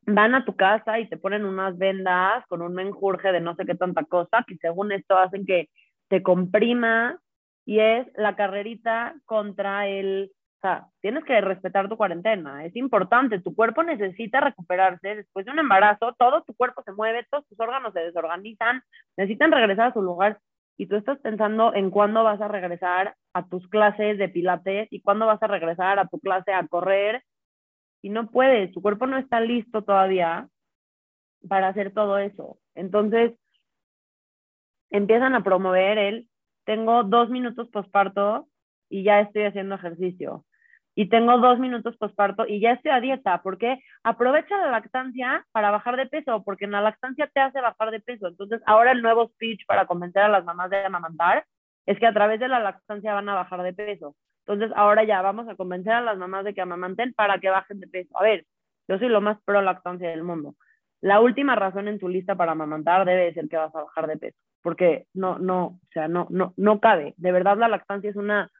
van 0.05 0.35
a 0.35 0.45
tu 0.45 0.55
casa 0.55 0.99
y 0.99 1.09
te 1.09 1.17
ponen 1.17 1.45
unas 1.45 1.77
vendas 1.77 2.45
con 2.47 2.61
un 2.61 2.73
menjurje 2.73 3.33
de 3.33 3.41
no 3.41 3.55
sé 3.55 3.65
qué 3.65 3.75
tanta 3.75 4.05
cosa, 4.05 4.45
que 4.47 4.55
según 4.57 4.93
esto 4.93 5.17
hacen 5.17 5.45
que 5.45 5.69
te 6.07 6.23
comprima 6.23 7.19
y 7.65 7.79
es 7.79 8.07
la 8.15 8.35
carrerita 8.37 9.15
contra 9.25 9.87
el, 9.87 10.31
o 10.59 10.61
sea, 10.61 10.87
tienes 10.99 11.23
que 11.23 11.39
respetar 11.39 11.87
tu 11.87 11.95
cuarentena, 11.95 12.65
es 12.65 12.75
importante, 12.75 13.39
tu 13.39 13.55
cuerpo 13.55 13.81
necesita 13.81 14.41
recuperarse 14.41 15.15
después 15.15 15.45
de 15.45 15.53
un 15.53 15.59
embarazo, 15.59 16.13
todo 16.19 16.43
tu 16.43 16.53
cuerpo 16.53 16.83
se 16.83 16.91
mueve, 16.91 17.25
todos 17.31 17.47
tus 17.47 17.57
órganos 17.61 17.93
se 17.93 18.01
desorganizan, 18.01 18.81
necesitan 19.15 19.53
regresar 19.53 19.87
a 19.87 19.93
su 19.93 20.01
lugar 20.01 20.37
y 20.75 20.87
tú 20.87 20.97
estás 20.97 21.17
pensando 21.19 21.73
en 21.73 21.89
cuándo 21.89 22.25
vas 22.25 22.41
a 22.41 22.49
regresar 22.49 23.15
a 23.33 23.47
tus 23.47 23.69
clases 23.69 24.17
de 24.17 24.27
pilates 24.27 24.89
y 24.91 25.01
cuándo 25.01 25.27
vas 25.27 25.41
a 25.41 25.47
regresar 25.47 25.97
a 25.97 26.09
tu 26.09 26.19
clase 26.19 26.51
a 26.51 26.67
correr. 26.67 27.23
Y 28.01 28.09
no 28.09 28.29
puedes, 28.29 28.73
tu 28.73 28.81
cuerpo 28.81 29.07
no 29.07 29.17
está 29.17 29.39
listo 29.39 29.83
todavía 29.83 30.49
para 31.47 31.69
hacer 31.69 31.93
todo 31.93 32.17
eso. 32.17 32.59
Entonces, 32.75 33.31
empiezan 34.89 35.35
a 35.35 35.43
promover 35.43 35.97
el, 35.97 36.27
tengo 36.65 37.03
dos 37.03 37.29
minutos 37.29 37.69
posparto 37.69 38.49
y 38.89 39.03
ya 39.03 39.21
estoy 39.21 39.43
haciendo 39.43 39.75
ejercicio 39.75 40.45
y 40.99 41.07
tengo 41.07 41.37
dos 41.37 41.59
minutos 41.59 41.95
posparto 41.95 42.45
y 42.45 42.59
ya 42.59 42.73
estoy 42.73 42.91
a 42.91 42.99
dieta, 42.99 43.41
porque 43.41 43.79
aprovecha 44.03 44.57
la 44.57 44.69
lactancia 44.69 45.45
para 45.53 45.71
bajar 45.71 45.95
de 45.95 46.07
peso, 46.07 46.43
porque 46.43 46.65
en 46.65 46.71
la 46.71 46.81
lactancia 46.81 47.29
te 47.33 47.39
hace 47.39 47.61
bajar 47.61 47.91
de 47.91 48.01
peso. 48.01 48.27
Entonces, 48.27 48.61
ahora 48.65 48.91
el 48.91 49.01
nuevo 49.01 49.29
speech 49.29 49.65
para 49.65 49.85
convencer 49.85 50.23
a 50.23 50.27
las 50.27 50.43
mamás 50.43 50.69
de 50.69 50.83
amamantar 50.83 51.45
es 51.85 51.97
que 51.99 52.05
a 52.05 52.11
través 52.11 52.41
de 52.41 52.49
la 52.49 52.59
lactancia 52.59 53.13
van 53.13 53.29
a 53.29 53.35
bajar 53.35 53.63
de 53.63 53.71
peso. 53.71 54.17
Entonces, 54.45 54.75
ahora 54.75 55.05
ya 55.05 55.21
vamos 55.21 55.47
a 55.47 55.55
convencer 55.55 55.93
a 55.93 56.01
las 56.01 56.17
mamás 56.17 56.43
de 56.43 56.53
que 56.53 56.59
amamanten 56.59 57.13
para 57.13 57.39
que 57.39 57.49
bajen 57.49 57.79
de 57.79 57.87
peso. 57.87 58.19
A 58.19 58.23
ver, 58.23 58.43
yo 58.89 58.99
soy 58.99 59.07
lo 59.07 59.21
más 59.21 59.41
pro 59.45 59.61
lactancia 59.61 60.09
del 60.09 60.23
mundo. 60.23 60.55
La 60.99 61.21
última 61.21 61.55
razón 61.55 61.87
en 61.87 61.97
tu 61.97 62.09
lista 62.09 62.35
para 62.35 62.51
amamantar 62.51 63.05
debe 63.05 63.33
ser 63.33 63.47
que 63.47 63.55
vas 63.55 63.73
a 63.73 63.83
bajar 63.83 64.05
de 64.07 64.17
peso, 64.17 64.37
porque 64.61 65.05
no, 65.13 65.39
no, 65.39 65.65
o 65.65 65.79
sea, 65.93 66.09
no, 66.09 66.27
no, 66.29 66.53
no 66.57 66.81
cabe. 66.81 67.13
De 67.15 67.31
verdad, 67.31 67.57
la 67.57 67.69
lactancia 67.69 68.09
es 68.09 68.17
una 68.17 68.51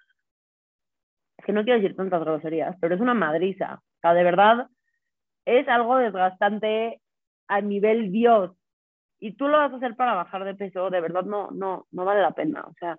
que 1.43 1.53
no 1.53 1.63
quiero 1.63 1.79
decir 1.79 1.95
tantas 1.95 2.21
groserías, 2.21 2.75
pero 2.79 2.95
es 2.95 3.01
una 3.01 3.13
madriza. 3.13 3.75
O 3.75 3.99
sea, 4.01 4.13
de 4.13 4.23
verdad, 4.23 4.67
es 5.45 5.67
algo 5.67 5.97
desgastante 5.97 7.01
a 7.47 7.61
nivel 7.61 8.11
Dios. 8.11 8.51
Y 9.19 9.33
tú 9.33 9.47
lo 9.47 9.57
vas 9.57 9.73
a 9.73 9.75
hacer 9.75 9.95
para 9.95 10.13
bajar 10.13 10.45
de 10.45 10.55
peso, 10.55 10.89
de 10.89 11.01
verdad 11.01 11.23
no, 11.23 11.51
no, 11.51 11.87
no 11.91 12.05
vale 12.05 12.21
la 12.21 12.31
pena. 12.31 12.61
O 12.61 12.73
sea, 12.79 12.97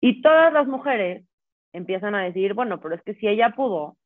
y 0.00 0.22
todas 0.22 0.52
las 0.52 0.66
mujeres 0.66 1.24
empiezan 1.72 2.14
a 2.14 2.22
decir, 2.22 2.54
bueno, 2.54 2.80
pero 2.80 2.94
es 2.94 3.02
que 3.02 3.14
si 3.14 3.26
ella 3.26 3.50
pudo, 3.50 3.96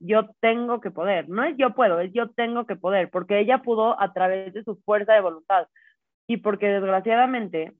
yo 0.00 0.28
tengo 0.40 0.80
que 0.80 0.90
poder. 0.90 1.28
No 1.28 1.44
es 1.44 1.56
yo 1.56 1.74
puedo, 1.74 2.00
es 2.00 2.12
yo 2.12 2.30
tengo 2.30 2.66
que 2.66 2.76
poder, 2.76 3.10
porque 3.10 3.40
ella 3.40 3.58
pudo 3.58 4.00
a 4.00 4.12
través 4.12 4.52
de 4.52 4.64
su 4.64 4.76
fuerza 4.82 5.14
de 5.14 5.20
voluntad. 5.20 5.68
Y 6.26 6.38
porque 6.38 6.66
desgraciadamente, 6.68 7.72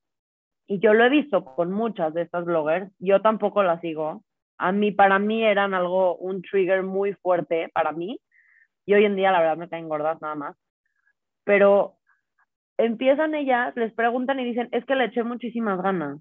y 0.66 0.78
yo 0.80 0.94
lo 0.94 1.04
he 1.04 1.10
visto 1.10 1.44
con 1.44 1.72
muchas 1.72 2.14
de 2.14 2.22
estas 2.22 2.44
bloggers, 2.44 2.90
yo 2.98 3.20
tampoco 3.22 3.62
las 3.62 3.80
sigo, 3.80 4.22
a 4.58 4.72
mí, 4.72 4.92
para 4.92 5.18
mí 5.18 5.44
eran 5.44 5.74
algo, 5.74 6.16
un 6.16 6.42
trigger 6.42 6.82
muy 6.82 7.14
fuerte 7.14 7.70
para 7.74 7.92
mí. 7.92 8.20
Y 8.86 8.94
hoy 8.94 9.04
en 9.04 9.16
día, 9.16 9.32
la 9.32 9.40
verdad, 9.40 9.56
me 9.56 9.68
caen 9.68 9.88
gordas 9.88 10.20
nada 10.20 10.34
más. 10.34 10.56
Pero 11.44 11.96
empiezan 12.78 13.34
ellas, 13.34 13.74
les 13.76 13.92
preguntan 13.94 14.40
y 14.40 14.44
dicen, 14.44 14.68
es 14.72 14.84
que 14.84 14.94
le 14.94 15.06
eché 15.06 15.22
muchísimas 15.22 15.80
ganas. 15.82 16.20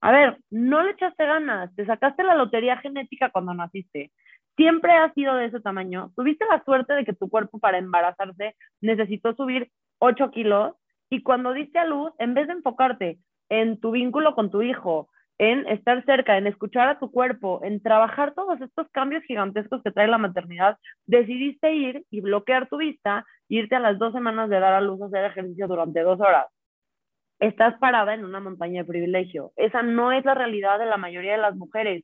A 0.00 0.12
ver, 0.12 0.38
no 0.50 0.82
le 0.82 0.92
echaste 0.92 1.26
ganas, 1.26 1.74
te 1.74 1.84
sacaste 1.84 2.22
la 2.22 2.36
lotería 2.36 2.76
genética 2.78 3.30
cuando 3.30 3.52
naciste. 3.54 4.12
Siempre 4.56 4.92
has 4.92 5.12
sido 5.14 5.34
de 5.34 5.46
ese 5.46 5.60
tamaño. 5.60 6.12
Tuviste 6.16 6.44
la 6.50 6.62
suerte 6.64 6.94
de 6.94 7.04
que 7.04 7.12
tu 7.12 7.28
cuerpo 7.28 7.58
para 7.58 7.78
embarazarse 7.78 8.54
necesitó 8.80 9.34
subir 9.34 9.70
8 9.98 10.30
kilos 10.30 10.74
y 11.10 11.22
cuando 11.22 11.52
diste 11.52 11.78
a 11.78 11.84
luz, 11.84 12.12
en 12.18 12.34
vez 12.34 12.46
de 12.46 12.54
enfocarte 12.54 13.18
en 13.48 13.80
tu 13.80 13.92
vínculo 13.92 14.34
con 14.34 14.50
tu 14.50 14.62
hijo, 14.62 15.08
en 15.38 15.66
estar 15.68 16.04
cerca, 16.04 16.36
en 16.36 16.48
escuchar 16.48 16.88
a 16.88 16.98
tu 16.98 17.10
cuerpo, 17.10 17.60
en 17.62 17.80
trabajar 17.80 18.34
todos 18.34 18.60
estos 18.60 18.88
cambios 18.90 19.22
gigantescos 19.22 19.82
que 19.82 19.92
trae 19.92 20.08
la 20.08 20.18
maternidad, 20.18 20.76
decidiste 21.06 21.72
ir 21.72 22.04
y 22.10 22.20
bloquear 22.20 22.68
tu 22.68 22.76
vista, 22.76 23.24
irte 23.48 23.76
a 23.76 23.80
las 23.80 23.98
dos 23.98 24.12
semanas 24.12 24.50
de 24.50 24.58
dar 24.58 24.74
a 24.74 24.80
luz 24.80 25.00
a 25.00 25.06
hacer 25.06 25.24
ejercicio 25.24 25.68
durante 25.68 26.00
dos 26.00 26.20
horas. 26.20 26.46
Estás 27.38 27.78
parada 27.78 28.14
en 28.14 28.24
una 28.24 28.40
montaña 28.40 28.82
de 28.82 28.88
privilegio. 28.88 29.52
Esa 29.54 29.82
no 29.82 30.10
es 30.10 30.24
la 30.24 30.34
realidad 30.34 30.80
de 30.80 30.86
la 30.86 30.96
mayoría 30.96 31.32
de 31.32 31.38
las 31.38 31.54
mujeres. 31.54 32.02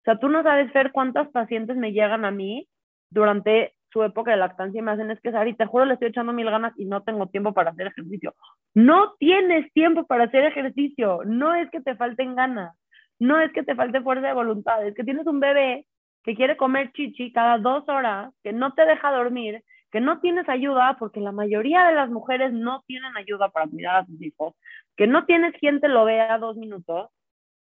O 0.00 0.04
sea, 0.04 0.18
tú 0.18 0.28
no 0.28 0.42
sabes 0.42 0.72
ver 0.72 0.90
cuántas 0.90 1.28
pacientes 1.28 1.76
me 1.76 1.92
llegan 1.92 2.24
a 2.24 2.30
mí 2.30 2.66
durante 3.10 3.74
su 3.94 4.02
época 4.02 4.32
de 4.32 4.36
lactancia 4.36 4.80
y 4.80 4.82
me 4.82 4.90
hacen 4.90 5.10
es 5.12 5.20
que, 5.20 5.30
Sari, 5.30 5.54
te 5.54 5.66
juro, 5.66 5.84
le 5.84 5.94
estoy 5.94 6.08
echando 6.08 6.32
mil 6.32 6.50
ganas 6.50 6.74
y 6.76 6.84
no 6.84 7.02
tengo 7.02 7.28
tiempo 7.28 7.54
para 7.54 7.70
hacer 7.70 7.86
ejercicio. 7.86 8.34
No 8.74 9.14
tienes 9.20 9.72
tiempo 9.72 10.04
para 10.04 10.24
hacer 10.24 10.44
ejercicio. 10.44 11.20
No 11.24 11.54
es 11.54 11.70
que 11.70 11.80
te 11.80 11.94
falten 11.94 12.34
ganas. 12.34 12.76
No 13.20 13.40
es 13.40 13.52
que 13.52 13.62
te 13.62 13.76
falte 13.76 14.02
fuerza 14.02 14.26
de 14.26 14.34
voluntad. 14.34 14.84
Es 14.84 14.96
que 14.96 15.04
tienes 15.04 15.26
un 15.28 15.38
bebé 15.38 15.86
que 16.24 16.34
quiere 16.34 16.56
comer 16.56 16.90
chichi 16.92 17.32
cada 17.32 17.58
dos 17.58 17.88
horas, 17.88 18.34
que 18.42 18.52
no 18.52 18.74
te 18.74 18.84
deja 18.84 19.12
dormir, 19.12 19.62
que 19.92 20.00
no 20.00 20.18
tienes 20.20 20.48
ayuda, 20.48 20.96
porque 20.98 21.20
la 21.20 21.30
mayoría 21.30 21.86
de 21.86 21.94
las 21.94 22.10
mujeres 22.10 22.52
no 22.52 22.82
tienen 22.88 23.16
ayuda 23.16 23.50
para 23.50 23.68
cuidar 23.68 23.96
a 23.96 24.06
sus 24.06 24.20
hijos, 24.20 24.54
que 24.96 25.06
no 25.06 25.24
tienes 25.24 25.54
quien 25.60 25.80
te 25.80 25.88
lo 25.88 26.04
vea 26.04 26.36
dos 26.38 26.56
minutos, 26.56 27.10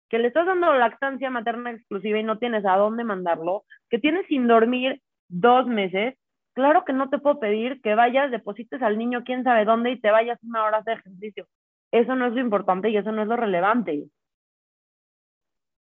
que 0.08 0.20
le 0.20 0.28
estás 0.28 0.46
dando 0.46 0.72
lactancia 0.74 1.28
materna 1.30 1.72
exclusiva 1.72 2.20
y 2.20 2.22
no 2.22 2.38
tienes 2.38 2.64
a 2.64 2.76
dónde 2.76 3.02
mandarlo, 3.02 3.64
que 3.88 3.98
tienes 3.98 4.26
sin 4.28 4.46
dormir 4.46 5.00
dos 5.30 5.66
meses, 5.66 6.16
claro 6.60 6.84
que 6.84 6.92
no 6.92 7.08
te 7.08 7.18
puedo 7.18 7.40
pedir 7.40 7.80
que 7.82 7.94
vayas, 7.94 8.30
deposites 8.30 8.82
al 8.82 8.98
niño 8.98 9.24
quién 9.24 9.44
sabe 9.44 9.64
dónde 9.64 9.90
y 9.92 10.00
te 10.00 10.10
vayas 10.10 10.38
una 10.42 10.64
hora 10.64 10.82
de 10.82 10.92
ejercicio. 10.92 11.48
Eso 11.90 12.14
no 12.14 12.26
es 12.26 12.32
lo 12.34 12.40
importante 12.40 12.90
y 12.90 12.96
eso 12.96 13.10
no 13.12 13.22
es 13.22 13.28
lo 13.28 13.36
relevante. 13.36 14.04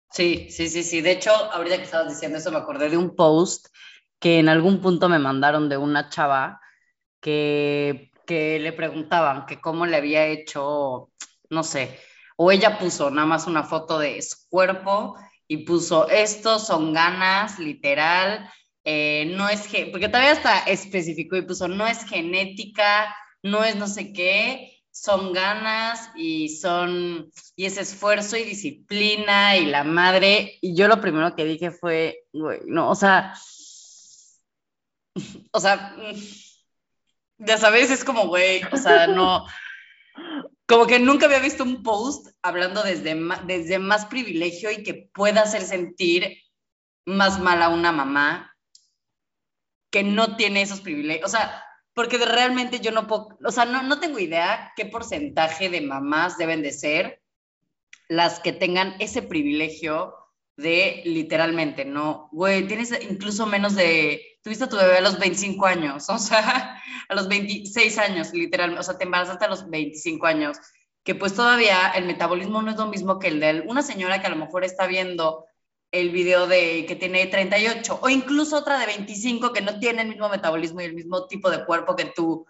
Sí, 0.10 0.50
sí, 0.52 0.70
sí, 0.70 0.84
sí. 0.84 1.02
De 1.02 1.12
hecho, 1.12 1.32
ahorita 1.32 1.78
que 1.78 1.84
estabas 1.84 2.10
diciendo 2.10 2.38
eso, 2.38 2.52
me 2.52 2.58
acordé 2.58 2.90
de 2.90 2.98
un 2.98 3.16
post 3.16 3.68
que 4.20 4.40
en 4.40 4.50
algún 4.50 4.82
punto 4.82 5.10
me 5.10 5.20
mandaron 5.20 5.70
de 5.70 5.78
una 5.78 6.10
chava 6.10 6.62
que, 7.20 8.12
que 8.26 8.60
le 8.60 8.74
preguntaban 8.74 9.46
que 9.46 9.60
cómo 9.60 9.86
le 9.86 9.98
había 9.98 10.26
hecho, 10.28 11.10
no 11.50 11.64
sé, 11.64 12.00
o 12.38 12.52
ella 12.52 12.78
puso 12.78 13.10
nada 13.10 13.28
más 13.28 13.48
una 13.48 13.64
foto 13.64 14.00
de 14.00 14.22
su 14.22 14.38
cuerpo 14.50 15.16
y 15.48 15.66
puso, 15.66 16.10
estos 16.10 16.68
son 16.68 16.94
ganas, 16.94 17.60
literal, 17.60 18.50
eh, 18.86 19.26
no 19.36 19.48
es 19.50 19.68
que, 19.68 19.88
porque 19.88 20.10
todavía 20.10 20.32
está 20.32 20.60
específico 20.60 21.38
y 21.38 21.44
puso, 21.44 21.68
no 21.68 21.88
es 21.88 22.04
genética, 22.06 23.16
no 23.42 23.64
es 23.64 23.76
no 23.76 23.88
sé 23.88 24.12
qué, 24.12 24.84
son 24.92 25.34
ganas 25.34 26.12
y 26.16 26.50
son, 26.50 27.32
y 27.56 27.66
es 27.66 27.78
esfuerzo 27.78 28.38
y 28.38 28.44
disciplina 28.44 29.58
y 29.58 29.66
la 29.66 29.84
madre, 29.84 30.58
y 30.62 30.76
yo 30.76 30.88
lo 30.88 31.02
primero 31.02 31.36
que 31.36 31.46
dije 31.46 31.72
fue, 31.72 32.26
güey, 32.34 32.60
no, 32.66 32.90
o 32.90 32.96
sea, 32.96 33.34
o 35.52 35.60
sea, 35.60 35.96
ya 37.38 37.58
sabes, 37.58 37.90
es 37.90 38.04
como, 38.04 38.28
güey, 38.28 38.62
o 38.72 38.78
sea, 38.78 39.08
no, 39.08 39.46
como 40.66 40.88
que 40.88 41.00
nunca 41.00 41.26
había 41.26 41.40
visto 41.40 41.64
un 41.64 41.84
post 41.84 42.28
hablando 42.42 42.84
desde, 42.84 43.16
desde 43.46 43.80
más 43.80 44.06
privilegio 44.08 44.72
y 44.72 44.84
que 44.84 45.10
pueda 45.14 45.42
hacer 45.44 45.62
sentir 45.62 46.38
más 47.06 47.40
mal 47.40 47.62
a 47.62 47.70
una 47.70 47.92
mamá 47.92 48.53
que 49.94 50.04
no 50.04 50.36
tiene 50.36 50.64
esos 50.64 50.82
privilegios. 50.82 51.30
O 51.30 51.30
sea, 51.30 51.64
porque 51.94 52.18
realmente 52.18 52.80
yo 52.80 52.90
no 52.92 53.06
puedo, 53.06 53.38
o 53.46 53.52
sea, 53.52 53.66
no, 53.66 53.84
no 53.84 54.00
tengo 54.00 54.18
idea 54.18 54.74
qué 54.76 54.88
porcentaje 54.88 55.70
de 55.70 55.82
mamás 55.82 56.40
deben 56.40 56.64
de 56.64 56.72
ser 56.72 57.22
las 58.10 58.40
que 58.40 58.54
tengan 58.54 58.96
ese 58.98 59.22
privilegio 59.22 60.16
de 60.58 61.04
literalmente, 61.06 61.86
no, 61.86 62.28
güey, 62.32 62.66
tienes 62.66 62.92
incluso 63.08 63.46
menos 63.46 63.76
de, 63.76 64.20
tuviste 64.42 64.64
a 64.64 64.70
tu 64.70 64.78
bebé 64.78 64.98
a 64.98 65.02
los 65.02 65.20
25 65.20 65.66
años, 65.68 66.06
o 66.10 66.18
sea, 66.18 66.82
a 67.08 67.16
los 67.16 67.28
26 67.28 67.98
años, 68.00 68.34
literalmente, 68.34 68.82
o 68.82 68.84
sea, 68.84 68.98
te 68.98 69.04
embarazaste 69.04 69.46
a 69.46 69.50
los 69.50 69.70
25 69.70 70.26
años, 70.26 70.58
que 71.04 71.14
pues 71.14 71.36
todavía 71.36 71.92
el 71.96 72.06
metabolismo 72.06 72.64
no 72.64 72.72
es 72.72 72.78
lo 72.78 72.88
mismo 72.88 73.20
que 73.20 73.28
el 73.28 73.40
de 73.40 73.64
una 73.68 73.84
señora 73.84 74.22
que 74.22 74.28
a 74.28 74.32
lo 74.32 74.38
mejor 74.38 74.64
está 74.64 74.88
viendo 74.88 75.46
el 75.94 76.10
video 76.10 76.48
de 76.48 76.86
que 76.88 76.96
tiene 76.96 77.28
38 77.28 78.00
o 78.02 78.10
incluso 78.10 78.58
otra 78.58 78.80
de 78.80 78.88
25 78.88 79.54
que 79.54 79.62
no 79.62 79.80
tiene 79.80 80.02
el 80.02 80.10
mismo 80.10 80.28
metabolismo 80.28 80.82
y 80.82 80.86
el 80.86 80.96
mismo 80.96 81.28
tipo 81.28 81.52
de 81.52 81.64
cuerpo 81.64 81.96
que 81.96 82.06
tú. 82.06 82.48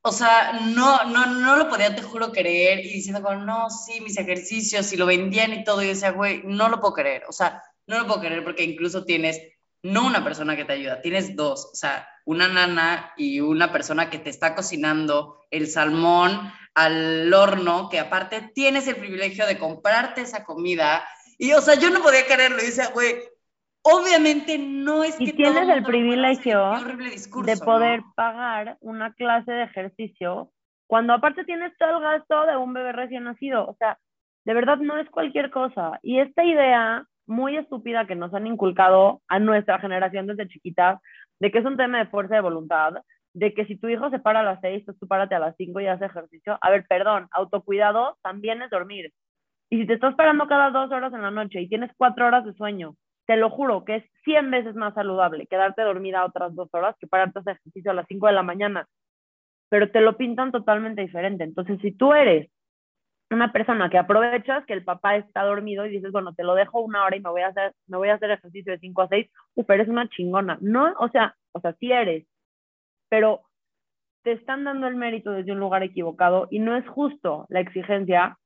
O 0.00 0.10
sea, 0.10 0.60
no, 0.64 1.04
no, 1.04 1.26
no 1.26 1.56
lo 1.56 1.68
podía, 1.68 1.94
te 1.94 2.02
juro, 2.02 2.32
creer 2.32 2.80
y 2.80 2.88
diciendo 2.88 3.22
como, 3.22 3.36
no, 3.44 3.68
sí, 3.68 4.00
mis 4.00 4.16
ejercicios 4.16 4.90
y 4.94 4.96
lo 4.96 5.04
vendían 5.04 5.52
y 5.52 5.62
todo 5.62 5.82
y 5.82 5.88
decía, 5.88 6.12
güey, 6.12 6.42
no 6.44 6.70
lo 6.70 6.80
puedo 6.80 6.94
creer. 6.94 7.24
O 7.28 7.32
sea, 7.32 7.62
no 7.86 7.98
lo 7.98 8.06
puedo 8.06 8.20
creer 8.20 8.42
porque 8.42 8.64
incluso 8.64 9.04
tienes 9.04 9.40
no 9.82 10.06
una 10.06 10.24
persona 10.24 10.56
que 10.56 10.64
te 10.64 10.72
ayuda, 10.72 11.02
tienes 11.02 11.36
dos, 11.36 11.66
o 11.66 11.74
sea, 11.74 12.08
una 12.24 12.48
nana 12.48 13.12
y 13.18 13.40
una 13.40 13.70
persona 13.70 14.08
que 14.08 14.18
te 14.18 14.30
está 14.30 14.54
cocinando 14.54 15.44
el 15.50 15.68
salmón 15.68 16.50
al 16.74 17.32
horno, 17.32 17.90
que 17.90 18.00
aparte 18.00 18.52
tienes 18.54 18.88
el 18.88 18.96
privilegio 18.96 19.46
de 19.46 19.58
comprarte 19.58 20.22
esa 20.22 20.44
comida 20.44 21.06
y, 21.38 21.52
o 21.52 21.60
sea, 21.60 21.74
yo 21.74 21.90
no 21.90 22.00
podía 22.00 22.26
quererlo. 22.26 22.58
Y 22.58 22.66
decía, 22.66 22.90
güey, 22.92 23.14
obviamente 23.82 24.58
no 24.58 25.04
es 25.04 25.20
y 25.20 25.26
que. 25.26 25.32
tienes 25.32 25.68
el 25.68 25.82
privilegio 25.84 26.72
de 27.44 27.56
poder 27.58 28.02
pagar 28.14 28.76
una 28.80 29.12
clase 29.14 29.52
de 29.52 29.64
ejercicio 29.64 30.50
cuando 30.86 31.12
aparte 31.12 31.44
tienes 31.44 31.76
todo 31.78 31.98
el 31.98 32.02
gasto 32.02 32.46
de 32.46 32.56
un 32.56 32.72
bebé 32.72 32.92
recién 32.92 33.24
nacido. 33.24 33.66
O 33.66 33.74
sea, 33.78 33.98
de 34.44 34.54
verdad 34.54 34.78
no 34.78 34.98
es 34.98 35.08
cualquier 35.10 35.50
cosa. 35.50 35.98
Y 36.02 36.20
esta 36.20 36.44
idea 36.44 37.06
muy 37.26 37.56
estúpida 37.56 38.06
que 38.06 38.14
nos 38.14 38.34
han 38.34 38.46
inculcado 38.46 39.22
a 39.28 39.38
nuestra 39.38 39.78
generación 39.78 40.26
desde 40.26 40.48
chiquitas, 40.48 41.00
de 41.40 41.50
que 41.50 41.58
es 41.58 41.64
un 41.64 41.76
tema 41.76 41.98
de 41.98 42.06
fuerza 42.06 42.34
de 42.34 42.42
voluntad, 42.42 42.94
de 43.32 43.54
que 43.54 43.66
si 43.66 43.76
tu 43.76 43.88
hijo 43.88 44.10
se 44.10 44.18
para 44.18 44.40
a 44.40 44.44
las 44.44 44.60
seis, 44.60 44.82
pues 44.84 44.98
tú 44.98 45.08
párate 45.08 45.34
a 45.34 45.40
las 45.40 45.56
cinco 45.56 45.80
y 45.80 45.86
haces 45.86 46.10
ejercicio. 46.10 46.58
A 46.60 46.70
ver, 46.70 46.86
perdón, 46.86 47.28
autocuidado 47.32 48.18
también 48.22 48.62
es 48.62 48.70
dormir. 48.70 49.12
Y 49.74 49.78
si 49.78 49.86
te 49.88 49.94
estás 49.94 50.14
parando 50.14 50.46
cada 50.46 50.70
dos 50.70 50.92
horas 50.92 51.12
en 51.12 51.22
la 51.22 51.32
noche 51.32 51.60
y 51.60 51.68
tienes 51.68 51.90
cuatro 51.96 52.28
horas 52.28 52.44
de 52.44 52.54
sueño, 52.54 52.94
te 53.26 53.34
lo 53.36 53.50
juro 53.50 53.84
que 53.84 53.96
es 53.96 54.04
100 54.22 54.48
veces 54.52 54.76
más 54.76 54.94
saludable 54.94 55.48
quedarte 55.48 55.82
dormida 55.82 56.24
otras 56.24 56.54
dos 56.54 56.68
horas 56.72 56.94
que 57.00 57.08
pararte 57.08 57.40
a 57.44 57.50
ejercicio 57.50 57.90
a 57.90 57.94
las 57.94 58.06
5 58.06 58.28
de 58.28 58.34
la 58.34 58.44
mañana. 58.44 58.86
Pero 59.70 59.90
te 59.90 60.00
lo 60.00 60.16
pintan 60.16 60.52
totalmente 60.52 61.02
diferente. 61.02 61.42
Entonces, 61.42 61.80
si 61.82 61.90
tú 61.90 62.12
eres 62.12 62.48
una 63.32 63.50
persona 63.50 63.90
que 63.90 63.98
aprovechas 63.98 64.64
que 64.64 64.74
el 64.74 64.84
papá 64.84 65.16
está 65.16 65.42
dormido 65.42 65.84
y 65.86 65.90
dices, 65.90 66.12
bueno, 66.12 66.34
te 66.34 66.44
lo 66.44 66.54
dejo 66.54 66.80
una 66.80 67.04
hora 67.04 67.16
y 67.16 67.20
me 67.20 67.30
voy 67.30 67.42
a 67.42 67.48
hacer, 67.48 67.72
me 67.88 67.96
voy 67.96 68.10
a 68.10 68.14
hacer 68.14 68.30
ejercicio 68.30 68.70
de 68.70 68.78
5 68.78 69.02
a 69.02 69.08
6, 69.08 69.28
uf, 69.56 69.70
eres 69.70 69.88
una 69.88 70.08
chingona. 70.08 70.56
No, 70.60 70.94
o 71.00 71.08
sea, 71.08 71.34
o 71.50 71.58
sea, 71.58 71.72
sí 71.80 71.90
eres, 71.90 72.28
pero 73.08 73.40
te 74.22 74.30
están 74.30 74.62
dando 74.62 74.86
el 74.86 74.94
mérito 74.94 75.32
desde 75.32 75.50
un 75.50 75.58
lugar 75.58 75.82
equivocado 75.82 76.46
y 76.52 76.60
no 76.60 76.76
es 76.76 76.86
justo 76.86 77.46
la 77.48 77.58
exigencia 77.58 78.38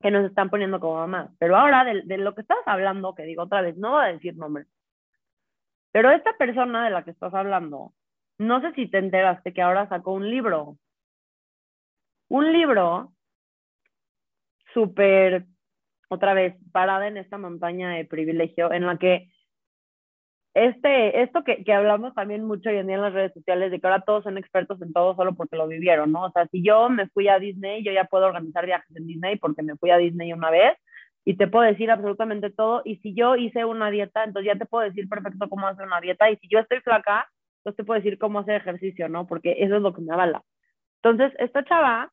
que 0.00 0.10
nos 0.10 0.24
están 0.24 0.50
poniendo 0.50 0.80
como 0.80 0.96
mamá. 0.96 1.30
Pero 1.38 1.56
ahora, 1.56 1.84
de, 1.84 2.18
lo 2.18 2.34
que 2.34 2.42
estás 2.42 2.58
hablando, 2.66 3.14
que 3.14 3.24
digo 3.24 3.44
otra 3.44 3.62
vez, 3.62 3.76
no 3.76 3.92
voy 3.92 4.04
a 4.04 4.12
decir 4.12 4.36
nombre, 4.36 4.66
pero 5.92 6.10
esta 6.10 6.36
persona 6.36 6.84
de 6.84 6.90
la 6.90 7.04
que 7.04 7.10
estás 7.10 7.32
hablando, 7.32 7.94
no 8.38 8.60
sé 8.60 8.72
si 8.74 8.86
te 8.86 8.98
enteraste 8.98 9.54
que 9.54 9.62
ahora 9.62 9.88
sacó 9.88 10.12
un 10.12 10.28
libro. 10.28 10.76
Un 12.28 12.52
libro 12.52 13.12
súper, 14.74 15.46
otra 16.10 16.34
vez, 16.34 16.54
parada 16.70 17.08
en 17.08 17.16
esta 17.16 17.38
montaña 17.38 17.90
de 17.92 18.04
privilegio, 18.04 18.72
en 18.72 18.84
la 18.84 18.98
que 18.98 19.30
este, 20.56 21.22
esto 21.22 21.44
que, 21.44 21.62
que, 21.64 21.72
hablamos 21.74 22.14
también 22.14 22.44
mucho 22.44 22.70
hoy 22.70 22.76
en 22.76 22.86
día 22.86 22.96
en 22.96 23.02
las 23.02 23.12
redes 23.12 23.34
sociales, 23.34 23.70
de 23.70 23.78
que 23.78 23.86
ahora 23.86 24.00
todos 24.00 24.24
son 24.24 24.38
expertos 24.38 24.80
en 24.80 24.90
todo 24.94 25.14
solo 25.14 25.34
porque 25.34 25.56
lo 25.56 25.68
vivieron, 25.68 26.12
¿no? 26.12 26.24
O 26.24 26.30
sea, 26.30 26.46
si 26.46 26.64
yo 26.64 26.88
me 26.88 27.08
fui 27.08 27.28
a 27.28 27.38
Disney, 27.38 27.84
yo 27.84 27.92
ya 27.92 28.04
puedo 28.04 28.24
organizar 28.24 28.64
viajes 28.64 28.96
en 28.96 29.06
Disney 29.06 29.36
porque 29.36 29.62
me 29.62 29.76
fui 29.76 29.90
a 29.90 29.98
Disney 29.98 30.32
una 30.32 30.50
vez 30.50 30.78
y 31.26 31.36
te 31.36 31.46
puedo 31.46 31.66
decir 31.66 31.90
absolutamente 31.90 32.48
todo. 32.48 32.80
Y 32.86 32.96
si 32.96 33.12
yo 33.14 33.36
hice 33.36 33.66
una 33.66 33.90
dieta, 33.90 34.24
entonces 34.24 34.50
ya 34.50 34.58
te 34.58 34.64
puedo 34.64 34.84
decir 34.84 35.06
perfecto 35.10 35.46
cómo 35.50 35.66
hacer 35.66 35.86
una 35.86 36.00
dieta. 36.00 36.30
Y 36.30 36.36
si 36.36 36.48
yo 36.48 36.60
estoy 36.60 36.80
flaca, 36.80 37.28
entonces 37.58 37.76
te 37.76 37.84
puedo 37.84 38.00
decir 38.00 38.18
cómo 38.18 38.38
hacer 38.38 38.54
ejercicio, 38.56 39.10
¿no? 39.10 39.26
Porque 39.26 39.56
eso 39.58 39.76
es 39.76 39.82
lo 39.82 39.92
que 39.92 40.00
me 40.00 40.14
avala. 40.14 40.42
Entonces, 41.02 41.38
esta 41.38 41.64
chava 41.64 42.10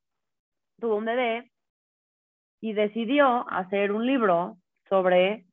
tuvo 0.81 0.97
un 0.97 1.05
bebé 1.05 1.49
y 2.59 2.73
decidió 2.73 3.49
hacer 3.49 3.93
un 3.93 4.05
libro 4.05 4.57
sobre 4.89 5.45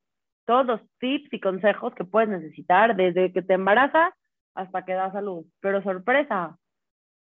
todos 0.50 0.66
los 0.66 0.80
tips 0.98 1.32
y 1.32 1.38
consejos 1.38 1.94
que 1.94 2.02
puedes 2.02 2.28
necesitar 2.28 2.96
desde 2.96 3.32
que 3.32 3.40
te 3.40 3.54
embarazas 3.54 4.12
hasta 4.56 4.84
que 4.84 4.94
das 4.94 5.12
salud. 5.12 5.44
Pero 5.60 5.80
sorpresa, 5.80 6.58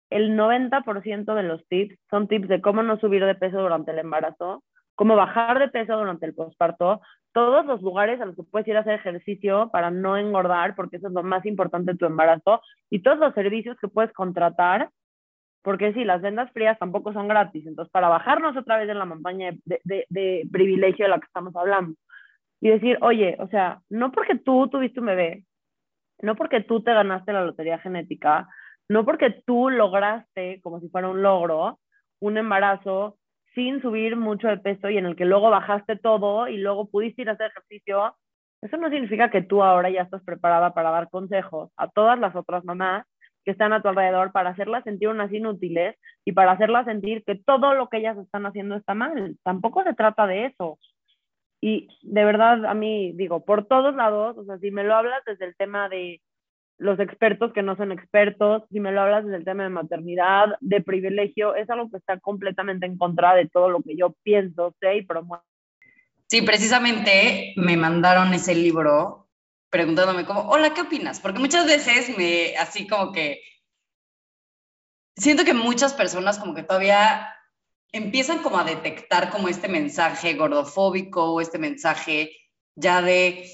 el 0.10 0.36
90% 0.36 1.36
de 1.36 1.44
los 1.44 1.64
tips 1.68 1.96
son 2.10 2.28
tips 2.28 2.48
de 2.48 2.60
cómo 2.60 2.82
no 2.82 3.00
subir 3.00 3.24
de 3.24 3.36
peso 3.36 3.62
durante 3.62 3.92
el 3.92 4.00
embarazo, 4.00 4.64
cómo 4.96 5.16
bajar 5.16 5.60
de 5.60 5.68
peso 5.68 5.96
durante 5.96 6.26
el 6.26 6.34
posparto, 6.34 7.02
todos 7.32 7.68
los 7.68 7.84
lugares 7.84 8.20
a 8.20 8.26
los 8.26 8.36
que 8.36 8.42
puedes 8.42 8.68
ir 8.68 8.76
a 8.78 8.80
hacer 8.80 8.96
ejercicio 8.96 9.70
para 9.72 9.92
no 9.92 10.18
engordar, 10.18 10.74
porque 10.76 10.98
eso 10.98 11.10
es 11.10 11.14
lo 11.14 11.22
más 11.22 11.46
importante 11.46 11.92
de 11.92 12.00
tu 12.00 12.08
embarazo, 12.08 12.64
y 12.90 13.04
todos 13.04 13.20
los 13.20 13.36
servicios 13.36 13.78
que 13.80 13.90
puedes 13.90 14.12
contratar, 14.12 14.90
porque 15.62 15.94
sí, 15.94 16.04
las 16.04 16.24
vendas 16.24 16.52
frías 16.52 16.80
tampoco 16.80 17.14
son 17.14 17.28
gratis, 17.28 17.68
entonces 17.68 17.92
para 17.92 18.10
bajarnos 18.10 18.58
otra 18.58 18.78
vez 18.78 18.88
de 18.88 18.96
la 18.96 19.06
montaña 19.06 19.52
de, 19.66 20.08
de 20.10 20.50
privilegio 20.52 21.06
de 21.06 21.10
la 21.10 21.20
que 21.20 21.28
estamos 21.28 21.56
hablando, 21.56 21.94
y 22.62 22.70
decir, 22.70 22.98
oye, 23.02 23.38
o 23.40 23.48
sea, 23.48 23.82
no 23.90 24.12
porque 24.12 24.38
tú 24.38 24.68
tuviste 24.70 25.00
un 25.00 25.08
bebé, 25.08 25.46
no 26.22 26.36
porque 26.36 26.62
tú 26.62 26.82
te 26.82 26.94
ganaste 26.94 27.34
la 27.34 27.44
lotería 27.44 27.80
genética, 27.80 28.48
no 28.90 29.06
porque 29.06 29.42
tú 29.46 29.70
lograste, 29.70 30.60
como 30.62 30.80
si 30.80 30.90
fuera 30.90 31.10
un 31.10 31.22
logro, 31.22 31.80
un 32.20 32.38
embarazo 32.38 33.18
sin 33.56 33.82
subir 33.82 34.16
mucho 34.16 34.48
de 34.48 34.58
peso 34.58 34.90
y 34.90 34.98
en 34.98 35.06
el 35.06 35.16
que 35.16 35.26
luego 35.26 35.50
bajaste 35.50 35.96
todo 35.98 36.48
y 36.48 36.58
luego 36.58 36.90
pudiste 36.90 37.22
ir 37.24 37.30
a 37.30 37.34
hacer 37.34 37.52
ejercicio, 37.52 38.16
eso 38.62 38.78
no 38.78 38.90
significa 38.90 39.30
que 39.30 39.42
tú 39.42 39.64
ahora 39.64 39.90
ya 39.90 40.02
estás 40.02 40.24
preparada 40.24 40.74
para 40.74 40.92
dar 40.92 41.10
consejos 41.10 41.72
a 41.78 41.88
todas 41.88 42.20
las 42.20 42.36
otras 42.36 42.66
mamás 42.66 43.06
que 43.46 43.52
están 43.52 43.72
a 43.72 43.82
tu 43.82 43.88
alrededor 43.88 44.32
para 44.32 44.50
hacerlas 44.50 44.84
sentir 44.84 45.08
unas 45.08 45.32
inútiles 45.32 45.96
y 46.26 46.34
para 46.34 46.52
hacerlas 46.52 46.86
sentir 46.86 47.24
que 47.24 47.36
todo 47.36 47.74
lo 47.74 47.88
que 47.88 47.98
ellas 47.98 48.18
están 48.18 48.46
haciendo 48.46 48.76
está 48.76 48.94
mal. 48.94 49.38
Tampoco 49.44 49.84
se 49.84 49.94
trata 49.94 50.28
de 50.28 50.48
eso. 50.48 50.78
Y 51.62 51.90
de 52.02 52.24
verdad, 52.24 52.66
a 52.66 52.74
mí, 52.74 53.12
digo, 53.14 53.44
por 53.44 53.66
todos 53.66 53.96
lados, 53.96 54.38
o 54.38 54.46
sea, 54.46 54.58
si 54.60 54.72
me 54.72 54.84
lo 54.84 54.96
hablas 54.96 55.24
desde 55.26 55.46
el 55.46 55.56
tema 55.56 55.90
de 55.90 56.22
los 56.78 57.00
expertos 57.00 57.52
que 57.52 57.62
no 57.62 57.76
son 57.76 57.92
expertos, 57.92 58.64
si 58.72 58.80
me 58.80 58.94
lo 58.94 59.02
hablas 59.02 59.26
desde 59.26 59.38
el 59.38 59.44
tema 59.44 59.64
de 59.64 59.70
maternidad, 59.70 60.56
de 60.62 60.82
privilegio, 60.82 61.54
es 61.56 61.70
algo 61.70 61.92
que 61.92 61.98
está 61.98 62.18
completamente 62.20 62.86
en 62.86 62.98
contra 62.98 63.36
de 63.36 63.48
todo 63.50 63.70
lo 63.70 63.82
que 63.82 63.98
yo 63.98 64.16
pienso, 64.24 64.74
sé 64.80 64.98
y 64.98 65.06
promuevo. 65.06 65.44
Sí, 66.28 66.42
precisamente 66.42 67.54
me 67.58 67.76
mandaron 67.76 68.34
ese 68.34 68.56
libro 68.56 69.28
preguntándome 69.70 70.26
como, 70.26 70.42
hola, 70.42 70.74
¿qué 70.74 70.82
opinas? 70.82 71.20
Porque 71.20 71.40
muchas 71.40 71.68
veces 71.68 72.16
me, 72.18 72.56
así 72.58 72.88
como 72.88 73.12
que, 73.12 73.42
siento 75.18 75.44
que 75.44 75.54
muchas 75.54 75.94
personas 75.94 76.40
como 76.40 76.56
que 76.56 76.64
todavía 76.64 77.28
empiezan 77.92 78.40
como 78.40 78.60
a 78.60 78.64
detectar 78.64 79.30
como 79.30 79.48
este 79.48 79.68
mensaje 79.68 80.36
gordofóbico 80.36 81.34
o 81.34 81.42
este 81.42 81.58
mensaje 81.58 82.32
ya 82.76 83.02
de 83.02 83.50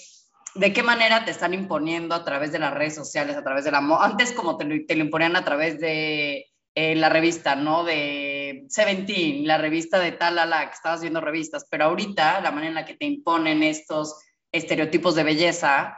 de 0.56 0.72
qué 0.72 0.84
manera 0.84 1.26
te 1.26 1.32
están 1.32 1.54
imponiendo 1.54 2.16
a 2.16 2.24
través 2.24 2.52
de 2.52 2.60
las 2.60 2.74
redes 2.74 2.96
sociales, 2.96 3.36
a 3.36 3.44
través 3.44 3.66
de 3.66 3.72
la... 3.72 3.80
Antes 4.00 4.32
como 4.32 4.58
te 4.58 4.64
lo, 4.64 5.04
imponían 5.04 5.36
a 5.36 5.44
través 5.44 5.80
de 5.80 6.48
eh, 6.76 6.96
la 6.96 7.10
revista, 7.10 7.56
¿no? 7.56 7.84
De 7.84 8.66
Seventeen, 8.70 9.46
la 9.46 9.58
revista 9.58 10.00
de 10.00 10.14
tal 10.14 10.40
a 10.40 10.46
la 10.46 10.66
que 10.66 10.74
estabas 10.74 11.02
viendo 11.02 11.20
revistas, 11.20 11.68
pero 11.70 11.86
ahorita 11.86 12.40
la 12.40 12.52
manera 12.52 12.70
en 12.70 12.76
la 12.76 12.86
que 12.86 12.96
te 12.96 13.06
imponen 13.06 13.64
estos 13.64 14.18
estereotipos 14.52 15.16
de 15.16 15.24
belleza 15.26 15.98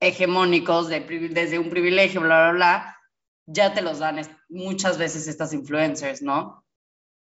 hegemónicos 0.00 0.88
de, 0.88 1.00
desde 1.30 1.60
un 1.60 1.70
privilegio, 1.70 2.20
bla, 2.20 2.50
bla, 2.50 2.52
bla, 2.52 2.98
ya 3.46 3.72
te 3.72 3.82
los 3.82 4.00
dan 4.00 4.20
muchas 4.48 4.98
veces 4.98 5.28
estas 5.28 5.52
influencers, 5.52 6.22
¿no? 6.22 6.61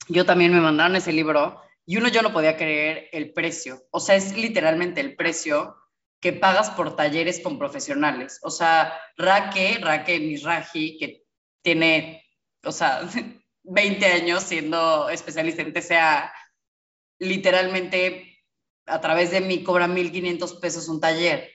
Yo 0.09 0.24
también 0.24 0.53
me 0.53 0.61
mandaron 0.61 0.96
ese 0.96 1.12
libro 1.12 1.61
y 1.84 1.96
uno 1.96 2.09
yo 2.09 2.22
no 2.22 2.32
podía 2.32 2.57
creer 2.57 3.09
el 3.12 3.32
precio, 3.32 3.82
o 3.90 4.01
sea, 4.01 4.14
es 4.16 4.36
literalmente 4.36 5.01
el 5.01 5.16
precio 5.16 5.76
que 6.20 6.32
pagas 6.32 6.70
por 6.70 6.96
talleres 6.96 7.40
con 7.40 7.59
profesionales. 7.59 8.40
O 8.42 8.51
sea, 8.51 8.92
Raque, 9.16 9.78
Raque 9.80 10.18
Misraji, 10.18 10.99
que 10.99 11.24
tiene, 11.62 12.24
o 12.64 12.72
sea, 12.72 13.03
20 13.62 14.07
años 14.07 14.42
siendo 14.42 15.09
especialista 15.11 15.62
en 15.62 15.72
TCA, 15.72 16.32
literalmente 17.20 18.44
a 18.86 19.01
través 19.01 19.30
de 19.30 19.40
mí 19.40 19.62
cobra 19.62 19.86
1.500 19.86 20.61
pesos 20.61 20.88
un 20.88 21.01
taller. 21.01 21.51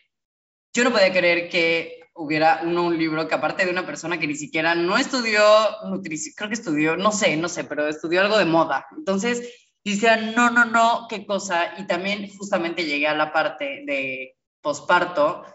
Yo 0.74 0.84
no 0.84 0.92
podía 0.92 1.12
creer 1.12 1.50
que 1.50 2.03
hubiera 2.16 2.62
uno 2.64 2.86
un 2.86 2.98
libro 2.98 3.28
que 3.28 3.36
aparte 3.36 3.66
de 3.66 3.72
una 3.72 3.86
persona 3.86 4.20
que 4.20 4.28
ni 4.28 4.36
siquiera 4.36 4.76
no 4.76 4.98
estudió 4.98 5.42
nutrición, 5.86 6.34
creo 6.38 6.50
que 6.50 6.56
estudió, 6.56 6.96
no 6.96 7.12
sé, 7.12 7.38
no 7.38 7.50
sé, 7.50 7.64
pero 7.64 7.88
estudió 7.88 8.22
algo 8.22 8.38
de 8.38 8.46
moda. 8.46 8.86
Entonces, 8.96 9.50
decía, 9.84 10.18
no, 10.18 10.50
no, 10.50 10.66
no, 10.66 11.08
qué 11.10 11.26
cosa. 11.26 11.74
Y 11.78 11.88
también 11.88 12.30
justamente 12.38 12.86
llegué 12.86 13.08
a 13.08 13.16
la 13.16 13.34
parte 13.34 13.84
de 13.86 14.38
posparto 14.62 15.46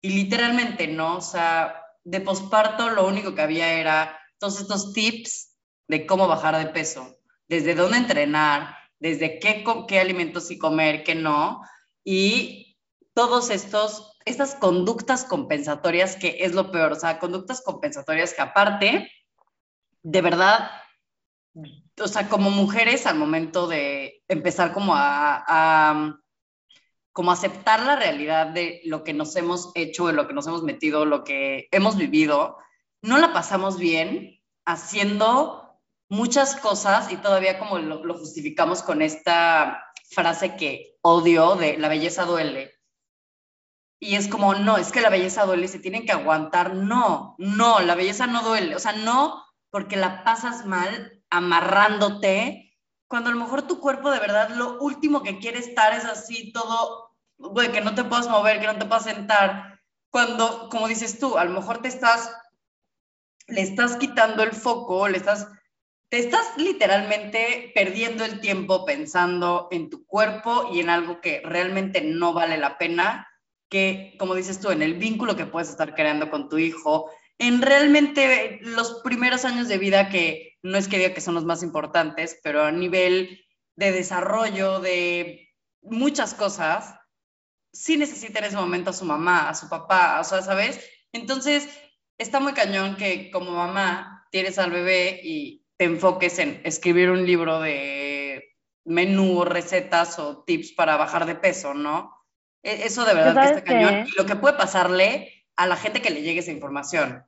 y 0.00 0.10
literalmente, 0.10 0.86
¿no? 0.86 1.16
O 1.16 1.20
sea, 1.20 1.82
de 2.04 2.20
posparto 2.20 2.90
lo 2.90 3.06
único 3.06 3.34
que 3.34 3.42
había 3.42 3.72
era 3.72 4.18
todos 4.38 4.60
estos 4.60 4.92
tips 4.92 5.56
de 5.88 6.06
cómo 6.06 6.28
bajar 6.28 6.56
de 6.58 6.70
peso, 6.72 7.18
desde 7.48 7.74
dónde 7.74 7.98
entrenar, 7.98 8.76
desde 8.98 9.38
qué, 9.38 9.64
qué 9.86 10.00
alimentos 10.00 10.46
sí 10.46 10.58
comer, 10.58 11.02
qué 11.02 11.14
no, 11.14 11.62
todos 13.18 13.50
estos, 13.50 14.12
estas 14.26 14.54
conductas 14.54 15.24
compensatorias 15.24 16.14
que 16.14 16.36
es 16.44 16.54
lo 16.54 16.70
peor, 16.70 16.92
o 16.92 16.94
sea, 16.94 17.18
conductas 17.18 17.62
compensatorias 17.62 18.32
que 18.32 18.42
aparte, 18.42 19.10
de 20.04 20.22
verdad, 20.22 20.70
o 22.00 22.06
sea, 22.06 22.28
como 22.28 22.50
mujeres 22.50 23.06
al 23.06 23.16
momento 23.16 23.66
de 23.66 24.22
empezar 24.28 24.72
como 24.72 24.92
a 24.94 26.14
como 27.18 27.32
aceptar 27.32 27.82
la 27.82 27.96
realidad 27.96 28.46
de 28.46 28.80
lo 28.84 29.02
que 29.02 29.12
nos 29.12 29.34
hemos 29.34 29.72
hecho, 29.74 30.06
de 30.06 30.12
lo 30.12 30.28
que 30.28 30.34
nos 30.34 30.46
hemos 30.46 30.62
metido, 30.62 31.04
lo 31.04 31.24
que 31.24 31.66
hemos 31.72 31.96
vivido, 31.96 32.58
no 33.02 33.18
la 33.18 33.32
pasamos 33.32 33.76
bien 33.76 34.40
haciendo 34.64 35.80
muchas 36.08 36.54
cosas 36.54 37.10
y 37.10 37.16
todavía 37.16 37.58
como 37.58 37.80
lo, 37.80 38.16
justificamos 38.16 38.84
con 38.84 39.02
esta 39.02 39.82
frase 40.12 40.54
que 40.54 40.96
odio 41.02 41.56
de 41.56 41.76
la 41.78 41.88
belleza 41.88 42.24
duele. 42.24 42.77
Y 44.00 44.14
es 44.14 44.28
como, 44.28 44.54
no, 44.54 44.76
es 44.76 44.92
que 44.92 45.00
la 45.00 45.10
belleza 45.10 45.44
duele 45.44 45.68
se 45.68 45.78
tienen 45.78 46.06
que 46.06 46.12
aguantar. 46.12 46.74
No, 46.74 47.34
no, 47.38 47.80
la 47.80 47.94
belleza 47.94 48.26
no 48.26 48.42
duele. 48.42 48.76
O 48.76 48.78
sea, 48.78 48.92
no 48.92 49.44
porque 49.70 49.96
la 49.96 50.24
pasas 50.24 50.64
mal 50.66 51.22
amarrándote, 51.30 52.76
cuando 53.06 53.30
a 53.30 53.32
lo 53.32 53.38
mejor 53.38 53.62
tu 53.62 53.80
cuerpo 53.80 54.10
de 54.10 54.20
verdad 54.20 54.50
lo 54.50 54.78
último 54.80 55.22
que 55.22 55.38
quiere 55.38 55.58
estar 55.58 55.92
es 55.92 56.04
así 56.04 56.52
todo 56.52 57.08
güey, 57.38 57.72
que 57.72 57.80
no 57.80 57.94
te 57.94 58.04
puedas 58.04 58.28
mover, 58.28 58.60
que 58.60 58.66
no 58.66 58.78
te 58.78 58.86
puedas 58.86 59.04
sentar, 59.04 59.80
cuando, 60.10 60.68
como 60.70 60.88
dices 60.88 61.18
tú, 61.18 61.38
a 61.38 61.44
lo 61.44 61.52
mejor 61.52 61.80
te 61.80 61.88
estás, 61.88 62.32
le 63.46 63.62
estás 63.62 63.96
quitando 63.96 64.42
el 64.42 64.52
foco, 64.52 65.08
le 65.08 65.18
estás, 65.18 65.48
te 66.10 66.18
estás 66.18 66.56
literalmente 66.56 67.70
perdiendo 67.74 68.24
el 68.24 68.40
tiempo 68.40 68.84
pensando 68.84 69.68
en 69.70 69.90
tu 69.90 70.04
cuerpo 70.06 70.70
y 70.72 70.80
en 70.80 70.90
algo 70.90 71.20
que 71.20 71.40
realmente 71.44 72.00
no 72.00 72.32
vale 72.32 72.58
la 72.58 72.78
pena, 72.78 73.28
que, 73.68 74.14
como 74.18 74.34
dices 74.34 74.60
tú, 74.60 74.70
en 74.70 74.82
el 74.82 74.94
vínculo 74.94 75.36
que 75.36 75.46
puedes 75.46 75.68
estar 75.68 75.94
creando 75.94 76.30
con 76.30 76.48
tu 76.48 76.58
hijo, 76.58 77.10
en 77.38 77.62
realmente 77.62 78.58
los 78.62 79.00
primeros 79.02 79.44
años 79.44 79.68
de 79.68 79.78
vida 79.78 80.08
que 80.08 80.56
no 80.62 80.76
es 80.76 80.88
que 80.88 80.98
diga 80.98 81.14
que 81.14 81.20
son 81.20 81.34
los 81.34 81.44
más 81.44 81.62
importantes, 81.62 82.38
pero 82.42 82.64
a 82.64 82.72
nivel 82.72 83.44
de 83.76 83.92
desarrollo, 83.92 84.80
de 84.80 85.48
muchas 85.82 86.34
cosas, 86.34 86.94
sí 87.72 87.96
necesita 87.96 88.40
en 88.40 88.46
ese 88.46 88.56
momento 88.56 88.90
a 88.90 88.94
su 88.94 89.04
mamá, 89.04 89.48
a 89.48 89.54
su 89.54 89.68
papá, 89.68 90.18
o 90.20 90.24
sea, 90.24 90.42
¿sabes? 90.42 90.80
Entonces, 91.12 91.68
está 92.18 92.40
muy 92.40 92.54
cañón 92.54 92.96
que 92.96 93.30
como 93.30 93.52
mamá 93.52 94.26
tienes 94.32 94.58
al 94.58 94.72
bebé 94.72 95.20
y 95.22 95.64
te 95.76 95.84
enfoques 95.84 96.38
en 96.40 96.60
escribir 96.64 97.10
un 97.10 97.24
libro 97.24 97.60
de 97.60 98.56
menú, 98.84 99.44
recetas 99.44 100.18
o 100.18 100.42
tips 100.42 100.72
para 100.72 100.96
bajar 100.96 101.24
de 101.26 101.36
peso, 101.36 101.72
¿no? 101.74 102.17
E, 102.62 102.86
eso 102.86 103.04
de 103.04 103.14
verdad 103.14 103.42
que 103.42 103.48
está 103.48 103.64
cañón. 103.64 104.06
Y 104.06 104.16
lo 104.16 104.26
que 104.26 104.36
puede 104.36 104.56
pasarle 104.56 105.32
a 105.56 105.66
la 105.66 105.76
gente 105.76 106.00
que 106.00 106.10
le 106.10 106.22
llegue 106.22 106.40
esa 106.40 106.52
información. 106.52 107.24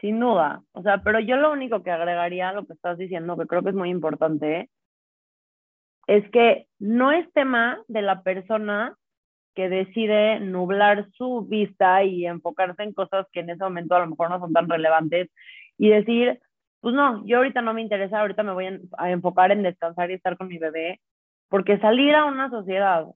Sin 0.00 0.18
duda. 0.18 0.62
O 0.72 0.82
sea, 0.82 1.02
pero 1.02 1.20
yo 1.20 1.36
lo 1.36 1.52
único 1.52 1.82
que 1.82 1.90
agregaría 1.90 2.48
a 2.48 2.52
lo 2.52 2.66
que 2.66 2.72
estás 2.72 2.98
diciendo, 2.98 3.36
que 3.36 3.46
creo 3.46 3.62
que 3.62 3.70
es 3.70 3.74
muy 3.74 3.90
importante, 3.90 4.70
es 6.06 6.28
que 6.30 6.66
no 6.78 7.12
es 7.12 7.30
tema 7.32 7.82
de 7.86 8.02
la 8.02 8.22
persona 8.22 8.96
que 9.54 9.68
decide 9.68 10.40
nublar 10.40 11.08
su 11.12 11.42
vista 11.42 12.02
y 12.04 12.26
enfocarse 12.26 12.82
en 12.82 12.94
cosas 12.94 13.26
que 13.32 13.40
en 13.40 13.50
ese 13.50 13.62
momento 13.62 13.94
a 13.94 14.00
lo 14.00 14.08
mejor 14.08 14.30
no 14.30 14.40
son 14.40 14.52
tan 14.52 14.68
relevantes 14.68 15.28
y 15.76 15.88
decir, 15.90 16.40
pues 16.80 16.94
no, 16.94 17.24
yo 17.26 17.38
ahorita 17.38 17.60
no 17.60 17.74
me 17.74 17.82
interesa, 17.82 18.20
ahorita 18.20 18.42
me 18.42 18.52
voy 18.52 18.66
a 18.96 19.10
enfocar 19.10 19.52
en 19.52 19.62
descansar 19.62 20.10
y 20.10 20.14
estar 20.14 20.36
con 20.36 20.48
mi 20.48 20.58
bebé, 20.58 21.00
porque 21.48 21.78
salir 21.78 22.14
a 22.14 22.24
una 22.24 22.48
sociedad 22.48 23.06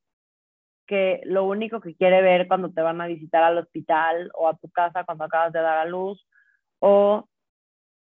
que 0.86 1.20
lo 1.24 1.44
único 1.44 1.80
que 1.80 1.94
quiere 1.94 2.22
ver 2.22 2.48
cuando 2.48 2.70
te 2.70 2.82
van 2.82 3.00
a 3.00 3.06
visitar 3.06 3.42
al 3.42 3.58
hospital 3.58 4.30
o 4.34 4.48
a 4.48 4.56
tu 4.56 4.68
casa 4.70 5.04
cuando 5.04 5.24
acabas 5.24 5.52
de 5.52 5.60
dar 5.60 5.78
a 5.78 5.86
luz, 5.86 6.26
o 6.80 7.28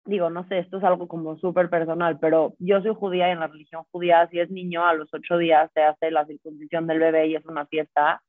digo, 0.07 0.29
no 0.29 0.47
sé, 0.47 0.59
esto 0.59 0.77
es 0.77 0.83
algo 0.83 1.07
como 1.07 1.37
súper 1.37 1.69
personal, 1.69 2.17
pero 2.19 2.53
yo 2.59 2.81
soy 2.81 2.95
judía 2.95 3.27
y 3.27 3.31
en 3.31 3.39
la 3.39 3.47
religión 3.47 3.83
judía, 3.91 4.27
si 4.29 4.39
es 4.39 4.49
niño, 4.49 4.85
a 4.85 4.93
los 4.93 5.13
ocho 5.13 5.37
días 5.37 5.69
se 5.73 5.83
hace 5.83 6.11
la 6.11 6.25
circuncisión 6.25 6.87
del 6.87 6.99
bebé 6.99 7.27
y 7.27 7.35
es 7.35 7.45
una 7.45 7.65
fiesta. 7.65 8.21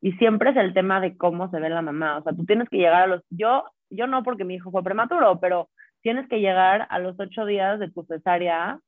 Y 0.00 0.12
siempre 0.12 0.50
es 0.50 0.56
el 0.56 0.74
tema 0.74 1.00
de 1.00 1.16
cómo 1.16 1.50
se 1.50 1.60
ve 1.60 1.70
la 1.70 1.82
mamá. 1.82 2.18
O 2.18 2.22
sea, 2.22 2.32
tú 2.32 2.44
tienes 2.44 2.68
que 2.68 2.76
llegar 2.78 3.02
a 3.02 3.06
los... 3.06 3.22
Yo, 3.30 3.64
yo 3.90 4.06
no 4.06 4.22
porque 4.22 4.44
mi 4.44 4.54
hijo 4.54 4.70
fue 4.70 4.82
prematuro, 4.82 5.40
pero 5.40 5.68
tienes 6.02 6.28
que 6.28 6.40
llegar 6.40 6.86
a 6.90 6.98
los 6.98 7.18
ocho 7.18 7.46
días 7.46 7.78
de 7.80 7.90
tu 7.90 8.04
cesárea 8.04 8.80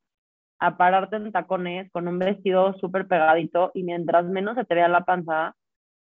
a 0.58 0.76
pararte 0.76 1.16
en 1.16 1.32
tacones 1.32 1.90
con 1.92 2.08
un 2.08 2.18
vestido 2.18 2.74
súper 2.78 3.06
pegadito 3.06 3.70
y 3.74 3.82
mientras 3.82 4.24
menos 4.24 4.56
se 4.56 4.64
te 4.64 4.74
vea 4.74 4.88
la 4.88 5.04
panza, 5.04 5.54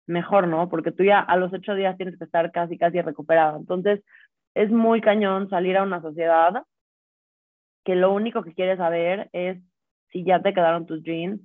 mejor, 0.06 0.48
¿no? 0.48 0.68
Porque 0.68 0.92
tú 0.92 1.04
ya 1.04 1.20
a 1.20 1.36
los 1.36 1.52
ocho 1.52 1.74
días 1.74 1.96
tienes 1.96 2.18
que 2.18 2.24
estar 2.24 2.50
casi, 2.52 2.76
casi 2.76 3.00
recuperado. 3.00 3.58
Entonces, 3.58 4.02
es 4.54 4.70
muy 4.70 5.00
cañón 5.00 5.48
salir 5.48 5.76
a 5.76 5.82
una 5.82 6.02
sociedad 6.02 6.64
que 7.84 7.96
lo 7.96 8.12
único 8.12 8.42
que 8.42 8.54
quiere 8.54 8.76
saber 8.76 9.28
es 9.32 9.58
si 10.10 10.24
ya 10.24 10.40
te 10.42 10.54
quedaron 10.54 10.86
tus 10.86 11.02
jeans, 11.02 11.40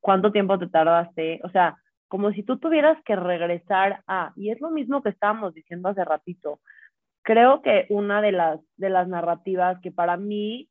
cuánto 0.00 0.32
tiempo 0.32 0.58
te 0.58 0.68
tardaste, 0.68 1.40
o 1.44 1.50
sea, 1.50 1.76
como 2.08 2.30
si 2.32 2.42
tú 2.42 2.58
tuvieras 2.58 3.02
que 3.04 3.16
regresar 3.16 4.02
a, 4.06 4.32
y 4.36 4.50
es 4.50 4.60
lo 4.60 4.70
mismo 4.70 5.02
que 5.02 5.08
estábamos 5.08 5.54
diciendo 5.54 5.88
hace 5.88 6.04
ratito, 6.04 6.60
creo 7.22 7.62
que 7.62 7.86
una 7.88 8.22
de 8.22 8.32
las, 8.32 8.60
de 8.76 8.90
las 8.90 9.08
narrativas 9.08 9.80
que 9.80 9.90
para 9.90 10.16
mí 10.16 10.68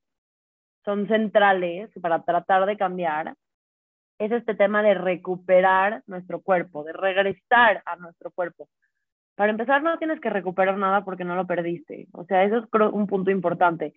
son 0.86 1.08
centrales 1.08 1.90
para 2.02 2.24
tratar 2.24 2.66
de 2.66 2.78
cambiar 2.78 3.36
es 4.20 4.32
este 4.32 4.56
tema 4.56 4.84
de 4.84 4.94
recuperar 4.94 6.04
nuestro 6.08 6.42
cuerpo, 6.42 6.84
de 6.84 6.94
regresar 6.94 7.82
a 7.86 7.96
nuestro 7.96 8.32
cuerpo. 8.32 8.70
Para 9.36 9.52
empezar, 9.52 9.82
no 9.82 9.98
tienes 9.98 10.20
que 10.20 10.30
recuperar 10.30 10.78
nada 10.78 11.04
porque 11.04 11.24
no 11.24 11.36
lo 11.36 11.48
perdiste. 11.48 12.08
O 12.12 12.24
sea, 12.26 12.44
eso 12.44 12.58
es 12.58 12.66
un 12.92 13.08
punto 13.08 13.32
importante. 13.32 13.94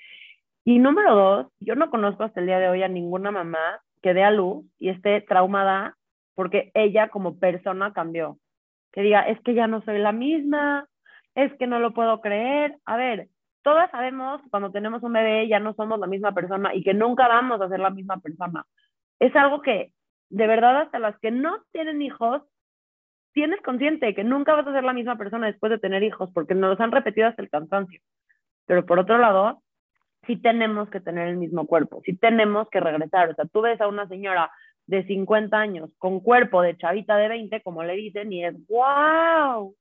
Y 0.64 0.78
número 0.78 1.14
dos, 1.14 1.47
yo 1.61 1.74
no 1.74 1.91
conozco 1.91 2.24
hasta 2.24 2.41
el 2.41 2.47
día 2.47 2.59
de 2.59 2.68
hoy 2.68 2.82
a 2.82 2.89
ninguna 2.89 3.30
mamá 3.30 3.80
que 4.03 4.14
dé 4.14 4.24
a 4.24 4.30
luz 4.30 4.64
y 4.78 4.89
esté 4.89 5.20
traumada 5.20 5.97
porque 6.34 6.70
ella 6.74 7.09
como 7.09 7.39
persona 7.39 7.93
cambió. 7.93 8.39
Que 8.93 9.03
diga, 9.03 9.22
es 9.28 9.41
que 9.43 9.55
ya 9.55 9.66
no 9.66 9.82
soy 9.82 9.99
la 9.99 10.12
misma, 10.12 10.89
es 11.34 11.53
que 11.59 11.66
no 11.66 11.78
lo 11.78 11.93
puedo 11.93 12.20
creer. 12.20 12.76
A 12.84 12.97
ver, 12.97 13.28
todas 13.66 13.90
sabemos 13.90 14.40
cuando 14.52 14.70
tenemos 14.70 15.02
un 15.02 15.12
bebé 15.12 15.48
ya 15.48 15.58
no 15.58 15.74
somos 15.74 15.98
la 15.98 16.06
misma 16.06 16.30
persona 16.30 16.72
y 16.72 16.84
que 16.84 16.94
nunca 16.94 17.26
vamos 17.26 17.60
a 17.60 17.68
ser 17.68 17.80
la 17.80 17.90
misma 17.90 18.18
persona. 18.18 18.64
Es 19.18 19.34
algo 19.34 19.60
que 19.60 19.92
de 20.30 20.46
verdad 20.46 20.82
hasta 20.82 21.00
las 21.00 21.18
que 21.18 21.32
no 21.32 21.64
tienen 21.72 22.00
hijos, 22.00 22.42
tienes 23.32 23.60
consciente 23.62 24.14
que 24.14 24.22
nunca 24.22 24.54
vas 24.54 24.68
a 24.68 24.72
ser 24.72 24.84
la 24.84 24.92
misma 24.92 25.18
persona 25.18 25.48
después 25.48 25.70
de 25.70 25.80
tener 25.80 26.04
hijos 26.04 26.30
porque 26.32 26.54
nos 26.54 26.70
los 26.70 26.80
han 26.80 26.92
repetido 26.92 27.26
hasta 27.26 27.42
el 27.42 27.50
cansancio. 27.50 28.00
Pero 28.66 28.86
por 28.86 29.00
otro 29.00 29.18
lado, 29.18 29.60
sí 30.28 30.36
tenemos 30.36 30.88
que 30.88 31.00
tener 31.00 31.26
el 31.26 31.36
mismo 31.36 31.66
cuerpo, 31.66 32.00
sí 32.04 32.16
tenemos 32.16 32.68
que 32.70 32.78
regresar. 32.78 33.30
O 33.30 33.34
sea, 33.34 33.46
tú 33.46 33.62
ves 33.62 33.80
a 33.80 33.88
una 33.88 34.06
señora 34.06 34.48
de 34.86 35.04
50 35.08 35.58
años 35.58 35.90
con 35.98 36.20
cuerpo 36.20 36.62
de 36.62 36.76
chavita 36.76 37.16
de 37.16 37.26
20, 37.26 37.62
como 37.62 37.82
le 37.82 37.96
dicen, 37.96 38.32
y 38.32 38.44
es, 38.44 38.54
wow, 38.68 39.74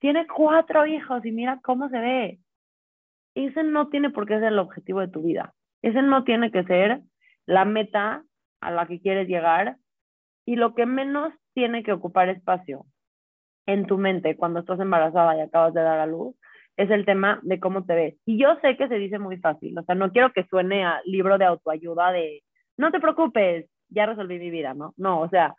tiene 0.00 0.26
cuatro 0.26 0.86
hijos 0.86 1.24
y 1.24 1.30
mira 1.30 1.60
cómo 1.62 1.88
se 1.88 2.00
ve. 2.00 2.40
Ese 3.46 3.62
no 3.62 3.88
tiene 3.88 4.10
por 4.10 4.26
qué 4.26 4.34
ser 4.34 4.52
el 4.52 4.58
objetivo 4.58 4.98
de 4.98 5.06
tu 5.06 5.22
vida. 5.22 5.54
Ese 5.80 6.02
no 6.02 6.24
tiene 6.24 6.50
que 6.50 6.64
ser 6.64 7.02
la 7.46 7.64
meta 7.64 8.24
a 8.60 8.70
la 8.72 8.86
que 8.86 9.00
quieres 9.00 9.28
llegar 9.28 9.76
y 10.44 10.56
lo 10.56 10.74
que 10.74 10.86
menos 10.86 11.32
tiene 11.54 11.84
que 11.84 11.92
ocupar 11.92 12.28
espacio 12.28 12.84
en 13.66 13.86
tu 13.86 13.96
mente 13.96 14.36
cuando 14.36 14.58
estás 14.58 14.80
embarazada 14.80 15.36
y 15.36 15.40
acabas 15.40 15.72
de 15.72 15.82
dar 15.82 16.00
a 16.00 16.06
luz 16.06 16.34
es 16.76 16.90
el 16.90 17.04
tema 17.04 17.38
de 17.42 17.60
cómo 17.60 17.84
te 17.84 17.94
ves. 17.94 18.14
Y 18.26 18.40
yo 18.40 18.56
sé 18.60 18.76
que 18.76 18.88
se 18.88 18.96
dice 18.96 19.20
muy 19.20 19.36
fácil, 19.36 19.78
o 19.78 19.84
sea, 19.84 19.94
no 19.94 20.10
quiero 20.10 20.32
que 20.32 20.44
suene 20.44 20.84
a 20.84 21.00
libro 21.04 21.38
de 21.38 21.44
autoayuda 21.44 22.10
de, 22.10 22.42
no 22.76 22.90
te 22.90 22.98
preocupes, 22.98 23.70
ya 23.88 24.06
resolví 24.06 24.40
mi 24.40 24.50
vida, 24.50 24.74
¿no? 24.74 24.94
No, 24.96 25.20
o 25.20 25.28
sea, 25.28 25.54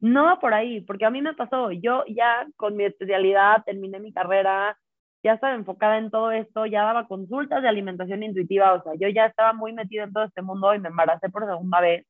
no 0.00 0.24
va 0.24 0.40
por 0.40 0.52
ahí, 0.52 0.82
porque 0.82 1.06
a 1.06 1.10
mí 1.10 1.22
me 1.22 1.34
pasó, 1.34 1.70
yo 1.70 2.04
ya 2.06 2.46
con 2.56 2.76
mi 2.76 2.84
especialidad 2.84 3.64
terminé 3.64 3.98
mi 3.98 4.12
carrera, 4.12 4.76
ya 5.24 5.34
estaba 5.34 5.54
enfocada 5.54 5.98
en 5.98 6.10
todo 6.10 6.30
esto, 6.30 6.66
ya 6.66 6.82
daba 6.82 7.08
consultas 7.08 7.62
de 7.62 7.68
alimentación 7.68 8.22
intuitiva, 8.22 8.74
o 8.74 8.82
sea, 8.82 8.92
yo 8.94 9.08
ya 9.08 9.26
estaba 9.26 9.54
muy 9.54 9.72
metida 9.72 10.04
en 10.04 10.12
todo 10.12 10.24
este 10.24 10.42
mundo 10.42 10.74
y 10.74 10.78
me 10.78 10.90
embaracé 10.90 11.30
por 11.30 11.46
segunda 11.46 11.80
vez 11.80 12.06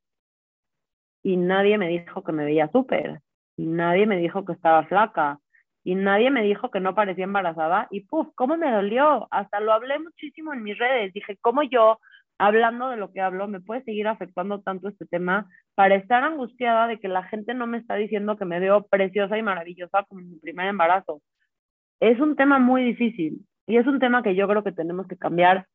y 1.24 1.38
nadie 1.38 1.78
me 1.78 1.88
dijo 1.88 2.22
que 2.22 2.32
me 2.32 2.44
veía 2.44 2.68
súper, 2.70 3.20
y 3.56 3.66
nadie 3.66 4.06
me 4.06 4.18
dijo 4.18 4.44
que 4.44 4.52
estaba 4.52 4.84
flaca, 4.84 5.40
y 5.82 5.94
nadie 5.94 6.30
me 6.30 6.42
dijo 6.42 6.70
que 6.70 6.80
no 6.80 6.94
parecía 6.94 7.24
embarazada, 7.24 7.88
y 7.90 8.00
puf, 8.02 8.28
¿cómo 8.34 8.56
me 8.56 8.70
dolió? 8.70 9.26
Hasta 9.30 9.60
lo 9.60 9.72
hablé 9.72 9.98
muchísimo 9.98 10.52
en 10.52 10.62
mis 10.62 10.78
redes, 10.78 11.12
dije, 11.14 11.38
¿cómo 11.40 11.62
yo, 11.62 11.98
hablando 12.38 12.90
de 12.90 12.98
lo 12.98 13.10
que 13.12 13.22
hablo, 13.22 13.48
me 13.48 13.60
puede 13.60 13.82
seguir 13.84 14.06
afectando 14.06 14.60
tanto 14.60 14.88
este 14.88 15.06
tema 15.06 15.48
para 15.74 15.94
estar 15.94 16.22
angustiada 16.24 16.86
de 16.88 17.00
que 17.00 17.08
la 17.08 17.22
gente 17.24 17.54
no 17.54 17.66
me 17.66 17.78
está 17.78 17.94
diciendo 17.94 18.36
que 18.36 18.44
me 18.44 18.60
veo 18.60 18.86
preciosa 18.86 19.38
y 19.38 19.42
maravillosa 19.42 20.04
como 20.04 20.20
en 20.20 20.30
mi 20.30 20.38
primer 20.38 20.68
embarazo? 20.68 21.22
Es 22.00 22.20
un 22.20 22.36
tema 22.36 22.58
muy 22.58 22.84
difícil, 22.84 23.46
y 23.66 23.76
es 23.76 23.86
un 23.86 23.98
tema 23.98 24.22
que 24.22 24.34
yo 24.34 24.46
creo 24.48 24.62
que 24.62 24.72
tenemos 24.72 25.06
que 25.06 25.16
cambiar 25.16 25.66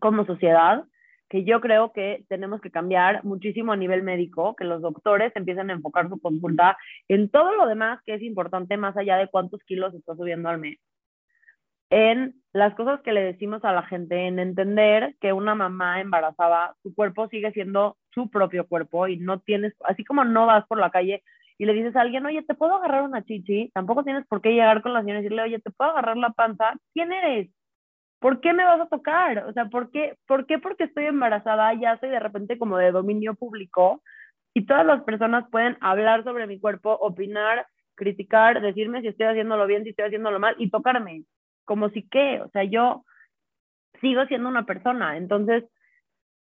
como 0.00 0.26
sociedad, 0.26 0.84
que 1.28 1.44
yo 1.44 1.60
creo 1.60 1.92
que 1.92 2.24
tenemos 2.28 2.60
que 2.60 2.70
cambiar 2.70 3.24
muchísimo 3.24 3.72
a 3.72 3.76
nivel 3.76 4.02
médico, 4.02 4.54
que 4.56 4.64
los 4.64 4.82
doctores 4.82 5.32
empiecen 5.34 5.70
a 5.70 5.74
enfocar 5.74 6.08
su 6.08 6.20
consulta 6.20 6.76
en 7.08 7.30
todo 7.30 7.54
lo 7.56 7.66
demás 7.66 8.00
que 8.04 8.14
es 8.14 8.22
importante 8.22 8.76
más 8.76 8.96
allá 8.96 9.16
de 9.16 9.28
cuántos 9.28 9.62
kilos 9.62 9.94
está 9.94 10.14
subiendo 10.14 10.48
al 10.48 10.58
mes. 10.58 10.78
En 11.88 12.34
las 12.52 12.74
cosas 12.74 13.00
que 13.02 13.12
le 13.12 13.22
decimos 13.22 13.64
a 13.64 13.72
la 13.72 13.82
gente, 13.82 14.26
en 14.26 14.38
entender 14.38 15.14
que 15.20 15.32
una 15.32 15.54
mamá 15.54 16.00
embarazada, 16.00 16.74
su 16.82 16.94
cuerpo 16.94 17.28
sigue 17.28 17.52
siendo 17.52 17.96
su 18.14 18.30
propio 18.30 18.66
cuerpo 18.66 19.08
y 19.08 19.18
no 19.18 19.40
tienes, 19.40 19.74
así 19.84 20.04
como 20.04 20.24
no 20.24 20.46
vas 20.46 20.66
por 20.66 20.78
la 20.78 20.90
calle 20.90 21.22
y 21.62 21.66
le 21.66 21.74
dices 21.74 21.94
a 21.94 22.00
alguien, 22.00 22.26
oye, 22.26 22.42
¿te 22.42 22.54
puedo 22.54 22.74
agarrar 22.74 23.02
una 23.02 23.22
chichi? 23.22 23.70
Tampoco 23.72 24.02
tienes 24.02 24.26
por 24.26 24.40
qué 24.40 24.50
llegar 24.50 24.82
con 24.82 24.92
la 24.92 25.00
señora 25.00 25.20
y 25.20 25.22
decirle, 25.22 25.42
oye, 25.42 25.60
¿te 25.60 25.70
puedo 25.70 25.92
agarrar 25.92 26.16
la 26.16 26.30
panza? 26.30 26.74
¿Quién 26.92 27.12
eres? 27.12 27.50
¿por 28.22 28.40
qué 28.40 28.54
me 28.54 28.64
vas 28.64 28.80
a 28.80 28.86
tocar? 28.86 29.44
O 29.46 29.52
sea, 29.52 29.66
¿por 29.66 29.90
qué, 29.90 30.16
¿por 30.26 30.46
qué 30.46 30.58
porque 30.58 30.84
estoy 30.84 31.06
embarazada 31.06 31.74
ya 31.74 31.98
soy 31.98 32.08
de 32.08 32.20
repente 32.20 32.56
como 32.56 32.78
de 32.78 32.92
dominio 32.92 33.34
público 33.34 34.00
y 34.54 34.64
todas 34.64 34.86
las 34.86 35.02
personas 35.02 35.44
pueden 35.50 35.76
hablar 35.80 36.22
sobre 36.22 36.46
mi 36.46 36.60
cuerpo, 36.60 36.92
opinar, 36.92 37.66
criticar, 37.96 38.62
decirme 38.62 39.00
si 39.02 39.08
estoy 39.08 39.26
haciéndolo 39.26 39.66
bien, 39.66 39.82
si 39.82 39.90
estoy 39.90 40.06
haciéndolo 40.06 40.38
mal 40.38 40.54
y 40.58 40.70
tocarme? 40.70 41.24
Como 41.64 41.90
si 41.90 42.08
qué, 42.08 42.40
o 42.40 42.48
sea, 42.50 42.62
yo 42.62 43.04
sigo 44.00 44.24
siendo 44.26 44.48
una 44.48 44.66
persona, 44.66 45.16
entonces 45.16 45.64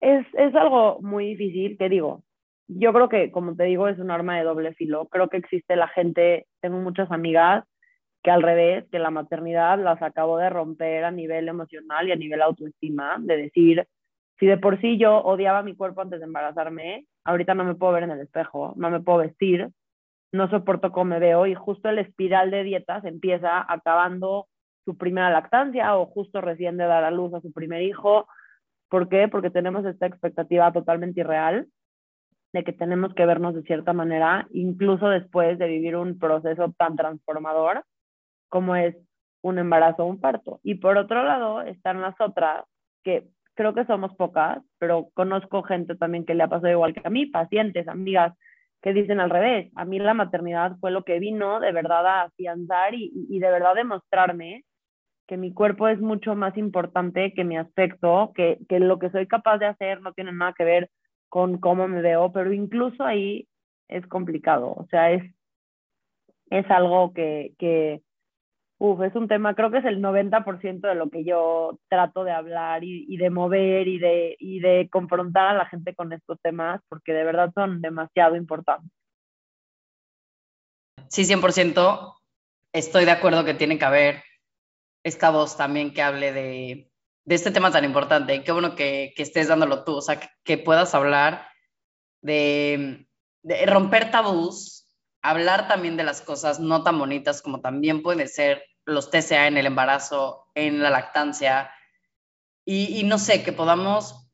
es, 0.01 0.25
es 0.33 0.53
algo 0.55 0.99
muy 1.01 1.27
difícil, 1.35 1.77
que 1.77 1.87
digo, 1.87 2.23
yo 2.67 2.93
creo 2.93 3.09
que, 3.09 3.31
como 3.31 3.55
te 3.55 3.65
digo, 3.65 3.87
es 3.87 3.99
un 3.99 4.11
arma 4.11 4.37
de 4.37 4.43
doble 4.43 4.73
filo. 4.73 5.07
Creo 5.07 5.29
que 5.29 5.37
existe 5.37 5.75
la 5.75 5.87
gente, 5.87 6.47
tengo 6.61 6.77
muchas 6.79 7.11
amigas 7.11 7.65
que 8.23 8.31
al 8.31 8.41
revés, 8.41 8.85
que 8.89 8.99
la 8.99 9.11
maternidad 9.11 9.77
las 9.79 10.01
acabó 10.01 10.37
de 10.37 10.49
romper 10.49 11.03
a 11.03 11.11
nivel 11.11 11.49
emocional 11.49 12.07
y 12.07 12.13
a 12.13 12.15
nivel 12.15 12.41
autoestima, 12.41 13.17
de 13.19 13.37
decir, 13.37 13.85
si 14.39 14.45
de 14.45 14.57
por 14.57 14.79
sí 14.79 14.97
yo 14.97 15.17
odiaba 15.17 15.61
mi 15.61 15.75
cuerpo 15.75 16.01
antes 16.01 16.19
de 16.19 16.25
embarazarme, 16.25 17.05
ahorita 17.25 17.53
no 17.53 17.65
me 17.65 17.75
puedo 17.75 17.93
ver 17.93 18.03
en 18.03 18.11
el 18.11 18.21
espejo, 18.21 18.73
no 18.77 18.89
me 18.89 19.01
puedo 19.01 19.19
vestir, 19.19 19.69
no 20.31 20.49
soporto 20.49 20.91
cómo 20.91 21.05
me 21.05 21.19
veo 21.19 21.45
y 21.47 21.53
justo 21.53 21.89
el 21.89 21.99
espiral 21.99 22.49
de 22.49 22.63
dietas 22.63 23.03
empieza 23.05 23.65
acabando 23.71 24.47
su 24.85 24.97
primera 24.97 25.29
lactancia 25.29 25.95
o 25.97 26.05
justo 26.05 26.41
recién 26.41 26.77
de 26.77 26.85
dar 26.85 27.03
a 27.03 27.11
luz 27.11 27.33
a 27.33 27.41
su 27.41 27.51
primer 27.51 27.81
hijo. 27.81 28.27
¿Por 28.89 29.09
qué? 29.09 29.27
Porque 29.27 29.49
tenemos 29.49 29.85
esta 29.85 30.07
expectativa 30.07 30.71
totalmente 30.71 31.21
irreal 31.21 31.67
de 32.53 32.63
que 32.63 32.71
tenemos 32.71 33.13
que 33.15 33.25
vernos 33.25 33.55
de 33.55 33.63
cierta 33.63 33.93
manera, 33.93 34.47
incluso 34.51 35.09
después 35.09 35.57
de 35.57 35.67
vivir 35.67 35.95
un 35.95 36.19
proceso 36.19 36.73
tan 36.77 36.95
transformador 36.95 37.83
como 38.47 38.75
es 38.75 38.95
un 39.41 39.57
embarazo 39.57 40.03
o 40.03 40.07
un 40.07 40.21
parto. 40.21 40.59
Y 40.63 40.75
por 40.75 40.97
otro 40.97 41.23
lado 41.23 41.61
están 41.63 42.01
las 42.01 42.15
otras, 42.21 42.63
que 43.03 43.27
creo 43.55 43.73
que 43.73 43.85
somos 43.85 44.15
pocas, 44.15 44.59
pero 44.77 45.09
conozco 45.15 45.63
gente 45.63 45.95
también 45.95 46.25
que 46.25 46.35
le 46.35 46.43
ha 46.43 46.47
pasado 46.47 46.71
igual 46.71 46.93
que 46.93 47.01
a 47.03 47.09
mí, 47.09 47.25
pacientes, 47.25 47.87
amigas, 47.87 48.33
que 48.81 48.93
dicen 48.93 49.19
al 49.19 49.31
revés. 49.31 49.71
A 49.75 49.85
mí 49.85 49.97
la 49.97 50.13
maternidad 50.13 50.77
fue 50.79 50.91
lo 50.91 51.03
que 51.03 51.19
vino 51.19 51.59
de 51.59 51.71
verdad 51.71 52.05
a 52.05 52.21
afianzar 52.23 52.93
y, 52.93 53.11
y 53.29 53.39
de 53.39 53.49
verdad 53.49 53.75
demostrarme 53.75 54.63
que 55.27 55.37
mi 55.37 55.53
cuerpo 55.53 55.87
es 55.87 55.99
mucho 55.99 56.35
más 56.35 56.55
importante 56.57 57.33
que 57.33 57.43
mi 57.43 57.57
aspecto, 57.57 58.31
que, 58.35 58.59
que 58.69 58.79
lo 58.79 58.99
que 58.99 59.09
soy 59.09 59.25
capaz 59.25 59.57
de 59.57 59.67
hacer 59.67 60.01
no 60.01 60.13
tiene 60.13 60.33
nada 60.33 60.53
que 60.53 60.65
ver 60.65 60.89
con 61.33 61.57
cómo 61.57 61.87
me 61.87 62.03
veo, 62.03 62.31
pero 62.31 62.53
incluso 62.53 63.03
ahí 63.03 63.47
es 63.87 64.05
complicado, 64.05 64.67
o 64.67 64.85
sea, 64.91 65.09
es, 65.09 65.23
es 66.51 66.69
algo 66.69 67.11
que, 67.11 67.55
que, 67.57 68.03
Uf, 68.77 69.01
es 69.01 69.15
un 69.15 69.27
tema, 69.27 69.55
creo 69.55 69.71
que 69.71 69.79
es 69.79 69.85
el 69.85 69.99
90% 69.99 70.87
de 70.87 70.93
lo 70.93 71.09
que 71.09 71.23
yo 71.23 71.79
trato 71.89 72.23
de 72.23 72.33
hablar 72.33 72.83
y, 72.83 73.17
de 73.17 73.31
mover 73.31 73.87
y 73.87 73.97
de, 73.97 74.35
y 74.37 74.59
de 74.59 74.87
confrontar 74.91 75.47
a 75.47 75.57
la 75.57 75.65
gente 75.65 75.95
con 75.95 76.13
estos 76.13 76.39
temas, 76.43 76.81
porque 76.87 77.13
de 77.13 77.23
verdad 77.23 77.51
son 77.55 77.81
demasiado 77.81 78.35
importantes. 78.35 78.91
Sí, 81.07 81.25
100%. 81.25 82.13
Estoy 82.73 83.05
de 83.05 83.11
acuerdo 83.11 83.43
que 83.43 83.55
tiene 83.55 83.79
que 83.79 83.85
haber 83.85 84.23
esta 85.03 85.31
voz 85.31 85.57
también 85.57 85.95
que 85.95 86.03
hable 86.03 86.31
de, 86.31 86.92
de 87.25 87.35
este 87.35 87.51
tema 87.51 87.71
tan 87.71 87.85
importante. 87.85 88.43
Qué 88.43 88.51
bueno 88.51 88.75
que, 88.75 89.13
que, 89.15 89.23
estés 89.23 89.47
dándolo 89.47 89.83
tú, 89.83 89.95
o 89.97 90.01
sea, 90.01 90.19
que, 90.43 90.57
puedas 90.57 90.93
hablar 90.93 91.47
de, 92.21 93.07
romper 93.65 94.11
tabús, 94.11 94.87
hablar 95.21 95.67
también 95.67 95.97
de 95.97 96.03
las 96.03 96.21
cosas 96.21 96.59
no 96.59 96.83
tan 96.83 96.99
bonitas 96.99 97.41
como 97.41 97.61
también 97.61 98.01
puede 98.01 98.27
ser 98.27 98.63
los 98.85 99.09
TCA 99.09 99.47
en 99.47 99.57
el 99.57 99.65
embarazo, 99.65 100.47
en 100.55 100.81
la 100.81 100.89
lactancia, 100.89 101.71
y, 102.65 103.03
no 103.03 103.17
sé, 103.17 103.43
que 103.43 103.51
podamos 103.51 104.29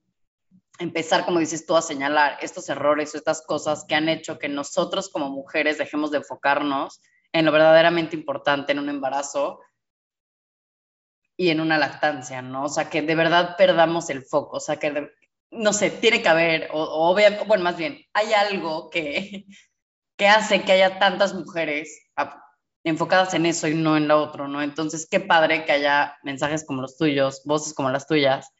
empezar, 0.77 1.25
como 1.25 1.39
dices 1.39 1.65
tú, 1.65 1.75
a 1.75 1.81
señalar 1.81 2.37
estos 2.41 2.69
errores 2.69 3.13
o 3.13 3.17
estas 3.17 3.41
cosas 3.41 3.85
que 3.87 3.95
han 3.95 4.07
hecho 4.07 4.37
que 4.37 4.47
nosotros 4.47 5.09
como 5.09 5.29
mujeres 5.29 5.79
dejemos 5.79 6.11
de 6.11 6.19
enfocarnos 6.19 7.01
en 7.33 7.45
lo 7.45 7.51
verdaderamente 7.51 8.15
importante 8.15 8.71
en 8.71 8.79
un 8.79 8.89
embarazo 8.89 9.61
y 11.39 11.51
en 11.51 11.61
una 11.61 11.77
lactancia, 11.77 12.41
¿no? 12.41 12.65
O 12.65 12.69
sea, 12.69 12.89
que 12.89 13.01
de 13.01 13.15
verdad 13.15 13.55
perdamos 13.57 14.09
el 14.09 14.23
foco, 14.23 14.57
o 14.57 14.59
sea, 14.59 14.75
que, 14.75 15.09
no 15.51 15.71
sé, 15.71 15.89
tiene 15.89 16.21
que 16.21 16.27
haber, 16.27 16.67
o, 16.73 17.15
bueno, 17.47 17.63
más 17.63 17.77
bien, 17.77 18.01
hay 18.11 18.33
algo 18.33 18.89
que, 18.89 19.45
que 20.17 20.27
hace 20.27 20.63
que 20.63 20.73
haya 20.73 20.99
tantas 20.99 21.33
mujeres 21.33 22.09
enfocadas 22.83 23.33
en 23.35 23.45
eso 23.45 23.69
y 23.69 23.73
no 23.73 23.95
en 23.95 24.09
lo 24.09 24.21
otro, 24.21 24.49
¿no? 24.49 24.61
Entonces, 24.61 25.07
qué 25.09 25.21
padre 25.21 25.63
que 25.63 25.71
haya 25.71 26.17
mensajes 26.23 26.65
como 26.65 26.81
los 26.81 26.97
tuyos, 26.97 27.41
voces 27.45 27.73
como 27.73 27.89
las 27.89 28.05
tuyas, 28.05 28.51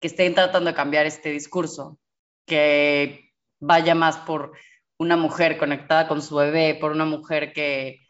que 0.00 0.08
estén 0.08 0.34
tratando 0.34 0.70
de 0.70 0.76
cambiar 0.76 1.04
este 1.04 1.30
discurso, 1.30 1.98
que 2.46 3.34
vaya 3.60 3.94
más 3.94 4.16
por 4.16 4.52
una 4.96 5.18
mujer 5.18 5.58
conectada 5.58 6.08
con 6.08 6.22
su 6.22 6.36
bebé, 6.36 6.74
por 6.74 6.90
una 6.90 7.04
mujer 7.04 7.52
que 7.52 8.00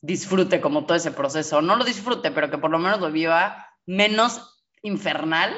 disfrute 0.00 0.60
como 0.60 0.86
todo 0.86 0.96
ese 0.96 1.10
proceso, 1.10 1.62
no 1.62 1.76
lo 1.76 1.84
disfrute, 1.84 2.30
pero 2.30 2.50
que 2.50 2.58
por 2.58 2.70
lo 2.70 2.78
menos 2.78 3.00
lo 3.00 3.10
viva 3.10 3.66
menos 3.86 4.64
infernal 4.82 5.52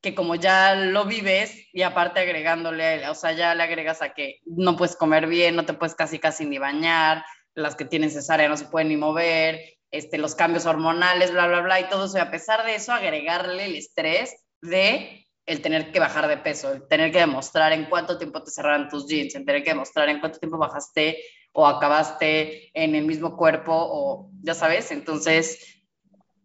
que 0.00 0.14
como 0.14 0.36
ya 0.36 0.74
lo 0.74 1.04
vives 1.04 1.66
y 1.72 1.82
aparte 1.82 2.20
agregándole, 2.20 3.08
o 3.08 3.14
sea, 3.14 3.32
ya 3.32 3.54
le 3.54 3.64
agregas 3.64 4.00
a 4.02 4.14
que 4.14 4.40
no 4.46 4.76
puedes 4.76 4.96
comer 4.96 5.26
bien, 5.26 5.56
no 5.56 5.64
te 5.64 5.74
puedes 5.74 5.94
casi 5.94 6.18
casi 6.18 6.46
ni 6.46 6.58
bañar, 6.58 7.24
las 7.54 7.74
que 7.74 7.84
tienen 7.84 8.10
cesárea 8.10 8.48
no 8.48 8.56
se 8.56 8.66
pueden 8.66 8.88
ni 8.88 8.96
mover, 8.96 9.60
este, 9.90 10.18
los 10.18 10.34
cambios 10.34 10.66
hormonales, 10.66 11.32
bla, 11.32 11.48
bla, 11.48 11.60
bla, 11.60 11.80
y 11.80 11.88
todo 11.88 12.04
eso. 12.04 12.18
Y 12.18 12.20
a 12.20 12.30
pesar 12.30 12.64
de 12.64 12.76
eso, 12.76 12.92
agregarle 12.92 13.64
el 13.64 13.74
estrés 13.74 14.36
de 14.60 15.26
el 15.46 15.62
tener 15.62 15.90
que 15.90 15.98
bajar 15.98 16.28
de 16.28 16.36
peso, 16.36 16.72
el 16.72 16.86
tener 16.86 17.10
que 17.10 17.20
demostrar 17.20 17.72
en 17.72 17.86
cuánto 17.86 18.18
tiempo 18.18 18.42
te 18.42 18.50
cerraron 18.50 18.88
tus 18.88 19.08
jeans, 19.08 19.34
el 19.34 19.46
tener 19.46 19.64
que 19.64 19.70
demostrar 19.70 20.08
en 20.10 20.20
cuánto 20.20 20.38
tiempo 20.38 20.58
bajaste 20.58 21.18
o 21.52 21.66
acabaste 21.66 22.70
en 22.74 22.94
el 22.94 23.06
mismo 23.06 23.36
cuerpo 23.36 23.72
o 23.74 24.30
ya 24.42 24.54
sabes, 24.54 24.90
entonces 24.92 25.78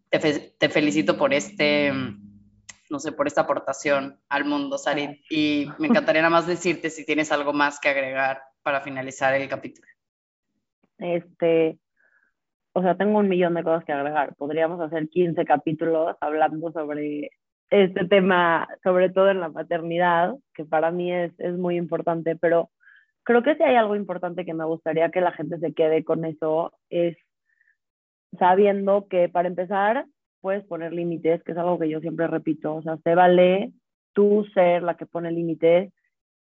te, 0.10 0.70
felicito 0.70 1.18
por 1.18 1.34
este, 1.34 1.92
no 2.90 3.00
sé, 3.00 3.12
por 3.12 3.28
esta 3.28 3.42
aportación 3.42 4.20
al 4.30 4.46
mundo, 4.46 4.78
Sarit, 4.78 5.22
y 5.30 5.68
me 5.80 5.88
encantaría 5.88 6.22
nada 6.22 6.32
más 6.32 6.48
decirte 6.48 6.90
si 6.90 7.06
tienes 7.06 7.32
algo 7.32 7.54
más 7.54 7.80
que 7.80 7.90
agregar 7.90 8.42
para 8.62 8.82
finalizar 8.82 9.34
el 9.34 9.48
capítulo. 9.50 9.88
Este, 11.00 11.80
o 12.74 12.82
sea, 12.82 12.96
tengo 12.96 13.20
un 13.20 13.28
millón 13.28 13.56
de 13.56 13.64
cosas 13.64 13.84
que 13.86 13.92
agregar. 13.92 14.36
Podríamos 14.36 14.80
hacer 14.82 15.10
15 15.10 15.46
capítulos 15.46 16.16
hablando 16.22 16.72
sobre 16.72 17.32
este 17.70 18.06
tema, 18.06 18.68
sobre 18.84 19.10
todo 19.10 19.32
en 19.32 19.40
la 19.40 19.50
maternidad, 19.50 20.36
que 20.54 20.64
para 20.64 20.92
mí 20.92 21.12
es, 21.12 21.32
es 21.40 21.58
muy 21.58 21.78
importante, 21.78 22.36
pero 22.36 22.70
creo 23.24 23.44
que 23.44 23.56
si 23.56 23.64
hay 23.64 23.76
algo 23.76 23.96
importante 23.96 24.46
que 24.46 24.54
me 24.54 24.66
gustaría 24.66 25.12
que 25.12 25.22
la 25.22 25.32
gente 25.32 25.60
se 25.60 25.74
quede 25.74 26.04
con 26.04 26.26
eso, 26.26 26.74
es 26.90 27.18
sabiendo 28.38 29.08
que 29.08 29.30
para 29.30 29.48
empezar 29.48 30.06
puedes 30.42 30.66
poner 30.66 30.94
límites, 30.94 31.44
que 31.44 31.54
es 31.54 31.58
algo 31.58 31.80
que 31.80 31.90
yo 31.90 32.00
siempre 32.02 32.28
repito, 32.28 32.76
o 32.76 32.82
sea, 32.82 32.98
se 32.98 33.16
vale 33.16 33.72
tú 34.14 34.46
ser 34.54 34.84
la 34.84 34.96
que 34.98 35.06
pone 35.06 35.32
límites 35.32 35.92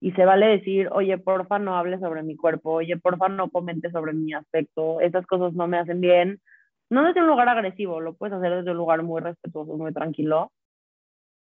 y 0.01 0.13
se 0.13 0.25
vale 0.25 0.47
decir, 0.47 0.89
oye, 0.93 1.19
porfa, 1.19 1.59
no 1.59 1.77
hables 1.77 2.01
sobre 2.01 2.23
mi 2.23 2.37
cuerpo, 2.37 2.73
oye, 2.75 2.97
porfa, 2.97 3.29
no 3.29 3.51
comentes 3.51 3.93
sobre 3.93 4.13
mi 4.13 4.33
aspecto, 4.33 5.01
esas 5.01 5.27
cosas 5.27 5.53
no 5.55 5.67
me 5.67 5.79
hacen 5.79 6.01
bien. 6.01 6.41
No 6.89 7.05
desde 7.05 7.21
un 7.21 7.29
lugar 7.29 7.49
agresivo, 7.49 8.01
lo 8.01 8.15
puedes 8.15 8.35
hacer 8.35 8.55
desde 8.55 8.71
un 8.71 8.79
lugar 8.79 9.03
muy 9.03 9.21
respetuoso, 9.21 9.77
muy 9.77 9.93
tranquilo, 9.93 10.51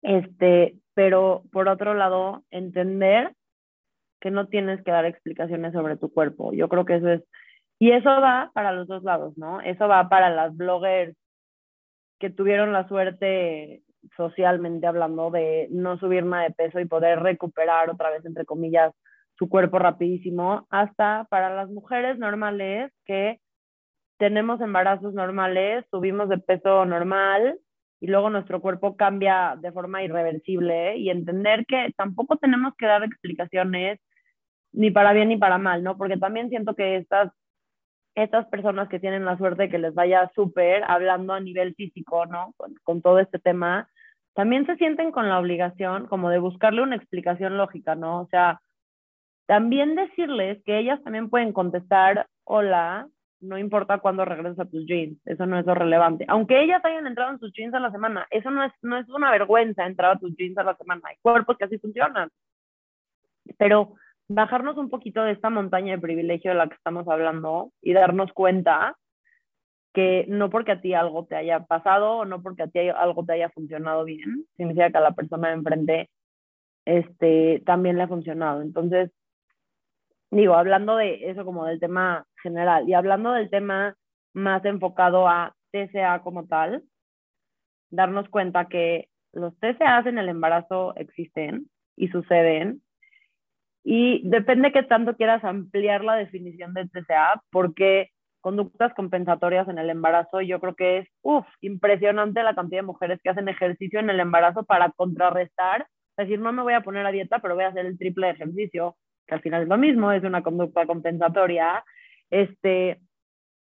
este, 0.03 0.75
pero 0.93 1.43
por 1.51 1.67
otro 1.67 1.93
lado, 1.93 2.43
entender 2.51 3.33
que 4.23 4.31
no 4.31 4.47
tienes 4.47 4.81
que 4.83 4.91
dar 4.91 5.03
explicaciones 5.03 5.73
sobre 5.73 5.97
tu 5.97 6.09
cuerpo. 6.09 6.53
Yo 6.53 6.69
creo 6.69 6.85
que 6.85 6.95
eso 6.95 7.09
es, 7.09 7.21
y 7.77 7.91
eso 7.91 8.09
va 8.09 8.51
para 8.53 8.71
los 8.71 8.87
dos 8.87 9.03
lados, 9.03 9.37
¿no? 9.37 9.59
Eso 9.59 9.89
va 9.89 10.07
para 10.07 10.29
las 10.29 10.55
bloggers 10.55 11.13
que 12.19 12.29
tuvieron 12.29 12.71
la 12.71 12.87
suerte 12.87 13.81
socialmente 14.15 14.87
hablando 14.87 15.29
de 15.29 15.67
no 15.71 15.99
subir 15.99 16.23
más 16.23 16.47
de 16.47 16.53
peso 16.53 16.79
y 16.79 16.85
poder 16.85 17.19
recuperar 17.19 17.89
otra 17.89 18.11
vez, 18.11 18.25
entre 18.25 18.45
comillas, 18.45 18.93
su 19.37 19.49
cuerpo 19.49 19.77
rapidísimo, 19.77 20.67
hasta 20.69 21.27
para 21.29 21.53
las 21.53 21.69
mujeres 21.69 22.17
normales 22.17 22.93
que 23.05 23.41
tenemos 24.17 24.61
embarazos 24.61 25.13
normales, 25.13 25.83
subimos 25.91 26.29
de 26.29 26.37
peso 26.37 26.85
normal, 26.85 27.59
y 27.99 28.07
luego 28.07 28.29
nuestro 28.29 28.61
cuerpo 28.61 28.95
cambia 28.95 29.57
de 29.59 29.71
forma 29.73 30.01
irreversible 30.01 30.95
y 30.97 31.09
entender 31.09 31.65
que 31.65 31.91
tampoco 31.97 32.37
tenemos 32.37 32.73
que 32.77 32.85
dar 32.85 33.03
explicaciones 33.03 33.99
ni 34.73 34.91
para 34.91 35.13
bien 35.13 35.29
ni 35.29 35.37
para 35.37 35.57
mal, 35.57 35.83
¿no? 35.83 35.97
Porque 35.97 36.17
también 36.17 36.49
siento 36.49 36.75
que 36.75 36.97
estas, 36.97 37.31
estas 38.15 38.47
personas 38.47 38.89
que 38.89 38.99
tienen 38.99 39.25
la 39.25 39.37
suerte 39.37 39.63
de 39.63 39.69
que 39.69 39.77
les 39.77 39.93
vaya 39.93 40.31
súper 40.35 40.83
hablando 40.85 41.33
a 41.33 41.39
nivel 41.39 41.75
físico, 41.75 42.25
¿no? 42.25 42.53
Con, 42.83 43.01
todo 43.01 43.19
este 43.19 43.39
tema, 43.39 43.87
también 44.33 44.65
se 44.65 44.75
sienten 44.77 45.11
con 45.11 45.29
la 45.29 45.39
obligación 45.39 46.07
como 46.07 46.29
de 46.29 46.39
buscarle 46.39 46.81
una 46.81 46.95
explicación 46.95 47.57
lógica, 47.57 47.95
¿no? 47.95 48.21
O 48.21 48.27
sea, 48.27 48.61
también 49.45 49.95
decirles 49.95 50.61
que 50.65 50.79
ellas 50.79 51.01
también 51.03 51.29
pueden 51.29 51.53
contestar, 51.53 52.27
hola, 52.43 53.07
no 53.41 53.57
importa 53.57 53.99
cuándo 53.99 54.25
regresas 54.25 54.59
a 54.59 54.69
tus 54.69 54.85
jeans, 54.87 55.19
eso 55.25 55.45
no 55.45 55.59
es 55.59 55.65
lo 55.65 55.75
relevante. 55.75 56.25
Aunque 56.29 56.63
ellas 56.63 56.83
hayan 56.85 57.05
entrado 57.05 57.31
en 57.31 57.39
sus 57.39 57.51
jeans 57.53 57.73
a 57.73 57.79
la 57.79 57.91
semana, 57.91 58.25
eso 58.31 58.49
no 58.49 58.63
es, 58.63 58.71
no 58.81 58.97
es 58.97 59.07
una 59.09 59.29
vergüenza 59.31 59.85
entrar 59.85 60.11
a 60.11 60.19
tus 60.19 60.35
jeans 60.37 60.57
a 60.57 60.63
la 60.63 60.75
semana. 60.75 61.01
Hay 61.03 61.17
cuerpos 61.21 61.57
que 61.57 61.65
así 61.65 61.77
funcionan. 61.77 62.29
Pero 63.57 63.95
bajarnos 64.33 64.77
un 64.77 64.89
poquito 64.89 65.23
de 65.23 65.31
esta 65.31 65.49
montaña 65.49 65.93
de 65.93 66.01
privilegio 66.01 66.51
de 66.51 66.57
la 66.57 66.67
que 66.67 66.75
estamos 66.75 67.07
hablando 67.07 67.71
y 67.81 67.93
darnos 67.93 68.33
cuenta 68.33 68.97
que 69.93 70.25
no 70.27 70.49
porque 70.49 70.71
a 70.71 70.81
ti 70.81 70.93
algo 70.95 71.25
te 71.25 71.35
haya 71.35 71.65
pasado 71.65 72.17
o 72.17 72.25
no 72.25 72.41
porque 72.41 72.63
a 72.63 72.67
ti 72.67 72.79
algo 72.79 73.23
te 73.25 73.33
haya 73.33 73.49
funcionado 73.49 74.05
bien, 74.05 74.45
significa 74.57 74.89
que 74.89 74.97
a 74.97 75.01
la 75.01 75.11
persona 75.11 75.49
de 75.49 75.53
enfrente 75.53 76.09
este, 76.85 77.61
también 77.65 77.97
le 77.97 78.03
ha 78.03 78.07
funcionado. 78.07 78.61
Entonces, 78.63 79.11
digo, 80.31 80.55
hablando 80.55 80.95
de 80.95 81.29
eso 81.29 81.45
como 81.45 81.65
del 81.65 81.79
tema 81.79 82.25
general 82.41 82.89
y 82.89 82.95
hablando 82.95 83.33
del 83.33 83.51
tema 83.51 83.95
más 84.33 84.65
enfocado 84.65 85.27
a 85.27 85.55
TCA 85.71 86.23
como 86.23 86.47
tal, 86.47 86.83
darnos 87.91 88.27
cuenta 88.29 88.65
que 88.65 89.09
los 89.31 89.55
TCAs 89.59 90.07
en 90.07 90.17
el 90.17 90.29
embarazo 90.29 90.95
existen 90.95 91.69
y 91.95 92.07
suceden 92.07 92.81
y 93.83 94.27
depende 94.29 94.71
que 94.71 94.83
tanto 94.83 95.15
quieras 95.15 95.43
ampliar 95.43 96.03
la 96.03 96.15
definición 96.15 96.73
de 96.73 96.87
TCA 96.87 97.41
porque 97.51 98.09
conductas 98.41 98.93
compensatorias 98.93 99.67
en 99.69 99.77
el 99.77 99.89
embarazo, 99.89 100.41
yo 100.41 100.59
creo 100.59 100.75
que 100.75 100.97
es, 100.99 101.07
uff, 101.21 101.45
impresionante 101.61 102.43
la 102.43 102.55
cantidad 102.55 102.81
de 102.81 102.87
mujeres 102.87 103.19
que 103.23 103.29
hacen 103.29 103.47
ejercicio 103.47 103.99
en 103.99 104.09
el 104.09 104.19
embarazo 104.19 104.63
para 104.63 104.91
contrarrestar, 104.91 105.87
es 106.17 106.27
decir, 106.27 106.39
no 106.39 106.51
me 106.53 106.61
voy 106.61 106.73
a 106.73 106.81
poner 106.81 107.05
a 107.05 107.11
dieta, 107.11 107.39
pero 107.39 107.55
voy 107.55 107.63
a 107.63 107.69
hacer 107.69 107.85
el 107.85 107.97
triple 107.97 108.27
de 108.27 108.33
ejercicio, 108.33 108.97
que 109.25 109.35
al 109.35 109.41
final 109.41 109.63
es 109.63 109.67
lo 109.67 109.77
mismo, 109.77 110.11
es 110.11 110.23
una 110.23 110.43
conducta 110.43 110.85
compensatoria. 110.85 111.83
Este, 112.29 112.99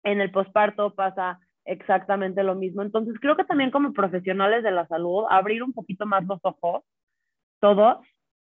en 0.02 0.20
el 0.20 0.30
posparto 0.32 0.94
pasa 0.94 1.38
exactamente 1.64 2.42
lo 2.42 2.56
mismo. 2.56 2.82
Entonces, 2.82 3.14
creo 3.20 3.36
que 3.36 3.44
también 3.44 3.70
como 3.70 3.92
profesionales 3.92 4.64
de 4.64 4.72
la 4.72 4.86
salud, 4.88 5.24
abrir 5.30 5.62
un 5.62 5.72
poquito 5.72 6.06
más 6.06 6.24
los 6.24 6.40
ojos, 6.42 6.82
todos, 7.60 7.98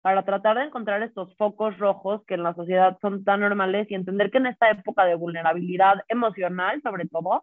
para 0.07 0.23
tratar 0.23 0.57
de 0.57 0.63
encontrar 0.63 1.03
estos 1.03 1.37
focos 1.37 1.77
rojos 1.79 2.25
que 2.29 2.35
en 2.35 2.45
la 2.45 2.55
sociedad 2.55 2.97
son 3.01 3.25
tan 3.25 3.41
normales 3.41 3.91
y 3.91 3.97
entender 3.97 4.31
que 4.31 4.39
en 4.39 4.47
esta 4.47 4.71
época 4.71 5.05
de 5.05 5.17
vulnerabilidad 5.17 5.97
emocional, 6.09 6.81
sobre 6.81 7.09
todo, 7.09 7.43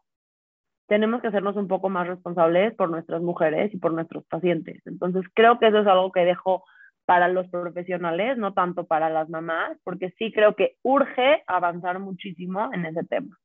tenemos 0.87 1.21
que 1.21 1.27
hacernos 1.27 1.57
un 1.57 1.67
poco 1.67 1.89
más 1.89 2.07
responsables 2.07 2.73
por 2.75 2.89
nuestras 2.89 3.21
mujeres 3.21 3.73
y 3.73 3.77
por 3.79 3.91
nuestros 3.91 4.25
pacientes. 4.27 4.81
Entonces, 4.85 5.25
creo 5.33 5.59
que 5.59 5.67
eso 5.67 5.79
es 5.79 5.87
algo 5.87 6.13
que 6.13 6.23
dejo 6.23 6.63
para 7.03 7.27
los 7.27 7.49
profesionales, 7.49 8.37
no 8.37 8.53
tanto 8.53 8.85
para 8.85 9.09
las 9.09 9.27
mamás, 9.27 9.77
porque 9.83 10.11
sí 10.17 10.31
creo 10.31 10.55
que 10.55 10.77
urge 10.83 11.43
avanzar 11.47 11.99
muchísimo 11.99 12.69
en 12.71 12.85
ese 12.85 13.03
tema. 13.03 13.37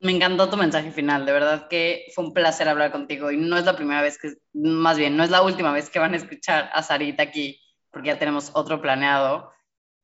Me 0.00 0.12
encantó 0.12 0.48
tu 0.48 0.56
mensaje 0.56 0.92
final, 0.92 1.26
de 1.26 1.32
verdad 1.32 1.66
que 1.68 2.06
fue 2.14 2.24
un 2.24 2.32
placer 2.32 2.68
hablar 2.68 2.92
contigo 2.92 3.32
y 3.32 3.36
no 3.36 3.58
es 3.58 3.64
la 3.64 3.74
primera 3.74 4.00
vez 4.00 4.16
que, 4.16 4.34
más 4.52 4.96
bien, 4.96 5.16
no 5.16 5.24
es 5.24 5.30
la 5.30 5.42
última 5.42 5.72
vez 5.72 5.90
que 5.90 5.98
van 5.98 6.14
a 6.14 6.16
escuchar 6.16 6.70
a 6.72 6.82
Sarita 6.82 7.24
aquí, 7.24 7.60
porque 7.90 8.08
ya 8.08 8.18
tenemos 8.18 8.52
otro 8.54 8.80
planeado. 8.80 9.50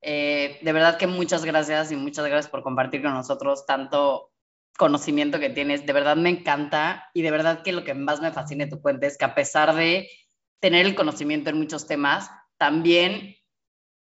Eh, 0.00 0.58
de 0.62 0.72
verdad 0.72 0.98
que 0.98 1.06
muchas 1.06 1.44
gracias 1.44 1.92
y 1.92 1.96
muchas 1.96 2.26
gracias 2.26 2.50
por 2.50 2.62
compartir 2.62 3.02
con 3.02 3.14
nosotros 3.14 3.66
tanto 3.66 4.32
conocimiento 4.76 5.38
que 5.38 5.50
tienes, 5.50 5.86
de 5.86 5.92
verdad 5.92 6.16
me 6.16 6.30
encanta 6.30 7.08
y 7.14 7.22
de 7.22 7.30
verdad 7.30 7.62
que 7.62 7.72
lo 7.72 7.84
que 7.84 7.94
más 7.94 8.20
me 8.20 8.32
fascina 8.32 8.64
de 8.64 8.70
tu 8.70 8.82
cuenta 8.82 9.06
es 9.06 9.16
que 9.16 9.24
a 9.24 9.34
pesar 9.34 9.74
de 9.74 10.10
tener 10.60 10.86
el 10.86 10.94
conocimiento 10.94 11.50
en 11.50 11.58
muchos 11.58 11.86
temas, 11.86 12.30
también 12.56 13.36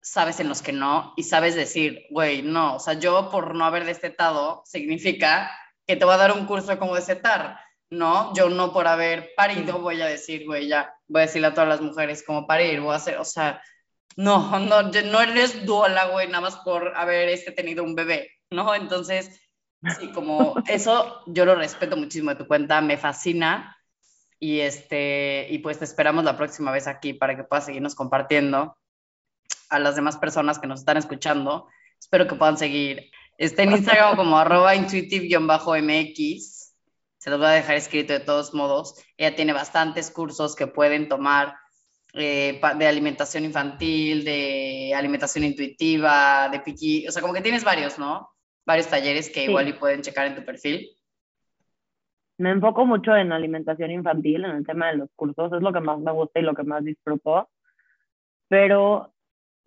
sabes 0.01 0.39
en 0.39 0.49
los 0.49 0.61
que 0.61 0.73
no 0.73 1.13
y 1.15 1.23
sabes 1.23 1.55
decir, 1.55 2.05
güey, 2.09 2.41
no, 2.41 2.75
o 2.75 2.79
sea, 2.79 2.95
yo 2.95 3.29
por 3.29 3.55
no 3.55 3.65
haber 3.65 3.85
destetado 3.85 4.63
significa 4.65 5.51
que 5.87 5.95
te 5.95 6.05
voy 6.05 6.13
a 6.13 6.17
dar 6.17 6.31
un 6.31 6.45
curso 6.45 6.67
de 6.67 6.77
cómo 6.77 6.95
destetar. 6.95 7.59
¿no? 7.93 8.33
Yo 8.33 8.49
no 8.49 8.73
por 8.73 8.87
haber 8.87 9.33
parido 9.35 9.79
voy 9.79 10.01
a 10.01 10.07
decir, 10.07 10.45
güey, 10.45 10.67
ya, 10.67 10.93
voy 11.07 11.21
a 11.21 11.25
decirle 11.25 11.47
a 11.47 11.53
todas 11.53 11.69
las 11.69 11.81
mujeres 11.81 12.23
como 12.25 12.47
parir, 12.47 12.81
voy 12.81 12.93
a 12.93 12.97
hacer, 12.97 13.17
o 13.17 13.25
sea, 13.25 13.61
no, 14.15 14.59
no, 14.59 14.81
no 14.83 15.21
eres 15.21 15.65
duola, 15.65 16.05
güey, 16.07 16.27
nada 16.27 16.41
más 16.41 16.57
por 16.57 16.95
haber 16.95 17.29
este, 17.29 17.51
tenido 17.51 17.83
un 17.83 17.95
bebé, 17.95 18.31
¿no? 18.51 18.75
Entonces, 18.75 19.41
sí, 19.99 20.11
como 20.11 20.55
eso 20.67 21.23
yo 21.27 21.45
lo 21.45 21.55
respeto 21.55 21.97
muchísimo 21.97 22.31
de 22.31 22.37
tu 22.37 22.47
cuenta, 22.47 22.81
me 22.81 22.97
fascina 22.97 23.77
y 24.39 24.59
este, 24.59 25.47
y 25.49 25.59
pues 25.59 25.79
te 25.79 25.85
esperamos 25.85 26.23
la 26.23 26.37
próxima 26.37 26.71
vez 26.71 26.87
aquí 26.87 27.13
para 27.13 27.35
que 27.35 27.43
puedas 27.43 27.65
seguirnos 27.65 27.95
compartiendo 27.95 28.77
a 29.69 29.79
las 29.79 29.95
demás 29.95 30.17
personas 30.17 30.59
que 30.59 30.67
nos 30.67 30.81
están 30.81 30.97
escuchando. 30.97 31.67
Espero 31.99 32.27
que 32.27 32.35
puedan 32.35 32.57
seguir. 32.57 33.09
Está 33.37 33.63
en 33.63 33.71
Instagram 33.73 34.15
como 34.17 34.37
arroba 34.37 34.75
intuitive-mx. 34.75 36.73
Se 37.17 37.29
los 37.29 37.39
voy 37.39 37.47
a 37.47 37.51
dejar 37.51 37.75
escrito 37.75 38.13
de 38.13 38.19
todos 38.19 38.53
modos. 38.53 38.95
Ella 39.17 39.35
tiene 39.35 39.53
bastantes 39.53 40.11
cursos 40.11 40.55
que 40.55 40.67
pueden 40.67 41.07
tomar 41.07 41.55
eh, 42.13 42.59
de 42.77 42.87
alimentación 42.87 43.45
infantil, 43.45 44.25
de 44.25 44.93
alimentación 44.95 45.45
intuitiva, 45.45 46.49
de 46.49 46.59
piqui. 46.59 47.07
O 47.07 47.11
sea, 47.11 47.21
como 47.21 47.33
que 47.33 47.41
tienes 47.41 47.63
varios, 47.63 47.97
¿no? 47.97 48.29
Varios 48.65 48.87
talleres 48.87 49.29
que 49.29 49.45
igual 49.45 49.67
y 49.67 49.73
pueden 49.73 50.01
checar 50.01 50.27
en 50.27 50.35
tu 50.35 50.45
perfil 50.45 50.89
me 52.37 52.51
enfoco 52.51 52.85
mucho 52.85 53.15
en 53.15 53.31
alimentación 53.31 53.91
infantil, 53.91 54.45
en 54.45 54.51
el 54.51 54.65
tema 54.65 54.87
de 54.87 54.97
los 54.97 55.09
cursos, 55.15 55.51
es 55.53 55.61
lo 55.61 55.71
que 55.71 55.79
más 55.79 55.99
me 55.99 56.11
gusta 56.11 56.39
y 56.39 56.43
lo 56.43 56.53
que 56.53 56.63
más 56.63 56.83
disfruto, 56.83 57.49
pero 58.47 59.12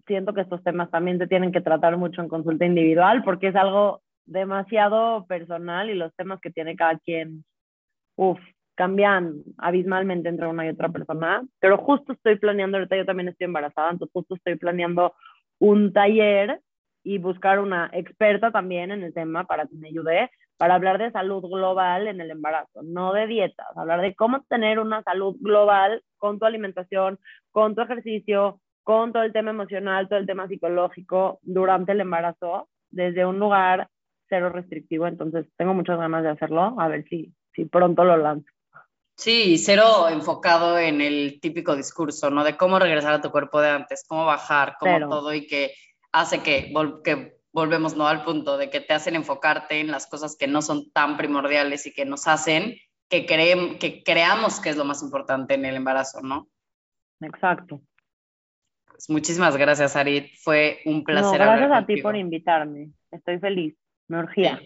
siento 0.07 0.35
que 0.35 0.43
estos 0.43 0.63
temas 0.63 0.91
también 0.91 1.19
se 1.19 1.27
tienen 1.27 1.53
que 1.53 1.61
tratar 1.61 1.97
mucho 1.97 2.21
en 2.21 2.29
consulta 2.29 2.65
individual 2.65 3.23
porque 3.25 3.49
es 3.49 3.57
algo 3.57 4.03
demasiado 4.25 5.27
personal 5.27 5.91
y 5.91 5.95
los 5.95 6.15
temas 6.17 6.41
que 6.41 6.51
tiene 6.51 6.77
cada 6.77 6.99
quien, 6.99 7.45
uff, 8.17 8.41
cambian 8.75 9.43
abismalmente 9.57 10.29
entre 10.29 10.47
una 10.47 10.67
y 10.67 10.69
otra 10.69 10.91
persona, 10.91 11.43
pero 11.61 11.79
justo 11.79 12.13
estoy 12.13 12.37
planeando, 12.39 12.77
ahorita 12.77 12.97
yo 12.97 13.07
también 13.07 13.29
estoy 13.29 13.47
embarazada, 13.47 13.91
entonces 13.91 14.13
justo 14.13 14.35
estoy 14.35 14.57
planeando 14.57 15.15
un 15.59 15.93
taller 15.93 16.61
y 17.03 17.19
buscar 17.19 17.61
una 17.61 17.89
experta 17.93 18.51
también 18.51 18.91
en 18.91 19.03
el 19.03 19.15
tema 19.15 19.45
para 19.45 19.67
que 19.67 19.77
me 19.77 19.89
ayude, 19.89 20.31
para 20.59 20.75
hablar 20.75 20.99
de 20.99 21.11
salud 21.13 21.43
global 21.43 22.09
en 22.09 22.21
el 22.21 22.31
embarazo, 22.31 22.83
no 22.83 23.13
de 23.13 23.27
dietas, 23.27 23.67
hablar 23.77 24.01
de 24.03 24.15
cómo 24.15 24.43
tener 24.49 24.79
una 24.79 25.03
salud 25.03 25.37
global 25.41 26.03
con 26.19 26.39
tu 26.39 26.45
alimentación, 26.45 27.19
con 27.53 27.75
tu 27.75 27.83
ejercicio, 27.83 28.61
con 28.87 29.13
todo 29.13 29.25
el 29.25 29.33
tema 29.33 29.51
emocional, 29.51 30.09
todo 30.09 30.21
el 30.21 30.27
tema 30.27 30.47
psicológico 30.47 31.41
durante 31.43 31.91
el 31.91 32.01
embarazo, 32.01 32.69
desde 32.89 33.27
un 33.27 33.41
lugar 33.41 33.89
cero 34.29 34.49
restrictivo. 34.49 35.09
Entonces, 35.09 35.45
tengo 35.57 35.75
muchas 35.75 35.99
ganas 35.99 36.23
de 36.23 36.29
hacerlo, 36.29 36.81
a 36.81 36.87
ver 36.87 37.05
si, 37.09 37.35
si 37.53 37.65
pronto 37.65 38.05
lo 38.05 38.17
lanzo. 38.17 38.49
Sí, 39.17 39.59
cero 39.59 40.09
enfocado 40.09 40.79
en 40.79 41.01
el 41.01 41.41
típico 41.41 41.75
discurso, 41.75 42.31
¿no? 42.31 42.45
De 42.45 42.57
cómo 42.57 42.79
regresar 42.79 43.13
a 43.13 43.21
tu 43.21 43.33
cuerpo 43.33 43.61
de 43.61 43.71
antes, 43.71 44.05
cómo 44.07 44.25
bajar, 44.25 44.77
cómo 44.79 45.09
todo 45.09 45.35
y 45.35 45.49
que 45.49 45.73
hace 46.13 46.45
que, 46.45 46.73
que 47.03 47.39
volvemos 47.53 47.97
¿no? 47.97 48.07
al 48.07 48.23
punto 48.23 48.57
de 48.57 48.71
que 48.71 48.81
te 48.81 48.95
hacen 48.95 49.17
enfocarte 49.17 49.81
en 49.81 49.91
las 49.91 50.07
cosas 50.07 50.37
que 50.39 50.47
no 50.47 50.63
son 50.63 50.93
tan 50.93 51.17
primordiales 51.17 51.87
y 51.87 51.93
que 51.93 52.05
nos 52.05 52.29
hacen 52.29 52.77
que, 53.09 53.27
que 53.27 54.03
creamos 54.05 54.61
que 54.61 54.69
es 54.69 54.77
lo 54.77 54.85
más 54.85 55.03
importante 55.03 55.55
en 55.55 55.65
el 55.65 55.75
embarazo, 55.75 56.21
¿no? 56.23 56.47
Exacto. 57.21 57.81
Pues 58.97 59.11
muchísimas 59.11 59.59
gracias, 59.59 59.95
Arit. 59.95 60.33
Fue 60.43 60.81
un 60.87 61.05
placer. 61.05 61.39
No, 61.39 61.47
gracias 61.47 61.71
a 61.71 61.85
ti 61.85 62.01
por 62.01 62.17
invitarme. 62.17 62.93
Estoy 63.11 63.39
feliz. 63.39 63.77
Me 64.09 64.19
urgía. 64.19 64.59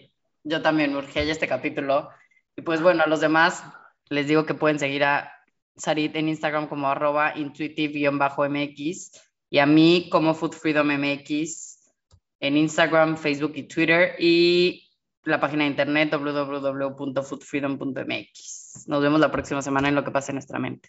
yo 0.43 0.61
también 0.61 0.93
me 0.93 0.99
urgía 0.99 1.25
ya 1.25 1.33
este 1.33 1.49
capítulo. 1.49 2.07
Y 2.55 2.61
pues 2.61 2.81
bueno, 2.81 3.03
a 3.03 3.07
los 3.07 3.19
demás 3.19 3.61
les 4.09 4.27
digo 4.27 4.45
que 4.45 4.53
pueden 4.53 4.79
seguir 4.79 5.03
a 5.03 5.33
Sarit 5.75 6.15
en 6.15 6.29
Instagram 6.29 6.67
como 6.67 6.87
arroba 6.87 7.35
intuitive-mx 7.35 9.11
y 9.49 9.59
a 9.59 9.65
mí 9.65 10.07
como 10.09 10.33
Food 10.33 10.53
Freedom 10.53 10.87
MX 10.87 11.91
en 12.39 12.55
Instagram, 12.55 13.17
Facebook 13.17 13.51
y 13.55 13.63
Twitter 13.63 14.15
y 14.17 14.89
la 15.25 15.41
página 15.41 15.65
de 15.65 15.71
internet 15.71 16.13
www.foodfreedom.mx. 16.13 18.87
Nos 18.87 19.01
vemos 19.01 19.19
la 19.19 19.29
próxima 19.29 19.61
semana 19.61 19.89
en 19.89 19.95
lo 19.95 20.05
que 20.05 20.11
pasa 20.11 20.31
en 20.31 20.35
nuestra 20.35 20.57
mente. 20.57 20.87